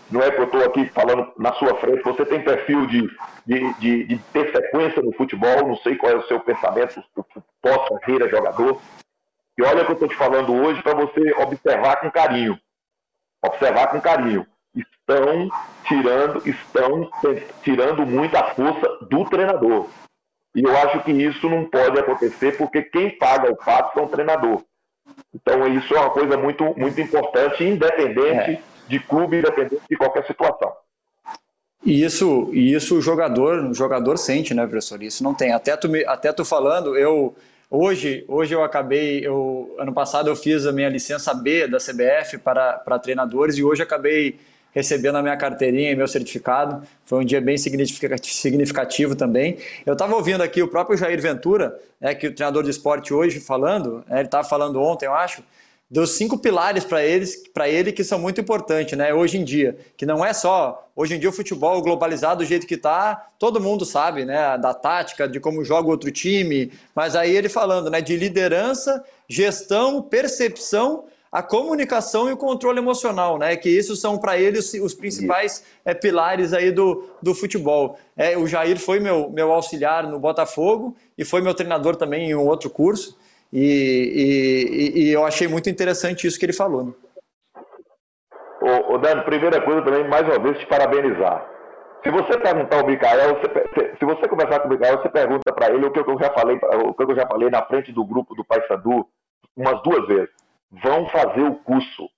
não 0.10 0.22
é 0.22 0.32
que 0.32 0.40
eu 0.40 0.46
estou 0.46 0.64
aqui 0.64 0.86
falando 0.90 1.32
na 1.38 1.54
sua 1.54 1.76
frente, 1.76 2.04
você 2.04 2.26
tem 2.26 2.44
perfil 2.44 2.86
de, 2.86 3.10
de, 3.46 3.74
de, 3.80 4.04
de 4.06 4.18
ter 4.32 4.52
sequência 4.52 5.02
no 5.02 5.12
futebol, 5.14 5.68
não 5.68 5.76
sei 5.78 5.96
qual 5.96 6.12
é 6.12 6.16
o 6.16 6.28
seu 6.28 6.40
pensamento, 6.40 7.04
possa 7.62 8.00
vir 8.06 8.24
a 8.24 8.30
jogador. 8.30 8.80
E 9.58 9.64
olha 9.64 9.82
o 9.82 9.86
que 9.86 9.92
eu 9.92 9.96
estou 9.96 10.08
te 10.08 10.16
falando 10.16 10.54
hoje 10.54 10.82
para 10.82 10.94
você 10.94 11.34
observar 11.34 12.00
com 12.00 12.12
carinho. 12.12 12.60
Observar 13.44 13.88
com 13.88 14.00
carinho. 14.00 14.48
Estão 14.76 15.50
tirando, 15.84 16.48
estão 16.48 17.12
tirando 17.62 18.06
muita 18.06 18.44
força 18.56 18.88
do 19.10 19.26
treinador. 19.26 19.88
E 20.56 20.62
eu 20.64 20.78
acho 20.78 21.04
que 21.04 21.12
isso 21.12 21.49
não 21.49 21.66
pode 21.66 21.99
acontecer 21.99 22.58
porque 22.58 22.84
quem 22.84 23.18
paga 23.18 23.51
o 23.51 23.56
pato 23.56 23.99
é 23.99 24.04
o 24.04 24.08
treinador. 24.08 24.62
Então 25.34 25.68
isso 25.68 25.95
é 25.95 25.99
uma 25.99 26.12
coisa 26.12 26.38
muito, 26.38 26.64
muito 26.78 26.99
importante, 27.01 27.64
independente 27.64 28.51
é. 28.51 28.62
de 28.88 28.99
clube, 28.99 29.39
independente 29.39 29.82
de 29.89 29.97
qualquer 29.97 30.26
situação. 30.26 30.72
E 31.86 32.04
isso, 32.04 32.49
e 32.54 32.74
isso 32.74 32.97
o 32.97 33.01
jogador, 33.01 33.66
o 33.66 33.74
jogador 33.74 34.18
sente, 34.18 34.54
né, 34.54 34.66
professor? 34.66 35.01
Isso 35.04 35.24
não 35.24 35.34
tem. 35.34 35.51
Até 35.51 35.76
tu, 35.76 35.89
até 36.08 36.32
tu 36.32 36.45
falando, 36.45 36.95
eu 36.95 37.36
hoje, 37.70 38.24
hoje 38.28 38.54
eu 38.54 38.64
acabei, 38.64 39.26
eu, 39.26 39.76
ano 39.78 39.91
passado 39.91 40.30
eu 40.30 40.36
fiz 40.36 40.66
a 40.66 40.72
minha 40.72 40.88
licença 40.88 41.34
B 41.34 41.68
da 41.68 41.80
CBF 41.80 42.38
para, 42.38 42.74
para 42.74 42.99
treinadores 42.99 43.58
e 43.58 43.64
hoje 43.64 43.84
acabei 43.84 44.39
recebendo 44.74 45.18
a 45.18 45.22
minha 45.22 45.38
carteirinha 45.38 45.92
e 45.92 45.96
meu 45.96 46.08
certificado. 46.08 46.86
Foi 47.06 47.20
um 47.20 47.26
dia 47.26 47.40
bem 47.40 47.58
significativo 47.58 49.16
também. 49.16 49.58
Eu 49.86 49.94
estava 49.94 50.16
ouvindo 50.16 50.42
aqui 50.42 50.62
o 50.62 50.68
próprio 50.68 50.98
Jair 50.98 51.22
Ventura, 51.22 51.80
né, 52.02 52.16
que 52.16 52.28
é 52.28 52.30
o 52.30 52.36
treinador 52.36 52.64
de 52.64 52.72
esporte 52.72 53.14
hoje, 53.14 53.40
falando, 53.40 54.04
né, 54.08 54.20
ele 54.20 54.26
estava 54.26 54.48
falando 54.48 54.82
ontem, 54.82 55.06
eu 55.06 55.14
acho, 55.14 55.44
dos 55.94 56.12
cinco 56.12 56.40
pilares 56.40 56.84
para 56.84 57.06
eles, 57.06 57.48
para 57.54 57.70
ele 57.70 57.92
que 57.92 58.04
são 58.04 58.18
muito 58.18 58.42
importantes, 58.42 58.98
né? 58.98 59.14
Hoje 59.14 59.38
em 59.38 59.44
dia, 59.44 59.78
que 59.96 60.08
não 60.08 60.26
é 60.26 60.34
só 60.34 60.90
hoje 60.96 61.14
em 61.14 61.20
dia 61.20 61.30
o 61.30 61.34
futebol 61.34 61.80
globalizado 61.84 62.44
do 62.44 62.48
jeito 62.48 62.66
que 62.66 62.74
está, 62.74 63.28
todo 63.38 63.62
mundo 63.62 63.86
sabe, 63.86 64.26
né? 64.26 64.58
Da 64.58 64.74
tática, 64.74 65.28
de 65.28 65.40
como 65.40 65.64
joga 65.64 65.90
outro 65.90 66.10
time, 66.10 66.72
mas 66.96 67.16
aí 67.16 67.36
ele 67.36 67.48
falando, 67.48 67.92
né? 67.92 68.02
De 68.02 68.18
liderança, 68.18 69.04
gestão, 69.30 70.02
percepção 70.02 71.06
a 71.34 71.42
comunicação 71.42 72.30
e 72.30 72.34
o 72.34 72.38
controle 72.38 72.78
emocional, 72.78 73.40
né? 73.40 73.56
Que 73.58 73.68
isso 73.68 73.96
são 73.96 74.20
para 74.20 74.38
ele 74.38 74.60
os, 74.60 74.72
os 74.76 74.94
principais 74.94 75.66
é, 75.84 75.92
pilares 75.92 76.54
aí 76.54 76.72
do, 76.72 77.10
do 77.24 77.34
futebol. 77.34 77.98
É, 78.16 78.38
o 78.38 78.46
Jair 78.46 78.80
foi 78.80 79.00
meu, 79.00 79.32
meu 79.32 79.52
auxiliar 79.52 80.04
no 80.04 80.20
Botafogo 80.20 80.96
e 81.18 81.26
foi 81.26 81.42
meu 81.42 81.56
treinador 81.56 81.96
também 81.96 82.30
em 82.30 82.36
um 82.36 82.46
outro 82.46 82.70
curso. 82.70 83.18
E, 83.52 84.94
e, 84.96 85.02
e 85.02 85.10
eu 85.12 85.26
achei 85.26 85.48
muito 85.48 85.72
interessante 85.72 86.28
isso 86.28 86.38
que 86.38 86.46
ele 86.46 86.54
falou. 86.54 86.86
Né? 86.86 86.94
Ô, 88.62 88.94
ô 88.94 88.98
Dani, 89.00 89.24
primeira 89.24 89.60
coisa 89.60 89.82
também, 89.82 90.08
mais 90.08 90.28
uma 90.28 90.38
vez, 90.38 90.60
te 90.60 90.68
parabenizar. 90.68 91.50
Se 92.04 92.12
você 92.12 92.38
perguntar 92.38 92.78
ao 92.78 92.86
Micael, 92.86 93.40
você, 93.40 93.96
se 93.98 94.06
você 94.06 94.28
conversar 94.28 94.60
com 94.60 94.68
o 94.68 94.72
Micael, 94.72 95.02
você 95.02 95.10
pergunta 95.10 95.52
para 95.52 95.74
ele 95.74 95.88
o 95.88 95.92
que 95.92 96.00
eu 96.00 96.20
já 96.20 96.32
falei, 96.32 96.60
o 96.86 96.94
que 96.94 97.04
eu 97.04 97.16
já 97.16 97.26
falei 97.26 97.50
na 97.50 97.66
frente 97.66 97.92
do 97.92 98.06
grupo 98.06 98.36
do 98.36 98.46
Paysandu 98.46 99.08
umas 99.56 99.82
duas 99.82 100.08
vezes 100.08 100.43
vão 100.82 101.08
fazer 101.10 101.44
o 101.44 101.56
curso. 101.56 102.10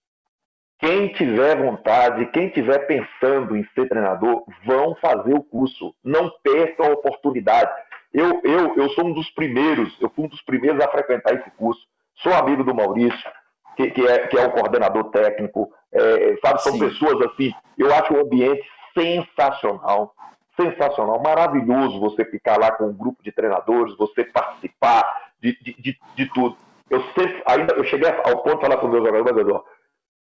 Quem 0.79 1.07
tiver 1.13 1.57
vontade, 1.57 2.25
quem 2.27 2.49
tiver 2.49 2.79
pensando 2.79 3.55
em 3.55 3.65
ser 3.73 3.87
treinador, 3.87 4.43
vão 4.65 4.95
fazer 4.95 5.33
o 5.33 5.43
curso. 5.43 5.95
Não 6.03 6.29
percam 6.43 6.87
a 6.87 6.93
oportunidade. 6.93 7.71
Eu, 8.13 8.41
eu, 8.43 8.75
eu 8.75 8.89
sou 8.91 9.07
um 9.07 9.13
dos 9.13 9.29
primeiros, 9.31 9.95
eu 9.99 10.09
fui 10.09 10.25
um 10.25 10.29
dos 10.29 10.41
primeiros 10.43 10.83
a 10.83 10.89
frequentar 10.89 11.33
esse 11.33 11.49
curso. 11.51 11.81
Sou 12.17 12.33
amigo 12.33 12.63
do 12.63 12.73
Maurício, 12.73 13.31
que, 13.75 13.91
que, 13.91 14.05
é, 14.07 14.27
que 14.27 14.37
é 14.37 14.45
o 14.45 14.51
coordenador 14.51 15.05
técnico. 15.11 15.69
É, 15.91 16.37
sabe, 16.45 16.61
são 16.61 16.73
Sim. 16.73 16.79
pessoas 16.79 17.25
assim. 17.27 17.53
Eu 17.77 17.93
acho 17.93 18.13
o 18.13 18.21
ambiente 18.21 18.65
sensacional. 18.93 20.13
Sensacional, 20.55 21.21
maravilhoso 21.21 21.99
você 21.99 22.23
ficar 22.23 22.57
lá 22.57 22.71
com 22.71 22.85
um 22.85 22.93
grupo 22.93 23.21
de 23.21 23.29
treinadores, 23.29 23.97
você 23.97 24.23
participar 24.23 25.03
de, 25.41 25.57
de, 25.61 25.73
de, 25.73 25.99
de 26.15 26.33
tudo. 26.33 26.55
Eu 26.95 27.03
sempre, 27.13 27.43
ainda, 27.45 27.73
eu 27.73 27.83
cheguei 27.83 28.09
ao 28.09 28.41
ponto 28.41 28.55
de 28.55 28.61
falar 28.61 28.77
com 28.77 28.87
meus 28.87 29.05
jogadores, 29.05 29.45
mas 29.45 29.61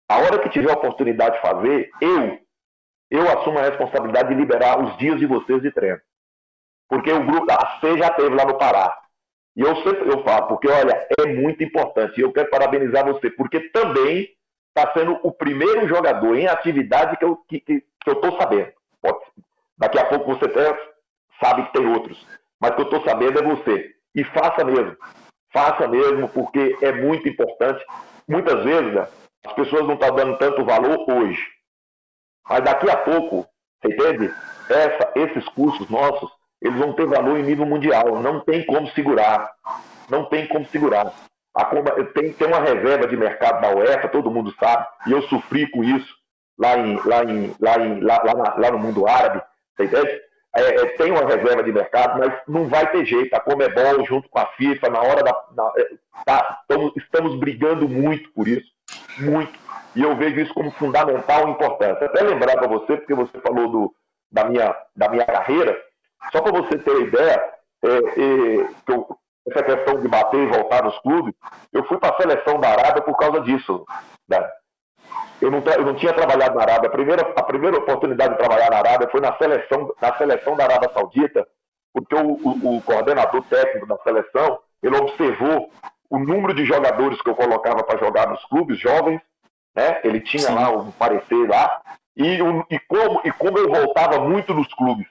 a 0.08 0.18
hora 0.20 0.40
que 0.40 0.50
tiver 0.50 0.70
a 0.70 0.76
oportunidade 0.76 1.36
de 1.36 1.42
fazer, 1.42 1.90
eu, 2.00 2.40
eu 3.10 3.24
assumo 3.24 3.58
a 3.58 3.64
responsabilidade 3.64 4.30
de 4.30 4.36
liberar 4.36 4.80
os 4.80 4.96
dias 4.98 5.18
de 5.18 5.26
vocês 5.26 5.64
de 5.64 5.72
treino. 5.72 6.00
Porque 6.88 7.12
o 7.12 7.26
grupo, 7.26 7.52
a 7.52 7.80
C 7.80 7.98
já 7.98 8.12
teve 8.12 8.36
lá 8.36 8.46
no 8.46 8.58
Pará. 8.60 8.96
E 9.56 9.62
eu 9.62 9.76
sempre 9.78 10.10
eu 10.10 10.24
falo, 10.24 10.48
porque 10.48 10.68
olha, 10.68 11.08
é 11.20 11.26
muito 11.26 11.64
importante. 11.64 12.20
E 12.20 12.24
eu 12.24 12.32
quero 12.32 12.52
parabenizar 12.52 13.04
você, 13.04 13.32
porque 13.32 13.60
também 13.72 14.30
está 14.68 14.94
sendo 14.94 15.20
o 15.24 15.32
primeiro 15.32 15.88
jogador 15.88 16.36
em 16.36 16.48
atividade 16.48 17.18
que 17.18 17.26
eu 17.26 17.36
que, 17.48 17.60
que, 17.60 17.82
que 17.82 18.10
eu 18.10 18.14
estou 18.14 18.40
sabendo. 18.40 18.72
Daqui 19.76 19.98
a 19.98 20.06
pouco 20.06 20.36
você 20.36 20.46
até 20.46 20.78
sabe 21.44 21.66
que 21.66 21.74
tem 21.74 21.88
outros. 21.88 22.24
Mas 22.60 22.76
que 22.76 22.82
eu 22.82 22.86
estou 22.86 23.04
sabendo 23.04 23.40
é 23.40 23.44
você. 23.44 23.96
E 24.14 24.24
faça 24.24 24.64
mesmo. 24.64 24.96
Faça 25.60 25.90
mesmo, 25.90 26.30
porque 26.30 26.78
é 26.82 26.94
muito 26.94 27.28
importante. 27.28 27.84
Muitas 28.26 28.64
vezes 28.64 28.94
né, 28.94 29.06
as 29.46 29.52
pessoas 29.52 29.86
não 29.86 29.96
estão 29.96 30.16
dando 30.16 30.38
tanto 30.38 30.64
valor 30.64 31.04
hoje. 31.12 31.46
Mas 32.48 32.64
daqui 32.64 32.90
a 32.90 32.96
pouco, 32.96 33.46
você 33.82 33.94
entende? 33.94 34.34
Essa, 34.70 35.12
esses 35.16 35.50
cursos 35.50 35.90
nossos, 35.90 36.32
eles 36.62 36.80
vão 36.80 36.94
ter 36.94 37.06
valor 37.06 37.38
em 37.38 37.44
nível 37.44 37.66
mundial. 37.66 38.22
Não 38.22 38.40
tem 38.40 38.66
como 38.66 38.88
segurar. 38.92 39.52
Não 40.10 40.24
tem 40.30 40.48
como 40.48 40.66
segurar. 40.68 41.14
A, 41.54 41.66
tem, 42.14 42.32
tem 42.32 42.48
uma 42.48 42.62
reserva 42.62 43.06
de 43.06 43.18
mercado 43.18 43.62
da 43.62 43.76
UEFA, 43.76 44.08
todo 44.08 44.32
mundo 44.32 44.56
sabe, 44.58 44.88
e 45.08 45.12
eu 45.12 45.22
sofri 45.24 45.70
com 45.70 45.84
isso 45.84 46.16
lá, 46.58 46.78
em, 46.78 46.96
lá, 47.06 47.24
em, 47.26 47.54
lá, 47.60 47.78
em, 47.80 48.00
lá, 48.00 48.22
lá, 48.24 48.56
lá 48.58 48.72
no 48.72 48.80
mundo 48.80 49.06
árabe, 49.08 49.42
você 49.76 49.86
entende? 49.86 50.22
É, 50.56 50.62
é, 50.62 50.86
tem 50.98 51.12
uma 51.12 51.26
reserva 51.26 51.64
de 51.64 51.72
mercado, 51.72 52.20
mas 52.20 52.34
não 52.48 52.68
vai 52.68 52.90
ter 52.92 53.06
jeito. 53.06 53.34
A 53.34 53.40
Comebol, 53.40 54.06
junto 54.06 54.28
com 54.30 54.40
a 54.40 54.46
FIFA, 54.48 54.90
na 54.90 55.00
hora 55.00 55.24
da. 55.24 55.46
Na, 55.56 55.72
é, 55.78 55.90
tá, 56.26 56.60
estamos, 56.62 56.94
estamos 56.98 57.40
brigando 57.40 57.88
muito 57.88 58.32
por 58.34 58.48
isso. 58.48 58.72
Muito. 59.20 59.54
E 59.96 60.02
eu 60.02 60.16
vejo 60.16 60.40
isso 60.40 60.54
como 60.54 60.72
fundamental 60.72 61.48
e 61.48 61.52
importante. 61.52 62.04
Até 62.04 62.24
lembrar 62.24 62.58
para 62.58 62.68
você, 62.68 62.98
porque 62.98 63.14
você 63.14 63.40
falou 63.42 63.70
do, 63.70 63.96
da, 64.32 64.46
minha, 64.46 64.76
da 64.96 65.10
minha 65.10 65.26
carreira, 65.26 65.80
só 66.32 66.42
para 66.42 66.52
você 66.52 66.78
ter 66.78 67.02
ideia, 67.02 67.54
é, 67.84 67.88
é, 67.88 68.70
eu, 68.88 69.18
essa 69.48 69.64
questão 69.64 70.00
de 70.00 70.08
bater 70.08 70.40
e 70.40 70.48
voltar 70.48 70.84
nos 70.84 70.98
clubes, 71.00 71.34
eu 71.74 71.84
fui 71.86 71.98
para 71.98 72.16
a 72.16 72.18
seleção 72.18 72.60
da 72.60 72.70
Arábia 72.70 73.02
por 73.02 73.18
causa 73.18 73.42
disso. 73.42 73.86
Né? 74.28 74.50
Eu 75.42 75.50
não, 75.50 75.60
eu 75.60 75.86
não 75.86 75.96
tinha 75.96 76.14
trabalhado 76.14 76.56
na 76.56 76.62
Arábia. 76.62 76.90
A 76.90 76.92
primeira, 76.92 77.22
a 77.36 77.44
primeira 77.44 77.78
oportunidade 77.78 78.34
de 78.34 78.40
trabalhar 78.40 78.70
na 78.70 78.78
Arábia 78.78 79.10
foi 79.10 79.22
na 79.22 79.36
seleção, 79.38 79.94
na 80.02 80.18
seleção 80.18 80.56
da 80.56 80.66
Arábia 80.66 80.92
Saudita, 80.94 81.48
porque 81.94 82.16
o, 82.16 82.34
o, 82.34 82.78
o 82.78 82.82
coordenador 82.82 83.44
técnico 83.46 83.88
da 83.88 83.98
seleção 84.00 84.60
ele 84.84 84.98
observou 84.98 85.72
o 86.10 86.20
número 86.20 86.54
de 86.54 86.66
jogadores 86.66 87.22
que 87.22 87.30
eu 87.30 87.36
colocava 87.36 87.84
para 87.84 88.00
jogar 88.00 88.28
nos 88.28 88.44
clubes 88.46 88.80
jovens, 88.80 89.22
né? 89.76 90.02
Ele 90.04 90.20
tinha 90.20 90.44
Sim. 90.44 90.56
lá 90.56 90.72
um 90.72 90.92
parecer 90.92 91.48
lá 91.48 91.82
e, 92.18 92.40
e, 92.70 92.80
como, 92.80 93.22
e 93.24 93.32
como 93.32 93.58
eu 93.58 93.70
voltava 93.70 94.20
muito 94.20 94.54
nos 94.54 94.74
clubes. 94.74 95.08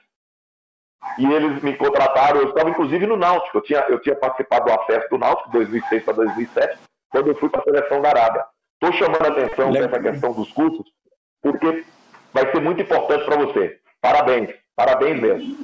E 1.17 1.25
eles 1.25 1.63
me 1.63 1.75
contrataram, 1.75 2.41
eu 2.41 2.49
estava 2.49 2.69
inclusive 2.69 3.07
no 3.07 3.15
Náutico, 3.15 3.57
eu 3.57 3.61
tinha, 3.61 3.79
eu 3.89 3.99
tinha 3.99 4.15
participado 4.15 4.65
do 4.65 4.79
acesso 4.79 5.09
do 5.09 5.17
Náutico, 5.17 5.49
2006 5.51 6.03
para 6.03 6.13
2007, 6.13 6.77
quando 7.09 7.27
eu 7.27 7.35
fui 7.35 7.49
para 7.49 7.61
a 7.61 7.63
seleção 7.63 8.01
da 8.01 8.09
Arábia. 8.09 8.45
Estou 8.81 8.93
chamando 8.97 9.25
a 9.25 9.27
atenção 9.27 9.71
para 9.71 9.85
essa 9.85 9.99
questão 9.99 10.31
dos 10.31 10.51
cursos, 10.51 10.85
porque 11.41 11.83
vai 12.33 12.49
ser 12.49 12.61
muito 12.61 12.81
importante 12.81 13.25
para 13.25 13.35
você. 13.35 13.77
Parabéns, 14.01 14.55
parabéns 14.75 15.19
mesmo. 15.19 15.57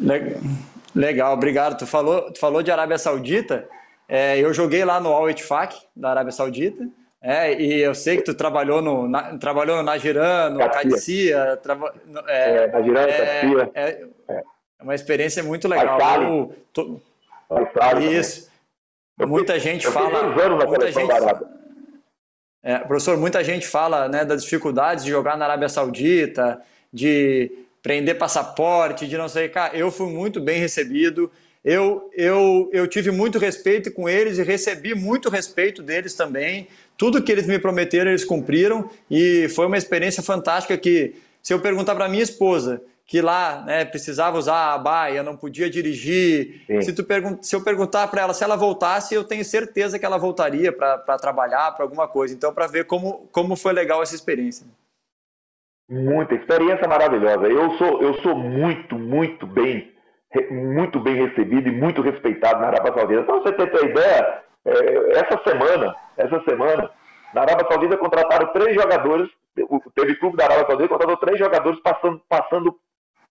Legal, 0.93 1.33
obrigado. 1.33 1.77
Tu 1.77 1.87
falou, 1.87 2.31
tu 2.31 2.39
falou 2.39 2.61
de 2.61 2.71
Arábia 2.71 2.97
Saudita, 2.97 3.67
é, 4.07 4.37
eu 4.37 4.53
joguei 4.53 4.83
lá 4.83 4.99
no 4.99 5.13
Al 5.13 5.29
Ettifaq, 5.29 5.75
da 5.95 6.09
Arábia 6.09 6.31
Saudita, 6.33 6.85
é, 7.21 7.59
e 7.59 7.81
eu 7.81 7.95
sei 7.95 8.17
que 8.17 8.23
tu 8.23 8.35
trabalhou 8.35 8.81
no, 8.81 9.07
na, 9.07 9.37
trabalhou 9.37 9.77
no 9.77 9.83
Nagiran, 9.83 10.51
no 10.51 10.59
Cadicia. 10.69 11.57
Trava, 11.57 11.91
é, 12.27 12.65
é, 12.65 12.67
Nagiran, 12.67 13.01
é, 13.01 13.71
é, 13.73 14.07
é, 14.27 14.43
uma 14.79 14.93
experiência 14.93 15.41
muito 15.41 15.67
legal. 15.67 16.21
Eu, 16.21 16.55
tô, 16.71 16.99
isso. 17.99 18.51
Muita 19.17 19.59
gente 19.59 19.87
fala. 19.87 20.23
Muita 20.67 20.91
gente, 20.91 21.07
é, 22.67 22.79
professor, 22.79 23.15
muita 23.15 23.43
gente 23.43 23.67
fala 23.67 24.09
né, 24.09 24.25
das 24.25 24.43
dificuldades 24.43 25.05
de 25.05 25.11
jogar 25.11 25.37
na 25.37 25.45
Arábia 25.45 25.69
Saudita, 25.69 26.59
de 26.91 27.51
prender 27.83 28.17
passaporte, 28.17 29.05
de 29.05 29.15
não 29.15 29.29
sei. 29.29 29.49
Cara, 29.49 29.77
eu 29.77 29.91
fui 29.91 30.11
muito 30.11 30.41
bem 30.41 30.59
recebido. 30.59 31.31
Eu, 31.63 32.09
eu, 32.15 32.67
eu 32.73 32.87
tive 32.87 33.11
muito 33.11 33.37
respeito 33.37 33.91
com 33.91 34.09
eles 34.09 34.39
e 34.39 34.43
recebi 34.43 34.95
muito 34.95 35.29
respeito 35.29 35.83
deles 35.83 36.15
também. 36.15 36.67
Tudo 36.97 37.21
que 37.21 37.31
eles 37.31 37.45
me 37.45 37.59
prometeram, 37.59 38.09
eles 38.09 38.25
cumpriram. 38.25 38.89
E 39.11 39.47
foi 39.49 39.67
uma 39.67 39.77
experiência 39.77 40.23
fantástica 40.23 40.75
que, 40.75 41.13
se 41.43 41.53
eu 41.53 41.59
perguntar 41.59 41.93
para 41.93 42.09
minha 42.09 42.23
esposa 42.23 42.81
que 43.07 43.21
lá 43.21 43.61
né, 43.61 43.85
precisava 43.85 44.37
usar 44.37 44.73
a 44.73 44.77
baia, 44.77 45.21
não 45.21 45.37
podia 45.37 45.69
dirigir. 45.69 46.65
Se, 46.81 46.93
tu 46.93 47.05
se 47.41 47.55
eu 47.55 47.63
perguntar 47.63 48.07
para 48.07 48.21
ela 48.21 48.33
se 48.33 48.43
ela 48.43 48.55
voltasse, 48.55 49.13
eu 49.13 49.23
tenho 49.23 49.45
certeza 49.45 49.99
que 49.99 50.05
ela 50.05 50.17
voltaria 50.17 50.71
para 50.71 51.17
trabalhar, 51.19 51.71
para 51.73 51.85
alguma 51.85 52.07
coisa. 52.07 52.33
Então, 52.33 52.51
para 52.51 52.65
ver 52.65 52.85
como, 52.85 53.27
como 53.31 53.55
foi 53.55 53.73
legal 53.73 54.01
essa 54.01 54.15
experiência. 54.15 54.65
Muita 55.87 56.33
experiência 56.33 56.87
maravilhosa. 56.87 57.47
Eu 57.47 57.77
sou, 57.77 58.01
eu 58.01 58.15
sou 58.21 58.35
muito, 58.35 58.97
muito 58.97 59.45
bem, 59.45 59.93
muito 60.49 60.99
bem 60.99 61.27
recebido 61.27 61.69
e 61.69 61.71
muito 61.71 62.01
respeitado 62.01 62.59
na 62.59 62.67
Arábia 62.67 62.91
Saudita. 62.91 63.23
Para 63.23 63.35
você 63.35 63.51
ter 63.53 63.85
ideia, 63.85 64.41
é, 64.65 65.19
essa 65.19 65.39
semana, 65.47 65.95
essa 66.17 66.41
semana, 66.43 66.89
na 67.35 67.41
Arábia 67.41 67.67
Saudita 67.69 67.97
contrataram 67.97 68.51
três 68.51 68.73
jogadores. 68.73 69.29
Teve 69.93 70.15
clube 70.15 70.37
da 70.37 70.45
Arábia 70.45 70.65
Saudita 70.65 70.89
contratou 70.89 71.17
três 71.17 71.37
jogadores 71.37 71.79
passando, 71.81 72.19
passando 72.27 72.75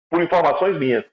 por 0.09 0.21
informações 0.21 0.77
minhas. 0.77 1.05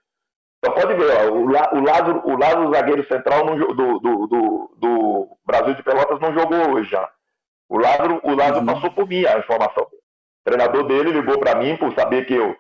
Então 0.59 0.75
pode 0.75 0.95
ver, 0.95 1.11
ó, 1.11 1.33
o, 1.33 1.83
Lázaro, 1.83 2.23
o 2.25 2.39
Lázaro 2.39 2.73
zagueiro 2.73 3.07
central 3.09 3.45
do, 3.45 3.75
do, 3.75 3.99
do, 3.99 4.77
do, 4.77 5.29
Brasil 5.45 5.75
de 5.75 5.83
Pelotas 5.83 6.21
não 6.21 6.33
jogou 6.33 6.75
hoje 6.75 6.89
já. 6.89 7.11
O 7.69 7.79
Lázaro, 7.79 8.21
o 8.23 8.35
Lázaro 8.35 8.61
uhum. 8.61 8.67
passou 8.67 8.93
por 8.93 9.09
mim 9.09 9.27
a 9.27 9.39
informação. 9.39 9.85
O 9.85 10.45
treinador 10.45 10.87
dele 10.87 11.11
ligou 11.11 11.39
para 11.39 11.57
mim 11.57 11.77
por 11.77 11.93
saber 11.95 12.27
que 12.27 12.35
eu, 12.35 12.57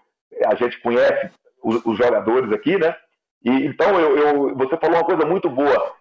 a 0.46 0.54
gente 0.56 0.80
conhece 0.80 1.30
os, 1.62 1.84
os 1.86 1.96
jogadores 1.96 2.52
aqui, 2.52 2.76
né? 2.76 2.96
E, 3.44 3.66
então 3.66 3.98
eu, 4.00 4.16
eu, 4.16 4.56
você 4.56 4.76
falou 4.76 4.96
uma 4.96 5.04
coisa 5.04 5.24
muito 5.24 5.48
boa. 5.48 5.94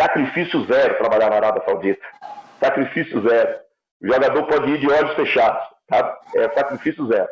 Sacrifício 0.00 0.64
zero 0.66 0.98
trabalhar 0.98 1.30
na 1.30 1.36
Arábia 1.36 1.64
Saudita. 1.64 2.06
Sacrifício 2.60 3.20
zero. 3.28 3.58
O 4.02 4.06
jogador 4.06 4.46
pode 4.46 4.70
ir 4.70 4.78
de 4.78 4.90
olhos 4.90 5.14
fechados. 5.14 5.62
Tá? 5.88 6.18
É 6.34 6.50
sacrifício 6.50 7.06
zero. 7.06 7.28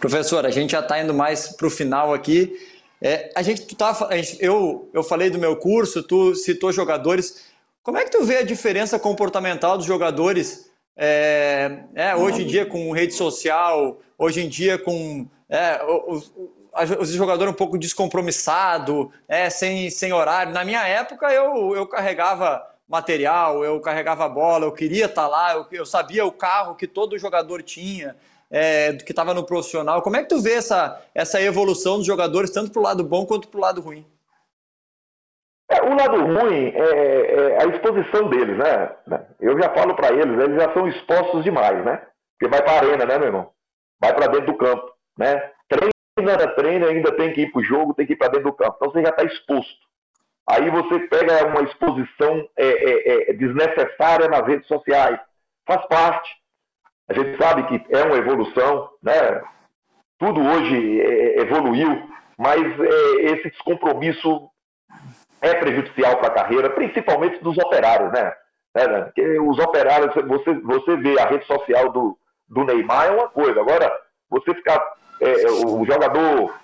Professor, 0.00 0.46
a 0.46 0.50
gente 0.50 0.70
já 0.70 0.80
está 0.80 1.00
indo 1.00 1.12
mais 1.12 1.48
para 1.48 1.66
o 1.66 1.70
final 1.70 2.14
aqui. 2.14 2.56
É, 3.00 3.30
a 3.34 3.42
gente, 3.42 3.62
tu 3.62 3.76
tá, 3.76 3.92
gente, 4.12 4.36
eu, 4.40 4.88
eu 4.92 5.02
falei 5.02 5.30
do 5.30 5.38
meu 5.38 5.56
curso, 5.56 6.02
tu 6.02 6.34
citou 6.34 6.72
jogadores. 6.72 7.46
Como 7.82 7.98
é 7.98 8.04
que 8.04 8.10
tu 8.10 8.24
vê 8.24 8.38
a 8.38 8.42
diferença 8.42 8.98
comportamental 8.98 9.76
dos 9.76 9.86
jogadores 9.86 10.70
é, 10.96 11.80
é, 11.94 12.14
hoje 12.14 12.42
em 12.42 12.46
dia 12.46 12.66
com 12.66 12.92
rede 12.92 13.14
social, 13.14 14.00
hoje 14.16 14.40
em 14.40 14.48
dia 14.48 14.78
com 14.78 15.26
é, 15.48 15.80
os, 16.06 16.32
os 16.98 17.10
jogadores 17.10 17.52
um 17.52 17.56
pouco 17.56 17.78
descompromissado, 17.78 19.12
é, 19.28 19.48
sem, 19.50 19.90
sem 19.90 20.12
horário. 20.12 20.52
Na 20.52 20.64
minha 20.64 20.86
época 20.86 21.32
eu, 21.32 21.74
eu 21.74 21.86
carregava 21.86 22.64
material, 22.88 23.64
eu 23.64 23.80
carregava 23.80 24.28
bola, 24.28 24.64
eu 24.64 24.72
queria 24.72 25.06
estar 25.06 25.22
tá 25.22 25.28
lá, 25.28 25.54
eu, 25.54 25.66
eu 25.72 25.86
sabia 25.86 26.24
o 26.24 26.32
carro 26.32 26.74
que 26.74 26.86
todo 26.86 27.18
jogador 27.18 27.62
tinha 27.62 28.16
é, 28.50 28.94
que 28.94 29.12
estava 29.12 29.34
no 29.34 29.44
profissional. 29.44 30.02
Como 30.02 30.16
é 30.16 30.22
que 30.22 30.28
tu 30.28 30.40
vê 30.40 30.54
essa, 30.54 31.02
essa 31.14 31.40
evolução 31.40 31.98
dos 31.98 32.06
jogadores, 32.06 32.50
tanto 32.50 32.70
para 32.70 32.80
o 32.80 32.82
lado 32.82 33.04
bom 33.04 33.26
quanto 33.26 33.48
para 33.48 33.58
o 33.58 33.60
lado 33.62 33.80
ruim? 33.80 34.06
É, 35.70 35.82
o 35.82 35.94
lado 35.94 36.16
ruim 36.24 36.72
é, 36.74 36.80
é, 36.80 37.62
a 37.62 37.66
exposição 37.66 38.28
deles, 38.30 38.56
né? 38.56 38.96
Eu 39.38 39.60
já 39.60 39.68
falo 39.74 39.94
para 39.94 40.12
eles, 40.12 40.38
eles 40.38 40.56
já 40.60 40.72
são 40.72 40.88
expostos 40.88 41.44
demais, 41.44 41.84
né? 41.84 42.06
Porque 42.38 42.50
vai 42.50 42.62
para 42.62 42.72
a 42.72 42.76
arena, 42.76 43.04
né, 43.04 43.18
meu 43.18 43.26
irmão? 43.26 43.50
Vai 44.00 44.14
para 44.14 44.28
dentro 44.28 44.46
do 44.46 44.56
campo, 44.56 44.90
né? 45.18 45.52
Treina, 45.68 46.54
treina, 46.54 46.86
ainda 46.86 47.14
tem 47.16 47.32
que 47.34 47.42
ir 47.42 47.52
para 47.52 47.60
o 47.60 47.64
jogo, 47.64 47.94
tem 47.94 48.06
que 48.06 48.14
ir 48.14 48.16
para 48.16 48.28
dentro 48.28 48.50
do 48.50 48.56
campo. 48.56 48.76
Então 48.76 48.90
você 48.90 49.02
já 49.02 49.10
está 49.10 49.24
exposto. 49.24 49.88
Aí 50.48 50.70
você 50.70 51.00
pega 51.00 51.46
uma 51.46 51.60
exposição 51.62 52.48
é, 52.56 52.66
é, 52.66 53.30
é 53.30 53.32
desnecessária 53.34 54.28
nas 54.28 54.46
redes 54.46 54.66
sociais. 54.66 55.20
Faz 55.66 55.86
parte. 55.86 56.30
A 57.08 57.14
gente 57.14 57.36
sabe 57.38 57.62
que 57.64 57.94
é 57.94 58.02
uma 58.02 58.16
evolução, 58.16 58.90
né? 59.02 59.42
tudo 60.18 60.40
hoje 60.40 61.00
é, 61.00 61.40
evoluiu, 61.40 62.02
mas 62.36 62.60
é, 62.60 63.32
esse 63.32 63.50
descompromisso 63.50 64.50
é 65.40 65.54
prejudicial 65.54 66.16
para 66.18 66.28
a 66.28 66.34
carreira, 66.34 66.70
principalmente 66.70 67.42
dos 67.42 67.56
operários, 67.56 68.12
né? 68.12 68.32
É, 68.74 69.02
Porque 69.02 69.38
os 69.38 69.58
operários, 69.58 70.14
você, 70.26 70.52
você 70.54 70.96
vê 70.96 71.18
a 71.18 71.26
rede 71.26 71.46
social 71.46 71.90
do, 71.90 72.18
do 72.48 72.64
Neymar 72.64 73.06
é 73.06 73.10
uma 73.10 73.28
coisa, 73.28 73.60
agora 73.60 73.90
você 74.28 74.54
ficar 74.54 74.78
é, 75.20 75.50
o 75.50 75.84
jogador 75.86 76.54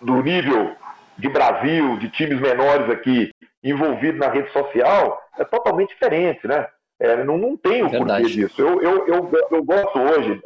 do 0.00 0.22
nível 0.22 0.76
de 1.16 1.28
Brasil, 1.28 1.96
de 1.98 2.10
times 2.10 2.40
menores 2.40 2.90
aqui, 2.90 3.30
envolvido 3.62 4.18
na 4.18 4.28
rede 4.28 4.52
social, 4.52 5.22
é 5.38 5.44
totalmente 5.44 5.90
diferente, 5.90 6.46
né? 6.46 6.68
É, 7.04 7.22
não, 7.22 7.36
não 7.36 7.54
tem 7.54 7.82
o 7.82 7.90
porquê 7.90 8.22
disso. 8.22 8.62
Eu, 8.62 8.80
eu, 8.80 9.06
eu, 9.06 9.30
eu 9.50 9.62
gosto 9.62 9.98
hoje 9.98 10.42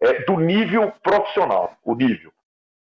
é, 0.00 0.24
do 0.24 0.38
nível 0.38 0.90
profissional, 1.02 1.76
o 1.84 1.94
nível. 1.94 2.32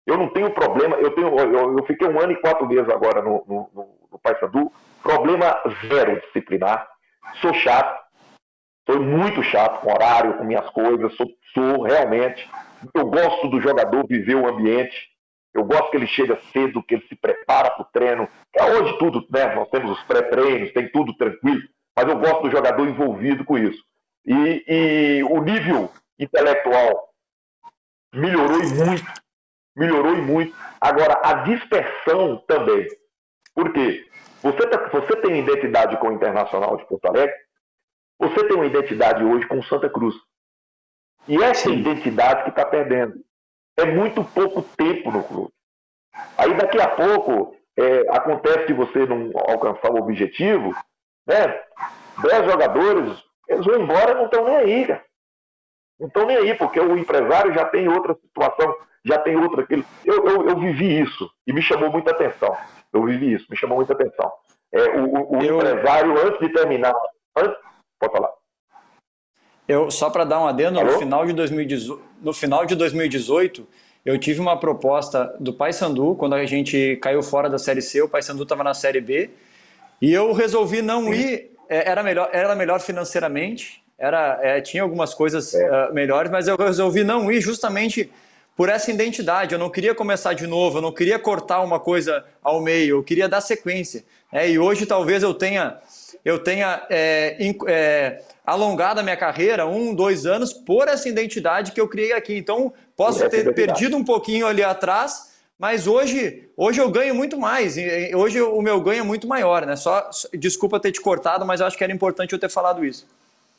Eu 0.05 0.15
não 0.17 0.29
tenho 0.29 0.51
problema, 0.51 0.95
eu, 0.97 1.09
tenho, 1.15 1.35
eu, 1.39 1.77
eu 1.79 1.85
fiquei 1.85 2.07
um 2.07 2.19
ano 2.19 2.33
e 2.33 2.39
quatro 2.39 2.67
meses 2.67 2.87
agora 2.87 3.23
no, 3.23 3.43
no, 3.47 3.69
no, 3.73 3.89
no 4.11 4.19
Paysandu, 4.19 4.71
problema 5.01 5.59
zero 5.87 6.21
disciplinar, 6.21 6.87
sou 7.41 7.51
chato, 7.55 7.99
sou 8.87 9.01
muito 9.01 9.41
chato 9.41 9.81
com 9.81 9.91
horário, 9.91 10.37
com 10.37 10.43
minhas 10.43 10.69
coisas, 10.69 11.15
sou, 11.15 11.27
sou 11.51 11.81
realmente, 11.81 12.47
eu 12.93 13.07
gosto 13.07 13.47
do 13.47 13.59
jogador 13.59 14.05
viver 14.07 14.35
o 14.35 14.47
ambiente, 14.47 15.09
eu 15.51 15.63
gosto 15.63 15.89
que 15.89 15.97
ele 15.97 16.05
chega 16.05 16.39
cedo, 16.53 16.83
que 16.83 16.93
ele 16.93 17.07
se 17.07 17.15
prepara 17.15 17.71
para 17.71 17.81
o 17.81 17.89
treino, 17.91 18.27
é 18.53 18.63
hoje 18.63 18.95
tudo, 18.99 19.25
né, 19.31 19.55
nós 19.55 19.67
temos 19.69 19.97
os 19.97 20.03
pré-treinos, 20.03 20.71
tem 20.71 20.87
tudo 20.91 21.15
tranquilo, 21.17 21.63
mas 21.95 22.07
eu 22.07 22.19
gosto 22.19 22.43
do 22.43 22.51
jogador 22.51 22.87
envolvido 22.87 23.45
com 23.45 23.57
isso. 23.57 23.83
E, 24.25 24.63
e 24.67 25.23
o 25.23 25.41
nível 25.41 25.91
intelectual 26.19 27.09
melhorou 28.13 28.61
e 28.61 28.73
muito. 28.73 29.13
Melhorou 29.75 30.13
e 30.15 30.21
muito. 30.21 30.55
Agora, 30.79 31.19
a 31.23 31.33
dispersão 31.43 32.37
também. 32.47 32.87
Por 33.53 33.71
quê? 33.71 34.07
Você, 34.41 34.67
tá, 34.67 34.89
você 34.89 35.15
tem 35.21 35.39
identidade 35.39 35.97
com 35.97 36.09
o 36.09 36.13
Internacional 36.13 36.77
de 36.77 36.85
Porto 36.85 37.05
Alegre, 37.05 37.35
você 38.19 38.47
tem 38.47 38.55
uma 38.55 38.65
identidade 38.65 39.23
hoje 39.23 39.47
com 39.47 39.61
Santa 39.63 39.89
Cruz. 39.89 40.15
E 41.27 41.41
essa 41.41 41.69
Sim. 41.69 41.79
identidade 41.79 42.43
que 42.43 42.49
está 42.49 42.65
perdendo. 42.65 43.23
é 43.77 43.85
muito 43.85 44.23
pouco 44.23 44.61
tempo 44.77 45.11
no 45.11 45.23
clube. 45.23 45.51
Aí 46.37 46.53
daqui 46.55 46.79
a 46.79 46.87
pouco 46.87 47.55
é, 47.77 48.15
acontece 48.15 48.67
de 48.67 48.73
você 48.73 49.05
não 49.05 49.31
alcançar 49.35 49.91
o 49.91 49.97
objetivo, 49.97 50.73
né? 51.25 51.61
Dez 52.21 52.45
jogadores, 52.45 53.23
eles 53.47 53.65
vão 53.65 53.81
embora 53.81 54.11
e 54.11 54.15
não 54.15 54.25
estão 54.25 54.45
nem 54.45 54.55
aí, 54.55 54.87
cara. 54.87 55.03
Não 55.99 56.07
estão 56.07 56.25
nem 56.25 56.37
aí, 56.37 56.53
porque 56.55 56.79
o 56.79 56.97
empresário 56.97 57.53
já 57.53 57.65
tem 57.65 57.87
outra 57.87 58.15
situação, 58.15 58.75
já 59.03 59.17
tem 59.19 59.35
outra. 59.35 59.63
Aquilo. 59.63 59.85
Eu, 60.03 60.25
eu, 60.25 60.49
eu 60.49 60.59
vivi 60.59 61.01
isso 61.01 61.29
e 61.47 61.53
me 61.53 61.61
chamou 61.61 61.89
muita 61.89 62.11
atenção. 62.11 62.55
Eu 62.93 63.03
vivi 63.03 63.33
isso, 63.33 63.45
me 63.49 63.57
chamou 63.57 63.77
muita 63.77 63.93
atenção. 63.93 64.31
É, 64.71 64.89
o, 64.97 65.37
o 65.37 65.41
eu... 65.41 65.57
empresário, 65.57 66.17
antes 66.27 66.39
de 66.39 66.49
terminar. 66.49 66.93
Antes... 67.35 67.57
Pode 67.99 68.13
falar. 68.13 68.31
Eu, 69.67 69.89
só 69.89 70.09
para 70.09 70.23
dar 70.23 70.39
um 70.39 70.47
adendo, 70.47 70.83
no 70.83 70.99
final, 70.99 71.25
de 71.25 71.33
2018, 71.33 72.03
no 72.21 72.33
final 72.33 72.65
de 72.65 72.75
2018, 72.75 73.67
eu 74.05 74.19
tive 74.19 74.39
uma 74.39 74.59
proposta 74.59 75.35
do 75.39 75.51
Paysandu, 75.51 76.15
quando 76.15 76.33
a 76.33 76.45
gente 76.45 76.97
caiu 76.97 77.23
fora 77.23 77.49
da 77.49 77.57
Série 77.57 77.81
C, 77.81 78.01
o 78.01 78.09
Paysandu 78.09 78.43
estava 78.43 78.63
na 78.63 78.73
Série 78.75 79.01
B, 79.01 79.31
e 80.01 80.13
eu 80.13 80.33
resolvi 80.33 80.81
não 80.81 81.13
ir, 81.13 81.51
é, 81.69 81.89
era 81.89 82.03
melhor, 82.03 82.29
era 82.31 82.55
melhor 82.55 82.79
financeiramente, 82.79 83.83
era, 83.97 84.39
é, 84.41 84.61
tinha 84.61 84.83
algumas 84.83 85.13
coisas 85.13 85.53
é. 85.53 85.89
uh, 85.89 85.93
melhores, 85.93 86.29
mas 86.29 86.47
eu 86.47 86.57
resolvi 86.57 87.03
não 87.03 87.31
ir 87.31 87.39
justamente 87.39 88.11
por 88.55 88.69
essa 88.69 88.91
identidade. 88.91 89.53
Eu 89.53 89.59
não 89.59 89.69
queria 89.69 89.93
começar 89.93 90.33
de 90.33 90.47
novo, 90.47 90.77
eu 90.77 90.81
não 90.81 90.91
queria 90.91 91.19
cortar 91.19 91.61
uma 91.61 91.79
coisa 91.79 92.23
ao 92.43 92.61
meio, 92.61 92.97
eu 92.97 93.03
queria 93.03 93.27
dar 93.27 93.41
sequência. 93.41 94.03
É, 94.31 94.49
e 94.49 94.59
hoje 94.59 94.85
talvez 94.85 95.23
eu 95.23 95.33
tenha, 95.33 95.77
eu 96.23 96.39
tenha 96.39 96.85
é, 96.89 97.37
é, 97.67 98.21
alongado 98.45 98.99
a 98.99 99.03
minha 99.03 99.17
carreira 99.17 99.65
um, 99.65 99.93
dois 99.93 100.25
anos 100.25 100.53
por 100.53 100.87
essa 100.87 101.07
identidade 101.07 101.71
que 101.71 101.79
eu 101.79 101.87
criei 101.87 102.13
aqui. 102.13 102.35
Então 102.35 102.73
posso 102.95 103.27
ter 103.29 103.53
perdido 103.53 103.95
um 103.95 104.03
pouquinho 104.03 104.47
ali 104.47 104.63
atrás, 104.63 105.34
mas 105.57 105.87
hoje, 105.87 106.49
hoje 106.57 106.81
eu 106.81 106.91
ganho 106.91 107.15
muito 107.15 107.37
mais. 107.37 107.75
Hoje 108.13 108.41
o 108.41 108.61
meu 108.61 108.81
ganho 108.81 108.99
é 108.99 109.03
muito 109.03 109.27
maior, 109.27 109.65
né? 109.65 109.75
Só 109.75 110.09
desculpa 110.33 110.79
ter 110.79 110.91
te 110.91 111.01
cortado, 111.01 111.45
mas 111.45 111.61
eu 111.61 111.67
acho 111.67 111.77
que 111.77 111.83
era 111.83 111.93
importante 111.93 112.33
eu 112.33 112.39
ter 112.39 112.49
falado 112.49 112.83
isso. 112.83 113.07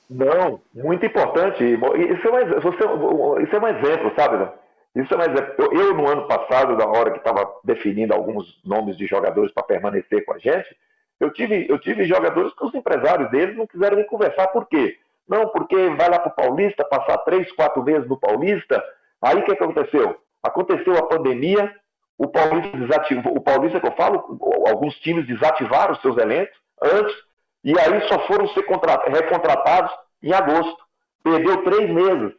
Não, 0.09 0.61
muito 0.75 1.05
importante. 1.05 1.65
Isso 1.65 2.29
é 2.29 2.31
um, 2.31 2.61
você, 2.61 3.43
isso 3.43 3.57
é 3.57 3.61
um 3.61 3.69
exemplo, 3.69 4.13
sabe? 4.15 4.49
Isso 4.95 5.15
é 5.15 5.19
exemplo. 5.19 5.55
Eu, 5.59 5.73
eu, 5.73 5.95
no 5.95 6.09
ano 6.09 6.29
passado, 6.29 6.77
na 6.77 6.87
hora 6.87 7.11
que 7.11 7.19
estava 7.19 7.51
definindo 7.65 8.15
alguns 8.15 8.61
nomes 8.65 8.97
de 8.97 9.07
jogadores 9.07 9.53
para 9.53 9.65
permanecer 9.65 10.25
com 10.25 10.35
a 10.35 10.39
gente, 10.39 10.77
eu 11.19 11.31
tive, 11.33 11.67
eu 11.69 11.79
tive 11.79 12.05
jogadores 12.05 12.53
que 12.55 12.65
os 12.65 12.75
empresários 12.75 13.31
deles 13.31 13.57
não 13.57 13.67
quiseram 13.67 13.97
me 13.97 14.05
conversar. 14.05 14.49
Por 14.49 14.67
quê? 14.67 14.99
Não, 15.29 15.49
porque 15.49 15.75
vai 15.91 16.09
lá 16.09 16.19
para 16.19 16.31
o 16.31 16.35
Paulista, 16.35 16.85
passar 16.85 17.19
três, 17.19 17.51
quatro 17.53 17.83
meses 17.83 18.09
no 18.09 18.19
Paulista. 18.19 18.83
Aí 19.21 19.37
o 19.39 19.45
que 19.45 19.53
aconteceu? 19.53 20.21
Aconteceu 20.43 20.97
a 20.97 21.07
pandemia, 21.09 21.75
o 22.19 22.29
Paulista 22.29 22.77
desativou, 22.77 23.37
o 23.37 23.41
Paulista 23.41 23.81
que 23.81 23.87
eu 23.87 23.93
falo, 23.93 24.39
alguns 24.67 24.95
times 25.01 25.27
desativaram 25.27 25.95
seus 25.97 26.17
elencos 26.17 26.57
antes, 26.83 27.15
e 27.63 27.79
aí 27.79 28.09
só 28.09 28.27
foram 28.27 28.49
ser 28.49 28.65
recontratados 28.65 29.93
em 30.23 30.33
agosto. 30.33 30.85
Perdeu 31.23 31.65
três 31.65 31.91
meses. 31.91 32.33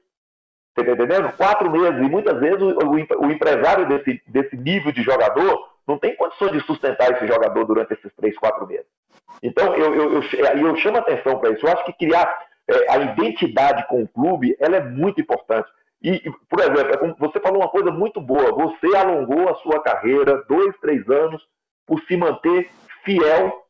Está 0.77 0.91
entendendo? 0.91 1.35
Quatro 1.35 1.69
meses. 1.69 1.97
E 1.97 2.09
muitas 2.09 2.39
vezes 2.39 2.61
o, 2.61 2.69
o, 2.69 3.25
o, 3.27 3.31
empresário 3.31 3.87
desse, 3.87 4.21
desse 4.27 4.55
nível 4.55 4.91
de 4.91 5.01
jogador 5.01 5.67
não 5.87 5.97
tem 5.97 6.15
condições 6.15 6.51
de 6.51 6.61
sustentar 6.61 7.11
esse 7.11 7.27
jogador 7.27 7.65
durante 7.65 7.93
esses 7.93 8.13
três, 8.15 8.37
quatro 8.37 8.65
meses. 8.67 8.85
Então, 9.43 9.75
eu, 9.75 9.93
eu, 9.93 10.13
eu, 10.13 10.57
eu 10.67 10.75
chamo 10.77 10.97
atenção 10.97 11.39
para 11.39 11.51
isso. 11.51 11.65
Eu 11.65 11.73
acho 11.73 11.85
que 11.85 11.93
criar 11.93 12.39
é, 12.67 12.91
a 12.91 12.97
identidade 12.97 13.87
com 13.87 14.03
o 14.03 14.07
clube 14.07 14.55
ela 14.59 14.77
é 14.77 14.83
muito 14.83 15.19
importante. 15.19 15.69
E, 16.01 16.31
por 16.49 16.59
exemplo, 16.59 16.79
é 16.79 17.15
você 17.17 17.39
falou 17.39 17.61
uma 17.61 17.69
coisa 17.69 17.91
muito 17.91 18.21
boa. 18.21 18.51
Você 18.53 18.95
alongou 18.95 19.49
a 19.49 19.55
sua 19.55 19.81
carreira 19.81 20.43
dois, 20.47 20.75
três 20.79 21.07
anos 21.09 21.41
por 21.85 21.99
se 22.03 22.15
manter 22.15 22.69
fiel 23.03 23.65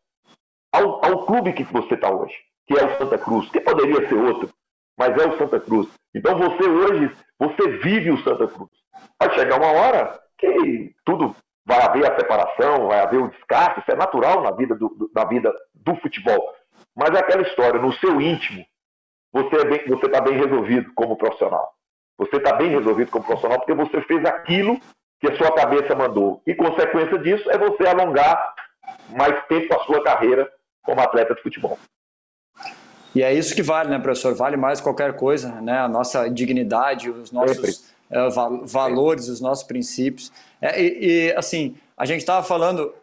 ao, 0.71 1.05
ao 1.05 1.25
clube 1.25 1.53
que 1.53 1.63
você 1.63 1.93
está 1.93 2.09
hoje, 2.09 2.35
que 2.65 2.77
é 2.77 2.83
o 2.83 2.97
Santa 2.97 3.17
Cruz, 3.17 3.49
que 3.49 3.61
poderia 3.61 4.07
ser 4.07 4.15
outro, 4.15 4.49
mas 4.97 5.17
é 5.17 5.27
o 5.27 5.37
Santa 5.37 5.59
Cruz. 5.59 5.87
Então 6.13 6.37
você 6.37 6.67
hoje, 6.67 7.15
você 7.39 7.69
vive 7.77 8.11
o 8.11 8.23
Santa 8.23 8.47
Cruz. 8.47 8.71
Vai 9.19 9.33
chegar 9.33 9.57
uma 9.57 9.71
hora 9.71 10.19
que 10.37 10.93
tudo 11.05 11.35
vai 11.65 11.81
haver 11.81 12.11
a 12.11 12.15
separação, 12.15 12.87
vai 12.87 13.01
haver 13.01 13.21
o 13.21 13.29
descarte, 13.29 13.81
isso 13.81 13.91
é 13.91 13.95
natural 13.95 14.41
na 14.41 14.51
vida 14.51 14.75
do, 14.75 15.11
na 15.13 15.25
vida 15.25 15.53
do 15.75 15.95
futebol. 15.97 16.53
Mas 16.95 17.11
é 17.11 17.19
aquela 17.19 17.43
história, 17.43 17.79
no 17.79 17.93
seu 17.93 18.19
íntimo, 18.19 18.65
você 19.31 19.55
é 19.57 19.65
bem, 19.65 19.85
você 19.87 20.05
está 20.05 20.21
bem 20.21 20.33
resolvido 20.37 20.91
como 20.95 21.17
profissional. 21.17 21.76
Você 22.17 22.37
está 22.37 22.53
bem 22.53 22.69
resolvido 22.69 23.11
como 23.11 23.25
profissional 23.25 23.59
porque 23.59 23.73
você 23.73 24.01
fez 24.01 24.25
aquilo 24.25 24.79
que 25.19 25.31
a 25.31 25.37
sua 25.37 25.53
cabeça 25.53 25.95
mandou. 25.95 26.41
E 26.45 26.53
consequência 26.55 27.17
disso 27.19 27.49
é 27.49 27.57
você 27.57 27.87
alongar 27.87 28.55
mais 29.09 29.45
tempo 29.47 29.73
a 29.73 29.83
sua 29.85 30.03
carreira 30.03 30.49
como 30.83 31.01
atleta 31.01 31.35
de 31.35 31.41
futebol. 31.41 31.77
E 33.13 33.23
é 33.23 33.33
isso 33.33 33.55
que 33.55 33.63
vale, 33.63 33.89
né, 33.89 33.99
professor? 33.99 34.35
Vale 34.35 34.57
mais 34.57 34.79
qualquer 34.79 35.15
coisa, 35.15 35.61
né? 35.61 35.79
A 35.79 35.87
nossa 35.87 36.29
dignidade, 36.29 37.09
os 37.09 37.31
nossos 37.31 37.91
uh, 38.11 38.65
valores, 38.65 39.23
Sempre. 39.23 39.33
os 39.33 39.41
nossos 39.41 39.63
princípios. 39.63 40.31
É, 40.61 40.79
e, 40.81 40.97
e, 41.27 41.33
assim, 41.35 41.75
a 41.97 42.05
gente 42.05 42.19
estava 42.19 42.45
falando 42.45 42.93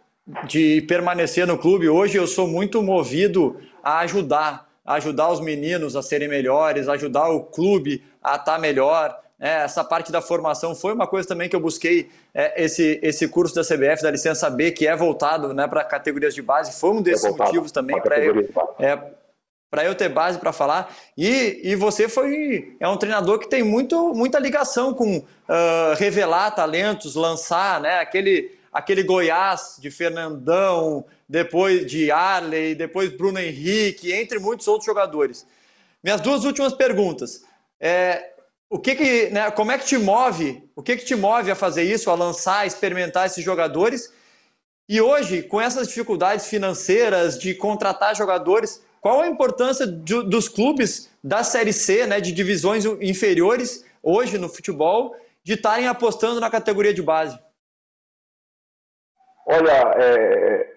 de 0.46 0.82
permanecer 0.82 1.46
no 1.46 1.58
clube. 1.58 1.88
Hoje 1.88 2.16
eu 2.16 2.26
sou 2.26 2.46
muito 2.46 2.82
movido 2.82 3.60
a 3.82 3.98
ajudar, 4.00 4.63
ajudar 4.84 5.30
os 5.30 5.40
meninos 5.40 5.96
a 5.96 6.02
serem 6.02 6.28
melhores, 6.28 6.88
ajudar 6.88 7.28
o 7.28 7.42
clube 7.42 8.04
a 8.22 8.36
estar 8.36 8.54
tá 8.54 8.58
melhor. 8.58 9.18
É, 9.40 9.62
essa 9.64 9.82
parte 9.82 10.12
da 10.12 10.22
formação 10.22 10.74
foi 10.74 10.92
uma 10.92 11.06
coisa 11.06 11.26
também 11.26 11.48
que 11.48 11.56
eu 11.56 11.60
busquei 11.60 12.08
é, 12.32 12.62
esse, 12.62 13.00
esse 13.02 13.26
curso 13.28 13.54
da 13.54 13.62
CBF, 13.62 14.02
da 14.02 14.10
licença 14.10 14.48
B, 14.48 14.70
que 14.70 14.86
é 14.86 14.94
voltado 14.94 15.52
né, 15.52 15.66
para 15.66 15.82
categorias 15.84 16.34
de 16.34 16.42
base, 16.42 16.78
foi 16.78 16.90
um 16.90 17.02
desses 17.02 17.24
é 17.24 17.30
motivos 17.30 17.72
também 17.72 18.00
para 18.00 18.18
eu, 18.18 18.48
é, 18.78 18.98
eu 19.84 19.94
ter 19.94 20.08
base 20.08 20.38
para 20.38 20.52
falar. 20.52 20.94
E, 21.16 21.60
e 21.64 21.74
você 21.74 22.08
foi 22.08 22.76
é 22.78 22.88
um 22.88 22.96
treinador 22.96 23.38
que 23.38 23.48
tem 23.48 23.62
muito, 23.62 24.14
muita 24.14 24.38
ligação 24.38 24.94
com 24.94 25.18
uh, 25.18 25.24
revelar 25.98 26.52
talentos, 26.52 27.16
lançar 27.16 27.80
né, 27.80 27.98
aquele, 27.98 28.52
aquele 28.72 29.02
Goiás 29.02 29.76
de 29.80 29.90
Fernandão, 29.90 31.04
depois 31.28 31.86
de 31.86 32.10
Arley, 32.10 32.74
depois 32.74 33.10
Bruno 33.10 33.38
Henrique, 33.38 34.12
entre 34.12 34.38
muitos 34.38 34.68
outros 34.68 34.86
jogadores. 34.86 35.46
Minhas 36.02 36.20
duas 36.20 36.44
últimas 36.44 36.72
perguntas. 36.72 37.42
É, 37.80 38.32
o 38.68 38.78
que 38.78 38.94
que, 38.94 39.30
né, 39.30 39.50
como 39.50 39.72
é 39.72 39.78
que 39.78 39.86
te 39.86 39.96
move? 39.96 40.68
O 40.74 40.82
que 40.82 40.96
que 40.96 41.04
te 41.04 41.14
move 41.14 41.50
a 41.50 41.54
fazer 41.54 41.82
isso, 41.82 42.10
a 42.10 42.14
lançar, 42.14 42.60
a 42.60 42.66
experimentar 42.66 43.26
esses 43.26 43.44
jogadores? 43.44 44.12
E 44.88 45.00
hoje, 45.00 45.42
com 45.42 45.60
essas 45.60 45.88
dificuldades 45.88 46.46
financeiras 46.46 47.38
de 47.38 47.54
contratar 47.54 48.14
jogadores, 48.14 48.82
qual 49.00 49.20
a 49.20 49.28
importância 49.28 49.86
dos 49.86 50.48
clubes 50.48 51.10
da 51.22 51.42
Série 51.42 51.72
C, 51.72 52.06
né, 52.06 52.20
de 52.20 52.32
divisões 52.32 52.84
inferiores, 53.00 53.84
hoje 54.02 54.38
no 54.38 54.48
futebol, 54.48 55.16
de 55.42 55.54
estarem 55.54 55.86
apostando 55.86 56.40
na 56.40 56.50
categoria 56.50 56.92
de 56.92 57.02
base? 57.02 57.38
Olha, 59.46 59.94
é, 59.96 60.73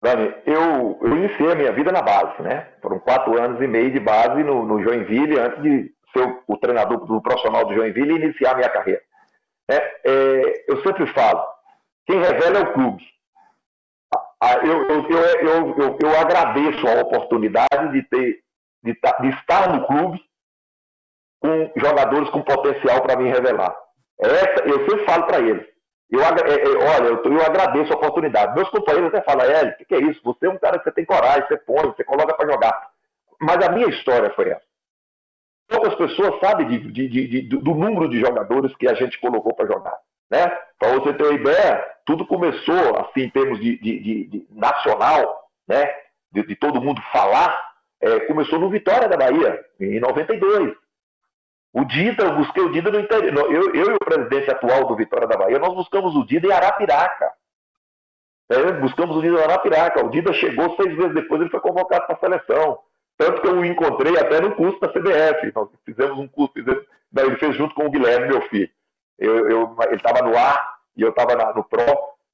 Dani, 0.00 0.32
eu, 0.46 0.98
eu 1.02 1.16
iniciei 1.16 1.52
a 1.52 1.54
minha 1.56 1.72
vida 1.72 1.90
na 1.90 2.02
base, 2.02 2.40
né? 2.42 2.68
Foram 2.80 3.00
quatro 3.00 3.36
anos 3.40 3.60
e 3.60 3.66
meio 3.66 3.90
de 3.90 3.98
base 3.98 4.44
no, 4.44 4.64
no 4.64 4.82
Joinville 4.82 5.38
antes 5.38 5.62
de 5.62 5.92
ser 6.16 6.42
o 6.46 6.56
treinador 6.56 7.04
do 7.04 7.20
profissional 7.20 7.64
do 7.64 7.74
Joinville 7.74 8.12
e 8.12 8.24
iniciar 8.24 8.52
a 8.52 8.56
minha 8.56 8.68
carreira. 8.68 9.02
É, 9.70 9.76
é, 9.76 10.64
eu 10.68 10.82
sempre 10.82 11.06
falo, 11.12 11.44
quem 12.06 12.18
revela 12.20 12.58
é 12.58 12.62
o 12.62 12.72
clube. 12.72 13.04
Eu, 14.62 14.88
eu, 14.88 15.10
eu, 15.10 15.98
eu, 16.00 16.20
agradeço 16.20 16.86
a 16.86 17.02
oportunidade 17.02 17.92
de, 17.92 18.02
ter, 18.04 18.40
de, 18.84 18.92
de 18.92 19.28
estar 19.30 19.74
no 19.74 19.84
clube 19.84 20.22
com 21.40 21.72
jogadores 21.76 22.30
com 22.30 22.42
potencial 22.42 23.02
para 23.02 23.16
me 23.16 23.28
revelar. 23.28 23.76
Essa, 24.20 24.62
eu 24.64 24.88
sempre 24.88 25.04
falo 25.04 25.26
para 25.26 25.40
eles. 25.40 25.66
Eu, 26.10 26.20
olha, 26.20 27.06
eu, 27.06 27.32
eu, 27.32 27.42
agradeço 27.44 27.92
a 27.92 27.96
oportunidade. 27.96 28.54
Meus 28.54 28.70
companheiros 28.70 29.12
até 29.12 29.22
falam, 29.22 29.44
Hélio, 29.44 29.74
que, 29.76 29.94
é 29.94 30.00
isso? 30.00 30.20
Você 30.24 30.46
é 30.46 30.50
um 30.50 30.58
cara 30.58 30.78
que 30.78 30.84
você 30.84 30.92
tem 30.92 31.04
coragem, 31.04 31.46
você 31.46 31.56
põe, 31.58 31.82
você 31.82 32.02
coloca 32.02 32.34
para 32.34 32.50
jogar. 32.50 32.90
Mas 33.40 33.66
a 33.66 33.70
minha 33.70 33.88
história 33.88 34.30
foi 34.30 34.48
essa 34.50 34.68
poucas 35.68 35.94
pessoas 35.96 36.40
sabem 36.40 36.66
de, 36.66 36.90
de, 36.90 37.08
de, 37.08 37.42
do 37.42 37.74
número 37.74 38.08
de 38.08 38.18
jogadores 38.18 38.74
que 38.76 38.88
a 38.88 38.94
gente 38.94 39.20
colocou 39.20 39.54
para 39.54 39.66
jogar. 39.66 39.96
Né? 40.30 40.46
Para 40.78 40.92
você 40.94 41.12
ter 41.12 41.24
uma 41.24 41.34
ideia, 41.34 41.84
tudo 42.06 42.26
começou, 42.26 42.98
assim, 42.98 43.22
em 43.22 43.30
termos 43.30 43.60
de, 43.60 44.46
nacional, 44.50 45.48
né? 45.68 45.86
de, 46.32 46.56
todo 46.56 46.80
mundo 46.80 47.00
falar, 47.12 47.56
é, 48.00 48.20
começou 48.20 48.58
no 48.58 48.70
Vitória 48.70 49.08
da 49.08 49.16
Bahia, 49.16 49.62
em 49.78 50.00
92. 50.00 50.74
O 51.78 51.84
Dida, 51.84 52.24
eu 52.24 52.34
busquei 52.34 52.62
o 52.64 52.72
Dida 52.72 52.90
no 52.90 52.98
interior. 52.98 53.52
Eu, 53.52 53.72
eu 53.72 53.92
e 53.92 53.94
o 53.94 54.04
presidente 54.04 54.50
atual 54.50 54.86
do 54.86 54.96
Vitória 54.96 55.28
da 55.28 55.36
Bahia, 55.36 55.60
nós 55.60 55.72
buscamos 55.74 56.16
o 56.16 56.24
Dida 56.26 56.48
em 56.48 56.52
Arapiraca. 56.52 57.30
É, 58.50 58.72
buscamos 58.72 59.16
o 59.16 59.22
Dida 59.22 59.38
em 59.38 59.44
Arapiraca. 59.44 60.04
O 60.04 60.10
Dida 60.10 60.32
chegou 60.32 60.74
seis 60.74 60.96
meses 60.96 61.14
depois, 61.14 61.40
ele 61.40 61.50
foi 61.50 61.60
convocado 61.60 62.06
para 62.06 62.16
a 62.16 62.18
seleção. 62.18 62.80
Tanto 63.16 63.40
que 63.40 63.46
eu 63.46 63.58
o 63.58 63.64
encontrei 63.64 64.18
até 64.18 64.40
no 64.40 64.56
curso 64.56 64.80
da 64.80 64.88
CBF. 64.88 65.52
Nós 65.54 65.68
fizemos 65.84 66.18
um 66.18 66.26
curso, 66.26 66.52
fizemos, 66.52 66.84
ele 67.16 67.36
fez 67.36 67.56
junto 67.56 67.74
com 67.76 67.86
o 67.86 67.90
Guilherme, 67.90 68.26
meu 68.26 68.42
filho. 68.48 68.70
eu, 69.16 69.48
eu 69.48 69.76
ele 69.84 69.96
estava 69.96 70.26
no 70.26 70.36
ar 70.36 70.78
e 70.96 71.02
eu 71.02 71.10
estava 71.10 71.52
no 71.54 71.62
Pro. 71.62 71.84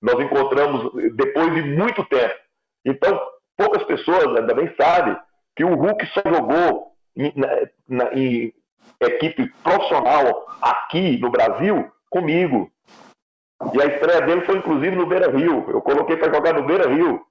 Nós 0.01 0.18
encontramos 0.20 0.90
depois 1.14 1.53
de 1.55 1.62
muito 1.62 2.03
tempo. 2.07 2.34
Então, 2.82 3.20
poucas 3.59 3.82
pessoas 3.84 4.26
ainda 4.26 4.55
bem 4.55 4.74
sabem 4.74 5.16
que 5.55 5.64
o 5.64 5.74
Hulk 5.74 6.07
só 6.07 6.22
jogou 6.26 6.92
em, 7.14 7.32
na, 7.88 8.12
em 8.14 8.53
equipe 9.01 9.47
profissional 9.62 10.47
aqui 10.62 11.18
no 11.18 11.30
Brasil 11.30 11.91
comigo. 12.11 12.70
E 13.72 13.82
a 13.82 13.87
estreia 13.87 14.20
dele 14.22 14.43
foi 14.43 14.59
inclusive 14.59 14.97
no 14.97 15.07
Beira 15.07 15.30
Rio. 15.30 15.64
Eu 15.68 15.80
coloquei 15.80 16.16
para 16.16 16.32
jogar 16.32 16.55
no 16.55 16.64
Beira 16.64 16.89
Rio. 16.89 17.24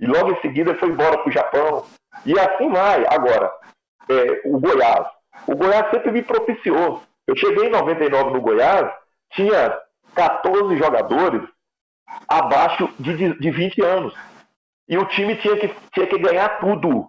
E 0.00 0.06
logo 0.06 0.32
em 0.32 0.40
seguida 0.40 0.74
foi 0.76 0.90
embora 0.90 1.18
para 1.18 1.28
o 1.28 1.32
Japão. 1.32 1.84
E 2.24 2.38
assim 2.38 2.70
vai. 2.70 3.04
Agora, 3.08 3.50
é, 4.08 4.42
o 4.44 4.58
Goiás. 4.58 5.06
O 5.46 5.54
Goiás 5.54 5.90
sempre 5.90 6.12
me 6.12 6.22
propiciou. 6.22 7.02
Eu 7.26 7.36
cheguei 7.36 7.66
em 7.66 7.70
99 7.70 8.30
no 8.30 8.40
Goiás, 8.40 8.90
tinha 9.32 9.78
14 10.14 10.76
jogadores 10.78 11.42
abaixo 12.26 12.88
de, 12.98 13.38
de 13.38 13.50
20 13.50 13.82
anos. 13.82 14.14
E 14.88 14.96
o 14.96 15.04
time 15.04 15.36
tinha 15.36 15.56
que, 15.56 15.68
tinha 15.92 16.06
que 16.06 16.18
ganhar 16.18 16.60
tudo. 16.60 17.08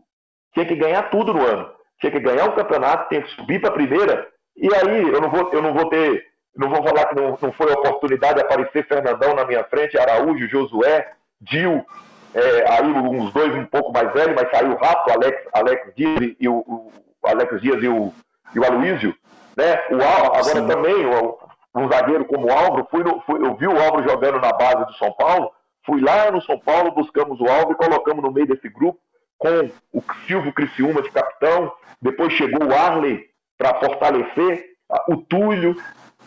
Tinha 0.53 0.65
que 0.65 0.75
ganhar 0.75 1.09
tudo 1.09 1.33
no 1.33 1.45
ano. 1.45 1.71
Tinha 1.99 2.11
que 2.11 2.19
ganhar 2.19 2.45
o 2.45 2.55
campeonato, 2.55 3.09
tinha 3.09 3.21
que 3.21 3.31
subir 3.35 3.59
para 3.59 3.69
a 3.69 3.73
primeira. 3.73 4.27
E 4.55 4.67
aí 4.73 5.01
eu 5.09 5.21
não 5.21 5.29
vou, 5.29 5.49
eu 5.51 5.61
não 5.61 5.73
vou 5.73 5.89
ter, 5.89 6.25
não 6.55 6.69
vou 6.69 6.83
falar 6.83 7.05
que 7.07 7.15
não, 7.15 7.37
não 7.41 7.51
foi 7.53 7.71
oportunidade 7.71 8.35
de 8.35 8.41
aparecer 8.41 8.87
Fernandão 8.87 9.33
na 9.33 9.45
minha 9.45 9.63
frente, 9.63 9.97
Araújo, 9.97 10.47
Josué, 10.47 11.11
Dil, 11.41 11.85
é, 12.33 12.71
aí 12.71 12.83
uns 12.85 13.33
dois 13.33 13.55
um 13.55 13.65
pouco 13.65 13.91
mais 13.91 14.11
velhos, 14.13 14.35
mas 14.35 14.51
saiu 14.51 14.75
rápido, 14.75 15.13
Alex, 15.13 15.47
Alex 15.53 15.95
Dias 15.95 16.35
e 16.39 16.47
o, 16.47 16.57
o 16.57 16.91
Alex 17.27 17.61
Dias 17.61 17.81
e 17.81 17.87
o, 17.87 18.13
e 18.53 18.59
o 18.59 18.65
Aloysio. 18.65 19.15
Né? 19.55 19.75
O 19.91 20.03
agora 20.03 20.43
Sim. 20.43 20.67
também, 20.67 21.05
o, 21.05 21.37
um 21.75 21.89
zagueiro 21.89 22.25
como 22.25 22.47
o 22.47 22.51
Álvaro, 22.51 22.87
fui, 22.91 23.03
no, 23.03 23.21
fui 23.21 23.45
eu 23.45 23.55
vi 23.55 23.67
o 23.67 23.81
Álvaro 23.81 24.07
jogando 24.07 24.39
na 24.39 24.51
base 24.51 24.85
do 24.85 24.93
São 24.93 25.11
Paulo, 25.13 25.51
fui 25.85 26.01
lá 26.01 26.29
no 26.31 26.41
São 26.41 26.59
Paulo, 26.59 26.91
buscamos 26.91 27.39
o 27.39 27.47
Álvaro 27.47 27.71
e 27.71 27.75
colocamos 27.75 28.23
no 28.23 28.31
meio 28.31 28.47
desse 28.47 28.69
grupo 28.69 28.99
com 29.39 29.71
o 29.91 30.03
Silvio 30.27 30.53
Criciúma 30.53 31.01
de 31.01 31.09
capitão, 31.09 31.73
depois 31.99 32.31
chegou 32.33 32.67
o 32.67 32.75
Arley 32.75 33.25
para 33.57 33.79
fortalecer, 33.79 34.69
o 35.07 35.17
Túlio, 35.17 35.75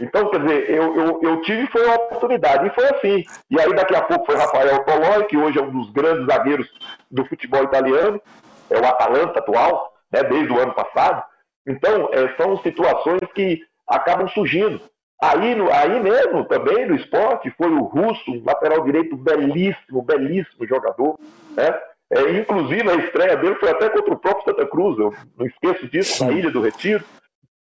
então, 0.01 0.31
quer 0.31 0.41
dizer, 0.41 0.71
eu, 0.71 0.97
eu, 0.97 1.21
eu, 1.23 1.43
tive 1.43 1.67
foi 1.69 1.85
uma 1.85 1.95
oportunidade, 1.95 2.67
e 2.67 2.71
foi 2.71 2.85
assim. 2.87 3.25
E 3.51 3.61
aí, 3.61 3.73
daqui 3.75 3.95
a 3.95 4.03
pouco, 4.03 4.27
foi 4.27 4.37
Rafael 4.37 4.85
Toloi, 4.85 5.25
que 5.27 5.37
hoje 5.37 5.59
é 5.59 5.63
um 5.63 5.71
dos 5.71 5.91
grandes 5.91 6.27
zagueiros 6.27 6.69
do 7.11 7.25
futebol 7.27 7.63
italiano, 7.63 8.21
é 8.71 8.81
o 8.81 8.87
Atalanta 8.87 9.39
atual, 9.39 9.93
né, 10.11 10.23
desde 10.25 10.53
o 10.53 10.59
ano 10.59 10.73
passado. 10.73 11.23
Então, 11.67 12.09
é, 12.13 12.35
são 12.37 12.61
situações 12.63 13.21
que 13.35 13.61
acabam 13.87 14.27
surgindo. 14.29 14.81
Aí, 15.23 15.55
no, 15.55 15.71
aí 15.73 16.01
mesmo, 16.01 16.45
também 16.47 16.87
no 16.87 16.97
esporte, 16.97 17.55
foi 17.57 17.71
o 17.71 17.85
Russo, 17.85 18.33
um 18.33 18.43
lateral 18.45 18.83
direito 18.83 19.17
belíssimo, 19.17 20.03
belíssimo 20.03 20.67
jogador. 20.67 21.17
Né? 21.51 21.79
É, 22.15 22.39
inclusive, 22.39 22.91
a 22.91 22.97
estreia 22.97 23.37
dele 23.39 23.55
foi 23.55 23.71
até 23.71 23.89
contra 23.89 24.13
o 24.13 24.19
próprio 24.19 24.45
Santa 24.45 24.67
Cruz, 24.67 24.99
eu 24.99 25.15
não 25.39 25.47
esqueço 25.47 25.89
disso, 25.89 26.23
na 26.23 26.33
Ilha 26.33 26.51
do 26.51 26.61
Retiro. 26.61 27.03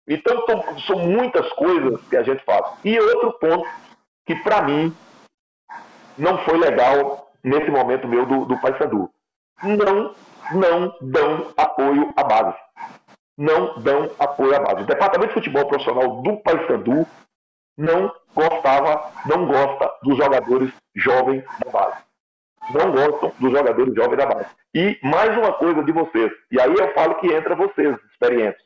Então, 0.06 0.46
são, 0.46 0.80
são 0.80 1.00
muitas 1.00 1.50
coisas 1.54 2.02
que 2.10 2.18
a 2.18 2.24
gente 2.24 2.44
faz. 2.44 2.66
E 2.84 3.00
outro 3.00 3.32
ponto 3.40 3.66
que, 4.26 4.36
para 4.36 4.64
mim, 4.64 4.94
não 6.18 6.38
foi 6.40 6.58
legal 6.58 7.32
nesse 7.42 7.72
momento 7.72 8.10
meu 8.10 8.26
do, 8.26 8.44
do 8.44 8.60
Paysandu. 8.60 9.10
Não, 9.64 10.14
não 10.54 10.98
dão 11.00 11.54
apoio 11.56 12.14
à 12.18 12.24
base. 12.24 12.58
Não 13.38 13.80
dão 13.80 14.12
apoio 14.20 14.54
à 14.54 14.60
base. 14.60 14.84
O 14.84 14.86
Departamento 14.86 15.30
de 15.30 15.34
Futebol 15.36 15.66
Profissional 15.68 16.22
do 16.22 16.38
Paysandu 16.42 17.08
não 17.78 18.14
gostava, 18.36 19.12
não 19.26 19.48
gosta 19.48 19.90
dos 20.04 20.18
jogadores 20.18 20.74
jovens 20.94 21.46
da 21.64 21.72
base. 21.72 22.11
Não 22.70 22.92
gostam 22.92 23.34
dos 23.40 23.52
jogadores 23.52 23.94
jovens 23.96 24.18
da 24.18 24.26
base. 24.26 24.50
E 24.74 24.98
mais 25.04 25.36
uma 25.38 25.54
coisa 25.54 25.84
de 25.84 25.92
vocês, 25.92 26.32
e 26.52 26.60
aí 26.60 26.74
eu 26.74 26.94
falo 26.94 27.16
que 27.16 27.28
entra 27.28 27.56
vocês, 27.56 27.98
experientes 28.12 28.64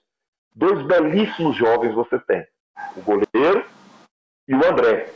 dois 0.56 0.82
belíssimos 0.84 1.56
jovens 1.58 1.94
você 1.94 2.18
tem. 2.20 2.46
O 2.96 3.02
goleiro 3.02 3.66
e 4.48 4.56
o 4.56 4.66
André. 4.66 5.10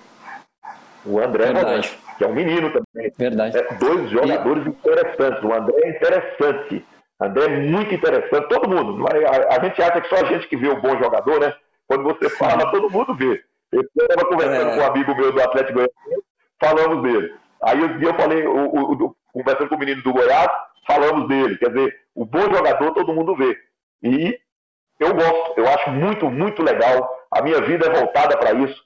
O 1.06 1.20
André 1.20 1.54
Verdade. 1.54 1.98
que 2.18 2.24
é 2.24 2.28
um 2.28 2.34
menino 2.34 2.72
também. 2.72 3.12
Verdade. 3.18 3.58
É, 3.58 3.74
dois 3.76 4.10
jogadores 4.10 4.66
e... 4.66 4.70
interessantes. 4.70 5.44
O 5.44 5.54
André 5.54 5.76
é 5.84 5.90
interessante. 5.90 6.86
O 7.20 7.24
André 7.24 7.46
é 7.46 7.60
muito 7.60 7.94
interessante. 7.94 8.50
Todo 8.50 8.70
mundo. 8.70 9.06
A, 9.08 9.56
a, 9.56 9.64
gente 9.64 9.82
acha 9.82 10.02
que 10.02 10.10
só 10.10 10.16
a 10.16 10.26
gente 10.26 10.48
que 10.48 10.58
vê 10.58 10.68
o 10.68 10.82
bom 10.82 10.98
jogador, 10.98 11.40
né? 11.40 11.56
Quando 11.88 12.04
você 12.04 12.30
fala, 12.30 12.72
todo 12.72 12.90
mundo 12.90 13.16
vê. 13.16 13.44
Eu 13.72 13.82
estava 13.82 14.28
conversando 14.28 14.70
é... 14.70 14.76
com 14.76 14.82
um 14.82 14.86
amigo 14.86 15.16
meu 15.16 15.32
do 15.32 15.42
Atlético 15.42 15.74
Goianiense, 15.74 16.26
falamos 16.60 17.04
dele. 17.04 17.34
Aí 17.64 17.84
um 17.84 17.98
dia 17.98 18.10
eu 18.10 18.16
falei, 18.16 18.48
o, 18.48 18.68
o, 18.68 18.94
o, 18.94 19.16
conversando 19.34 19.70
com 19.70 19.76
o 19.76 19.80
menino 19.80 20.02
do 20.02 20.14
Goiás, 20.14 20.50
falamos 20.88 21.28
dele. 21.28 21.58
Quer 21.58 21.70
dizer, 21.70 21.96
o 22.16 22.26
bom 22.26 22.42
jogador 22.42 22.94
todo 22.94 23.14
mundo 23.14 23.36
vê. 23.36 23.58
E 24.02 24.40
eu 25.00 25.14
gosto, 25.14 25.54
eu 25.58 25.68
acho 25.68 25.90
muito, 25.92 26.30
muito 26.30 26.64
legal. 26.64 27.10
A 27.32 27.42
minha 27.42 27.62
vida 27.62 27.88
é 27.88 28.00
voltada 28.00 28.38
para 28.38 28.54
isso. 28.54 28.82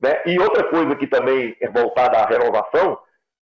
Né? 0.00 0.22
E 0.26 0.38
outra 0.38 0.64
coisa 0.64 0.94
que 0.96 1.06
também 1.06 1.56
é 1.60 1.68
voltada 1.68 2.18
à 2.18 2.26
renovação, 2.26 2.98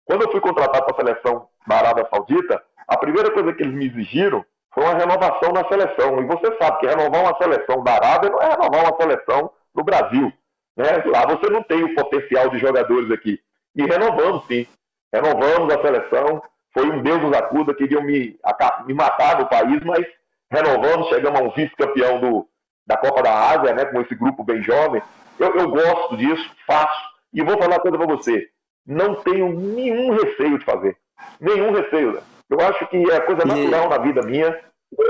quando 0.05 0.23
eu 0.23 0.31
fui 0.31 0.41
contratado 0.41 0.85
para 0.85 0.95
a 0.95 1.07
seleção 1.07 1.49
da 1.67 1.77
Arábia 1.77 2.09
Saudita, 2.13 2.63
a 2.87 2.97
primeira 2.99 3.31
coisa 3.31 3.53
que 3.55 3.63
eles 3.63 3.75
me 3.75 3.87
exigiram 3.87 4.45
foi 4.75 4.85
uma 4.85 4.95
renovação 4.95 5.53
na 5.53 5.67
seleção. 5.69 6.21
E 6.21 6.27
você 6.27 6.57
sabe 6.61 6.81
que 6.81 6.87
renovar 6.87 7.23
uma 7.23 7.39
seleção 7.39 7.83
da 7.83 7.93
Arábia 7.93 8.31
não 8.31 8.43
é 8.43 8.51
renovar 8.51 8.85
uma 8.85 9.01
seleção 9.01 9.51
no 9.75 9.85
Brasil. 9.85 10.33
Né? 10.77 11.03
Lá 11.07 11.27
você 11.27 11.49
não 11.49 11.63
tem 11.63 11.83
o 11.83 11.95
potencial 11.95 12.51
de 12.51 12.59
jogadores 12.59 13.11
aqui. 13.11 13.41
E 13.75 13.83
renovamos, 13.83 14.47
sim. 14.47 14.67
Renovamos 15.13 15.73
a 15.75 15.81
seleção. 15.81 16.43
Foi 16.73 16.89
um 16.91 17.03
Deus 17.03 17.23
nos 17.23 17.33
acuda, 17.37 17.75
queriam 17.75 18.03
me, 18.03 18.39
me 18.87 18.95
matar 18.95 19.39
no 19.39 19.49
país, 19.49 19.81
mas 19.85 20.05
renovamos, 20.51 21.09
chegamos 21.09 21.41
a 21.41 21.45
um 21.45 21.51
vice-campeão 21.51 22.47
da 22.87 22.97
Copa 22.97 23.23
da 23.23 23.51
Ásia, 23.51 23.73
né, 23.75 23.85
com 23.85 24.01
esse 24.01 24.15
grupo 24.15 24.43
bem 24.45 24.63
jovem. 24.63 25.01
Eu, 25.39 25.55
eu 25.57 25.69
gosto 25.71 26.17
disso, 26.17 26.51
faço. 26.67 27.15
E 27.33 27.43
vou 27.43 27.57
falar 27.59 27.77
uma 27.77 27.81
coisa 27.81 27.99
para 27.99 28.07
você. 28.07 28.49
Não 28.87 29.17
tenho 29.17 29.53
nenhum 29.53 30.13
receio 30.13 30.59
de 30.59 30.65
fazer. 30.65 30.97
Nenhum 31.41 31.73
receio. 31.73 32.13
Né? 32.13 32.21
Eu 32.51 32.61
acho 32.61 32.87
que 32.89 32.97
é 33.11 33.21
coisa 33.21 33.45
natural 33.45 33.87
e... 33.87 33.89
na 33.89 33.99
vida 33.99 34.23
minha 34.23 34.61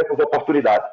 essas 0.00 0.18
oportunidades. 0.18 0.88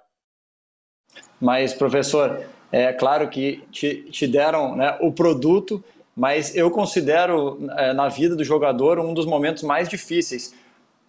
Mas, 1.39 1.73
professor, 1.73 2.41
é 2.71 2.91
claro 2.93 3.29
que 3.29 3.65
te, 3.71 4.03
te 4.11 4.27
deram 4.27 4.75
né, 4.75 4.97
o 5.01 5.11
produto, 5.11 5.83
mas 6.15 6.55
eu 6.55 6.69
considero 6.69 7.57
é, 7.77 7.93
na 7.93 8.09
vida 8.09 8.35
do 8.35 8.43
jogador 8.43 8.99
um 8.99 9.13
dos 9.13 9.25
momentos 9.25 9.63
mais 9.63 9.87
difíceis 9.87 10.53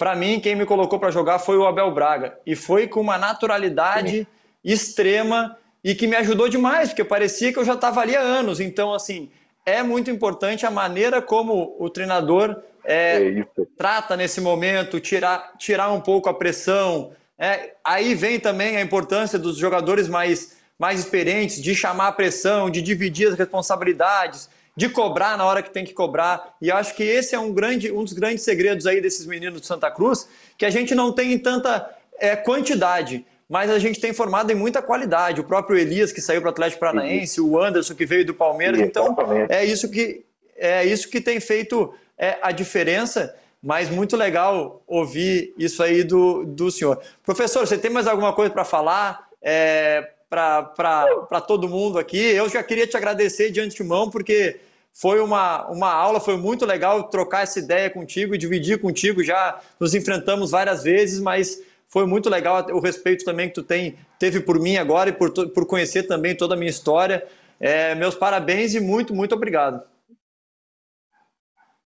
para 0.02 0.16
mim, 0.16 0.40
quem 0.40 0.56
me 0.56 0.66
colocou 0.66 0.98
para 0.98 1.12
jogar 1.12 1.38
foi 1.38 1.56
o 1.56 1.64
Abel 1.64 1.88
Braga. 1.92 2.36
E 2.44 2.56
foi 2.56 2.88
com 2.88 3.00
uma 3.00 3.16
naturalidade 3.16 4.10
Sim. 4.10 4.26
extrema 4.64 5.56
e 5.84 5.94
que 5.94 6.08
me 6.08 6.16
ajudou 6.16 6.48
demais, 6.48 6.88
porque 6.88 7.04
parecia 7.04 7.52
que 7.52 7.58
eu 7.60 7.64
já 7.64 7.74
estava 7.74 8.00
ali 8.00 8.16
há 8.16 8.20
anos. 8.20 8.58
Então, 8.58 8.92
assim, 8.92 9.30
é 9.64 9.80
muito 9.80 10.10
importante 10.10 10.66
a 10.66 10.72
maneira 10.72 11.22
como 11.22 11.76
o 11.78 11.88
treinador 11.88 12.60
é, 12.84 13.38
é 13.38 13.46
trata 13.78 14.16
nesse 14.16 14.40
momento, 14.40 14.98
tirar, 14.98 15.52
tirar 15.56 15.92
um 15.92 16.00
pouco 16.00 16.28
a 16.28 16.34
pressão. 16.34 17.12
É, 17.38 17.74
aí 17.84 18.12
vem 18.12 18.40
também 18.40 18.76
a 18.76 18.80
importância 18.80 19.38
dos 19.38 19.56
jogadores 19.56 20.08
mais, 20.08 20.56
mais 20.76 20.98
experientes 20.98 21.62
de 21.62 21.76
chamar 21.76 22.08
a 22.08 22.12
pressão, 22.12 22.68
de 22.68 22.82
dividir 22.82 23.28
as 23.28 23.38
responsabilidades 23.38 24.50
de 24.76 24.88
cobrar 24.88 25.36
na 25.36 25.44
hora 25.44 25.62
que 25.62 25.70
tem 25.70 25.84
que 25.84 25.92
cobrar. 25.92 26.54
E 26.60 26.70
acho 26.70 26.94
que 26.94 27.02
esse 27.02 27.34
é 27.34 27.38
um, 27.38 27.52
grande, 27.52 27.92
um 27.92 28.02
dos 28.04 28.12
grandes 28.12 28.42
segredos 28.42 28.86
aí 28.86 29.00
desses 29.00 29.26
meninos 29.26 29.60
de 29.60 29.66
Santa 29.66 29.90
Cruz, 29.90 30.28
que 30.56 30.64
a 30.64 30.70
gente 30.70 30.94
não 30.94 31.12
tem 31.12 31.38
tanta 31.38 31.90
é, 32.18 32.34
quantidade, 32.34 33.24
mas 33.48 33.70
a 33.70 33.78
gente 33.78 34.00
tem 34.00 34.12
formado 34.12 34.50
em 34.50 34.54
muita 34.54 34.80
qualidade. 34.80 35.40
O 35.40 35.44
próprio 35.44 35.78
Elias, 35.78 36.12
que 36.12 36.20
saiu 36.20 36.40
para 36.40 36.48
o 36.48 36.50
Atlético 36.50 36.80
Paranaense, 36.80 37.40
o 37.40 37.60
Anderson, 37.60 37.94
que 37.94 38.06
veio 38.06 38.24
do 38.24 38.32
Palmeiras. 38.32 38.80
Então, 38.80 39.14
é 39.48 39.64
isso 39.64 39.90
que, 39.90 40.24
é 40.56 40.84
isso 40.86 41.08
que 41.10 41.20
tem 41.20 41.38
feito 41.38 41.92
é, 42.16 42.38
a 42.40 42.50
diferença. 42.50 43.34
Mas 43.62 43.88
muito 43.90 44.16
legal 44.16 44.82
ouvir 44.88 45.54
isso 45.56 45.82
aí 45.82 46.02
do, 46.02 46.44
do 46.44 46.68
senhor. 46.68 47.00
Professor, 47.22 47.64
você 47.64 47.78
tem 47.78 47.90
mais 47.90 48.08
alguma 48.08 48.32
coisa 48.32 48.50
para 48.50 48.64
falar? 48.64 49.28
É, 49.40 50.11
para 50.32 51.40
todo 51.46 51.68
mundo 51.68 51.98
aqui. 51.98 52.18
Eu 52.18 52.48
já 52.48 52.62
queria 52.62 52.86
te 52.86 52.96
agradecer 52.96 53.50
de 53.50 53.60
antemão, 53.60 54.08
porque 54.08 54.58
foi 54.92 55.20
uma, 55.20 55.68
uma 55.68 55.92
aula, 55.92 56.20
foi 56.20 56.38
muito 56.38 56.64
legal 56.64 57.04
trocar 57.04 57.42
essa 57.42 57.58
ideia 57.58 57.90
contigo 57.90 58.34
e 58.34 58.38
dividir 58.38 58.80
contigo. 58.80 59.22
Já 59.22 59.60
nos 59.78 59.94
enfrentamos 59.94 60.50
várias 60.50 60.82
vezes, 60.82 61.20
mas 61.20 61.62
foi 61.86 62.06
muito 62.06 62.30
legal 62.30 62.66
o 62.72 62.80
respeito 62.80 63.24
também 63.24 63.48
que 63.48 63.54
tu 63.54 63.62
tem, 63.62 63.98
teve 64.18 64.40
por 64.40 64.58
mim 64.58 64.78
agora 64.78 65.10
e 65.10 65.12
por, 65.12 65.30
por 65.50 65.66
conhecer 65.66 66.04
também 66.04 66.34
toda 66.34 66.54
a 66.54 66.56
minha 66.56 66.70
história. 66.70 67.26
É, 67.60 67.94
meus 67.94 68.14
parabéns 68.14 68.74
e 68.74 68.80
muito, 68.80 69.14
muito 69.14 69.34
obrigado. 69.34 69.82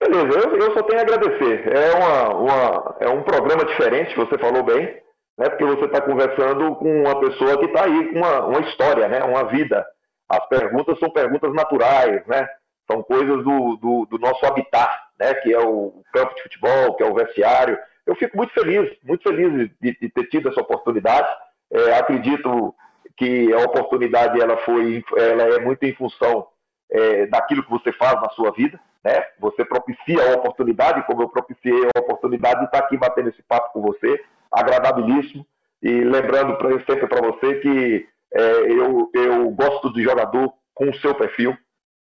Beleza, 0.00 0.38
eu, 0.38 0.56
eu 0.56 0.74
só 0.74 0.82
tenho 0.82 1.00
a 1.00 1.02
agradecer. 1.02 1.68
É, 1.68 1.94
uma, 1.94 2.34
uma, 2.34 2.96
é 3.00 3.08
um 3.08 3.22
programa 3.22 3.64
diferente, 3.64 4.14
você 4.14 4.38
falou 4.38 4.62
bem 4.62 5.05
né? 5.38 5.48
porque 5.48 5.64
você 5.64 5.84
está 5.84 6.00
conversando 6.00 6.74
com 6.76 7.02
uma 7.02 7.20
pessoa 7.20 7.58
que 7.58 7.66
está 7.66 7.84
aí 7.84 8.08
com 8.12 8.18
uma, 8.18 8.46
uma 8.46 8.60
história, 8.60 9.08
né? 9.08 9.22
uma 9.22 9.44
vida. 9.44 9.86
As 10.28 10.44
perguntas 10.48 10.98
são 10.98 11.10
perguntas 11.10 11.52
naturais, 11.54 12.26
né? 12.26 12.48
São 12.90 13.02
coisas 13.02 13.44
do, 13.44 13.76
do, 13.76 14.06
do 14.06 14.18
nosso 14.18 14.44
habitat, 14.44 14.92
né? 15.18 15.34
Que 15.34 15.54
é 15.54 15.60
o 15.60 16.02
campo 16.12 16.34
de 16.34 16.42
futebol, 16.42 16.94
que 16.94 17.02
é 17.02 17.06
o 17.06 17.14
vestiário. 17.14 17.78
Eu 18.04 18.16
fico 18.16 18.36
muito 18.36 18.52
feliz, 18.52 18.90
muito 19.04 19.22
feliz 19.22 19.70
de, 19.80 19.96
de 20.00 20.08
ter 20.08 20.26
tido 20.26 20.48
essa 20.48 20.60
oportunidade. 20.60 21.28
É, 21.72 21.96
acredito 21.96 22.74
que 23.16 23.52
a 23.52 23.58
oportunidade 23.58 24.40
ela 24.40 24.56
foi, 24.58 25.04
ela 25.16 25.42
é 25.54 25.58
muito 25.60 25.84
em 25.84 25.94
função 25.94 26.46
é, 26.90 27.26
daquilo 27.26 27.62
que 27.62 27.70
você 27.70 27.92
faz 27.92 28.20
na 28.20 28.30
sua 28.30 28.50
vida, 28.50 28.78
né? 29.04 29.24
Você 29.38 29.64
propicia 29.64 30.22
a 30.22 30.34
oportunidade, 30.34 31.06
como 31.06 31.22
eu 31.22 31.28
propiciei 31.28 31.88
a 31.94 32.00
oportunidade 32.00 32.60
de 32.60 32.66
estar 32.66 32.78
aqui 32.78 32.96
batendo 32.96 33.28
esse 33.28 33.42
papo 33.44 33.72
com 33.72 33.82
você, 33.82 34.20
agradabilíssimo. 34.52 35.46
E 35.82 35.90
lembrando 35.90 36.56
pra, 36.56 36.70
sempre 36.84 37.06
para 37.06 37.26
você 37.26 37.56
que 37.60 38.06
é, 38.34 38.40
eu, 38.72 39.10
eu 39.14 39.50
gosto 39.50 39.92
de 39.92 40.02
jogador 40.02 40.52
com 40.74 40.90
o 40.90 40.96
seu 40.96 41.14
perfil, 41.14 41.56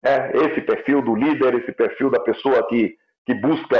né? 0.02 0.30
esse 0.34 0.60
perfil 0.62 1.02
do 1.02 1.14
líder, 1.14 1.54
esse 1.54 1.72
perfil 1.72 2.10
da 2.10 2.20
pessoa 2.20 2.66
que, 2.68 2.96
que 3.26 3.34
busca 3.34 3.78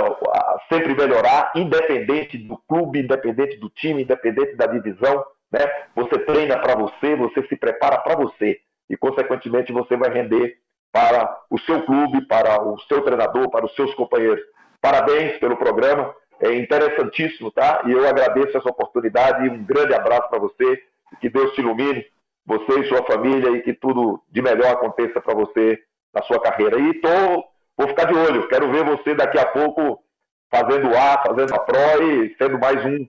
sempre 0.69 0.95
melhorar, 0.95 1.53
independente 1.55 2.37
do 2.39 2.57
clube, 2.69 3.01
independente 3.01 3.57
do 3.59 3.71
time, 3.71 4.03
independente 4.03 4.57
da 4.57 4.67
divisão. 4.67 5.25
Né? 5.51 5.61
Você 5.97 6.19
treina 6.21 6.59
para 6.59 6.77
você, 6.77 7.17
você 7.17 7.47
se 7.47 7.57
prepara 7.57 7.99
para 7.99 8.17
você 8.17 8.61
e, 8.91 8.97
consequentemente, 8.97 9.73
você 9.73 9.97
vai 9.97 10.11
render 10.11 10.59
para 10.93 11.43
o 11.51 11.59
seu 11.61 11.83
clube, 11.85 12.27
para 12.27 12.63
o 12.63 12.79
seu 12.81 13.03
treinador, 13.03 13.51
para 13.51 13.67
os 13.67 13.75
seus 13.75 13.95
companheiros. 13.95 14.43
Parabéns 14.81 15.39
pelo 15.39 15.57
programa, 15.57 16.15
é 16.41 16.55
interessantíssimo, 16.55 17.51
tá? 17.51 17.83
E 17.87 17.93
eu 17.93 18.07
agradeço 18.07 18.57
essa 18.57 18.69
oportunidade 18.69 19.47
e 19.47 19.51
um 19.51 19.65
grande 19.65 19.95
abraço 19.95 20.29
para 20.29 20.39
você, 20.39 20.83
que 21.21 21.29
Deus 21.29 21.53
te 21.55 21.61
ilumine, 21.61 22.05
você 22.47 22.81
e 22.81 22.89
sua 22.89 23.05
família, 23.05 23.51
e 23.51 23.63
que 23.63 23.75
tudo 23.75 24.23
de 24.31 24.41
melhor 24.41 24.73
aconteça 24.73 25.21
para 25.21 25.35
você 25.35 25.79
na 26.15 26.23
sua 26.23 26.41
carreira. 26.41 26.79
E 26.79 26.95
tô, 26.95 27.45
vou 27.77 27.89
ficar 27.89 28.05
de 28.05 28.15
olho, 28.15 28.49
quero 28.49 28.71
ver 28.71 28.85
você 28.85 29.15
daqui 29.15 29.39
a 29.39 29.47
pouco 29.47 30.03
fazendo 30.51 30.89
A, 30.97 31.23
fazendo 31.27 31.55
a 31.55 31.59
Pro 31.59 32.03
e 32.03 32.35
sendo 32.37 32.59
mais 32.59 32.85
um 32.85 33.07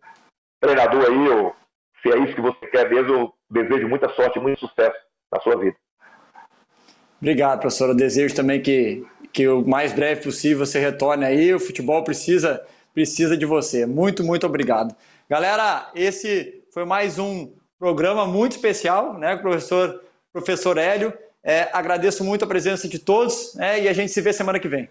treinador 0.59 1.05
aí, 1.05 1.53
se 2.01 2.11
é 2.11 2.17
isso 2.19 2.36
que 2.36 2.41
você 2.41 2.65
quer 2.67 2.89
mesmo, 2.89 3.13
eu 3.13 3.34
desejo 3.49 3.88
muita 3.88 4.09
sorte, 4.09 4.39
muito 4.39 4.59
sucesso 4.59 4.97
na 5.32 5.39
sua 5.41 5.57
vida. 5.57 5.75
Obrigado, 7.21 7.59
professor. 7.59 7.93
Desejo 7.93 8.36
também 8.36 8.61
que, 8.61 9.05
que 9.34 9.47
o 9.47 9.65
mais 9.67 9.91
breve 9.91 10.23
possível 10.23 10.65
você 10.65 10.80
retorne 10.80 11.25
aí. 11.25 11.53
O 11.53 11.59
futebol 11.59 12.03
precisa, 12.03 12.65
precisa 12.93 13.37
de 13.37 13.45
você. 13.45 13.85
Muito, 13.85 14.23
muito 14.23 14.45
obrigado. 14.45 14.95
Galera, 15.29 15.91
esse 15.95 16.63
foi 16.73 16.85
mais 16.85 17.19
um 17.19 17.51
programa 17.77 18.25
muito 18.25 18.53
especial, 18.53 19.17
né, 19.17 19.35
com 19.35 19.39
o 19.39 19.51
professor, 19.51 20.03
professor 20.33 20.77
Hélio. 20.77 21.13
É, 21.43 21.69
agradeço 21.71 22.23
muito 22.23 22.43
a 22.43 22.47
presença 22.47 22.87
de 22.87 22.99
todos 22.99 23.55
né, 23.55 23.81
e 23.81 23.87
a 23.87 23.93
gente 23.93 24.11
se 24.11 24.21
vê 24.21 24.33
semana 24.33 24.59
que 24.59 24.67
vem. 24.67 24.89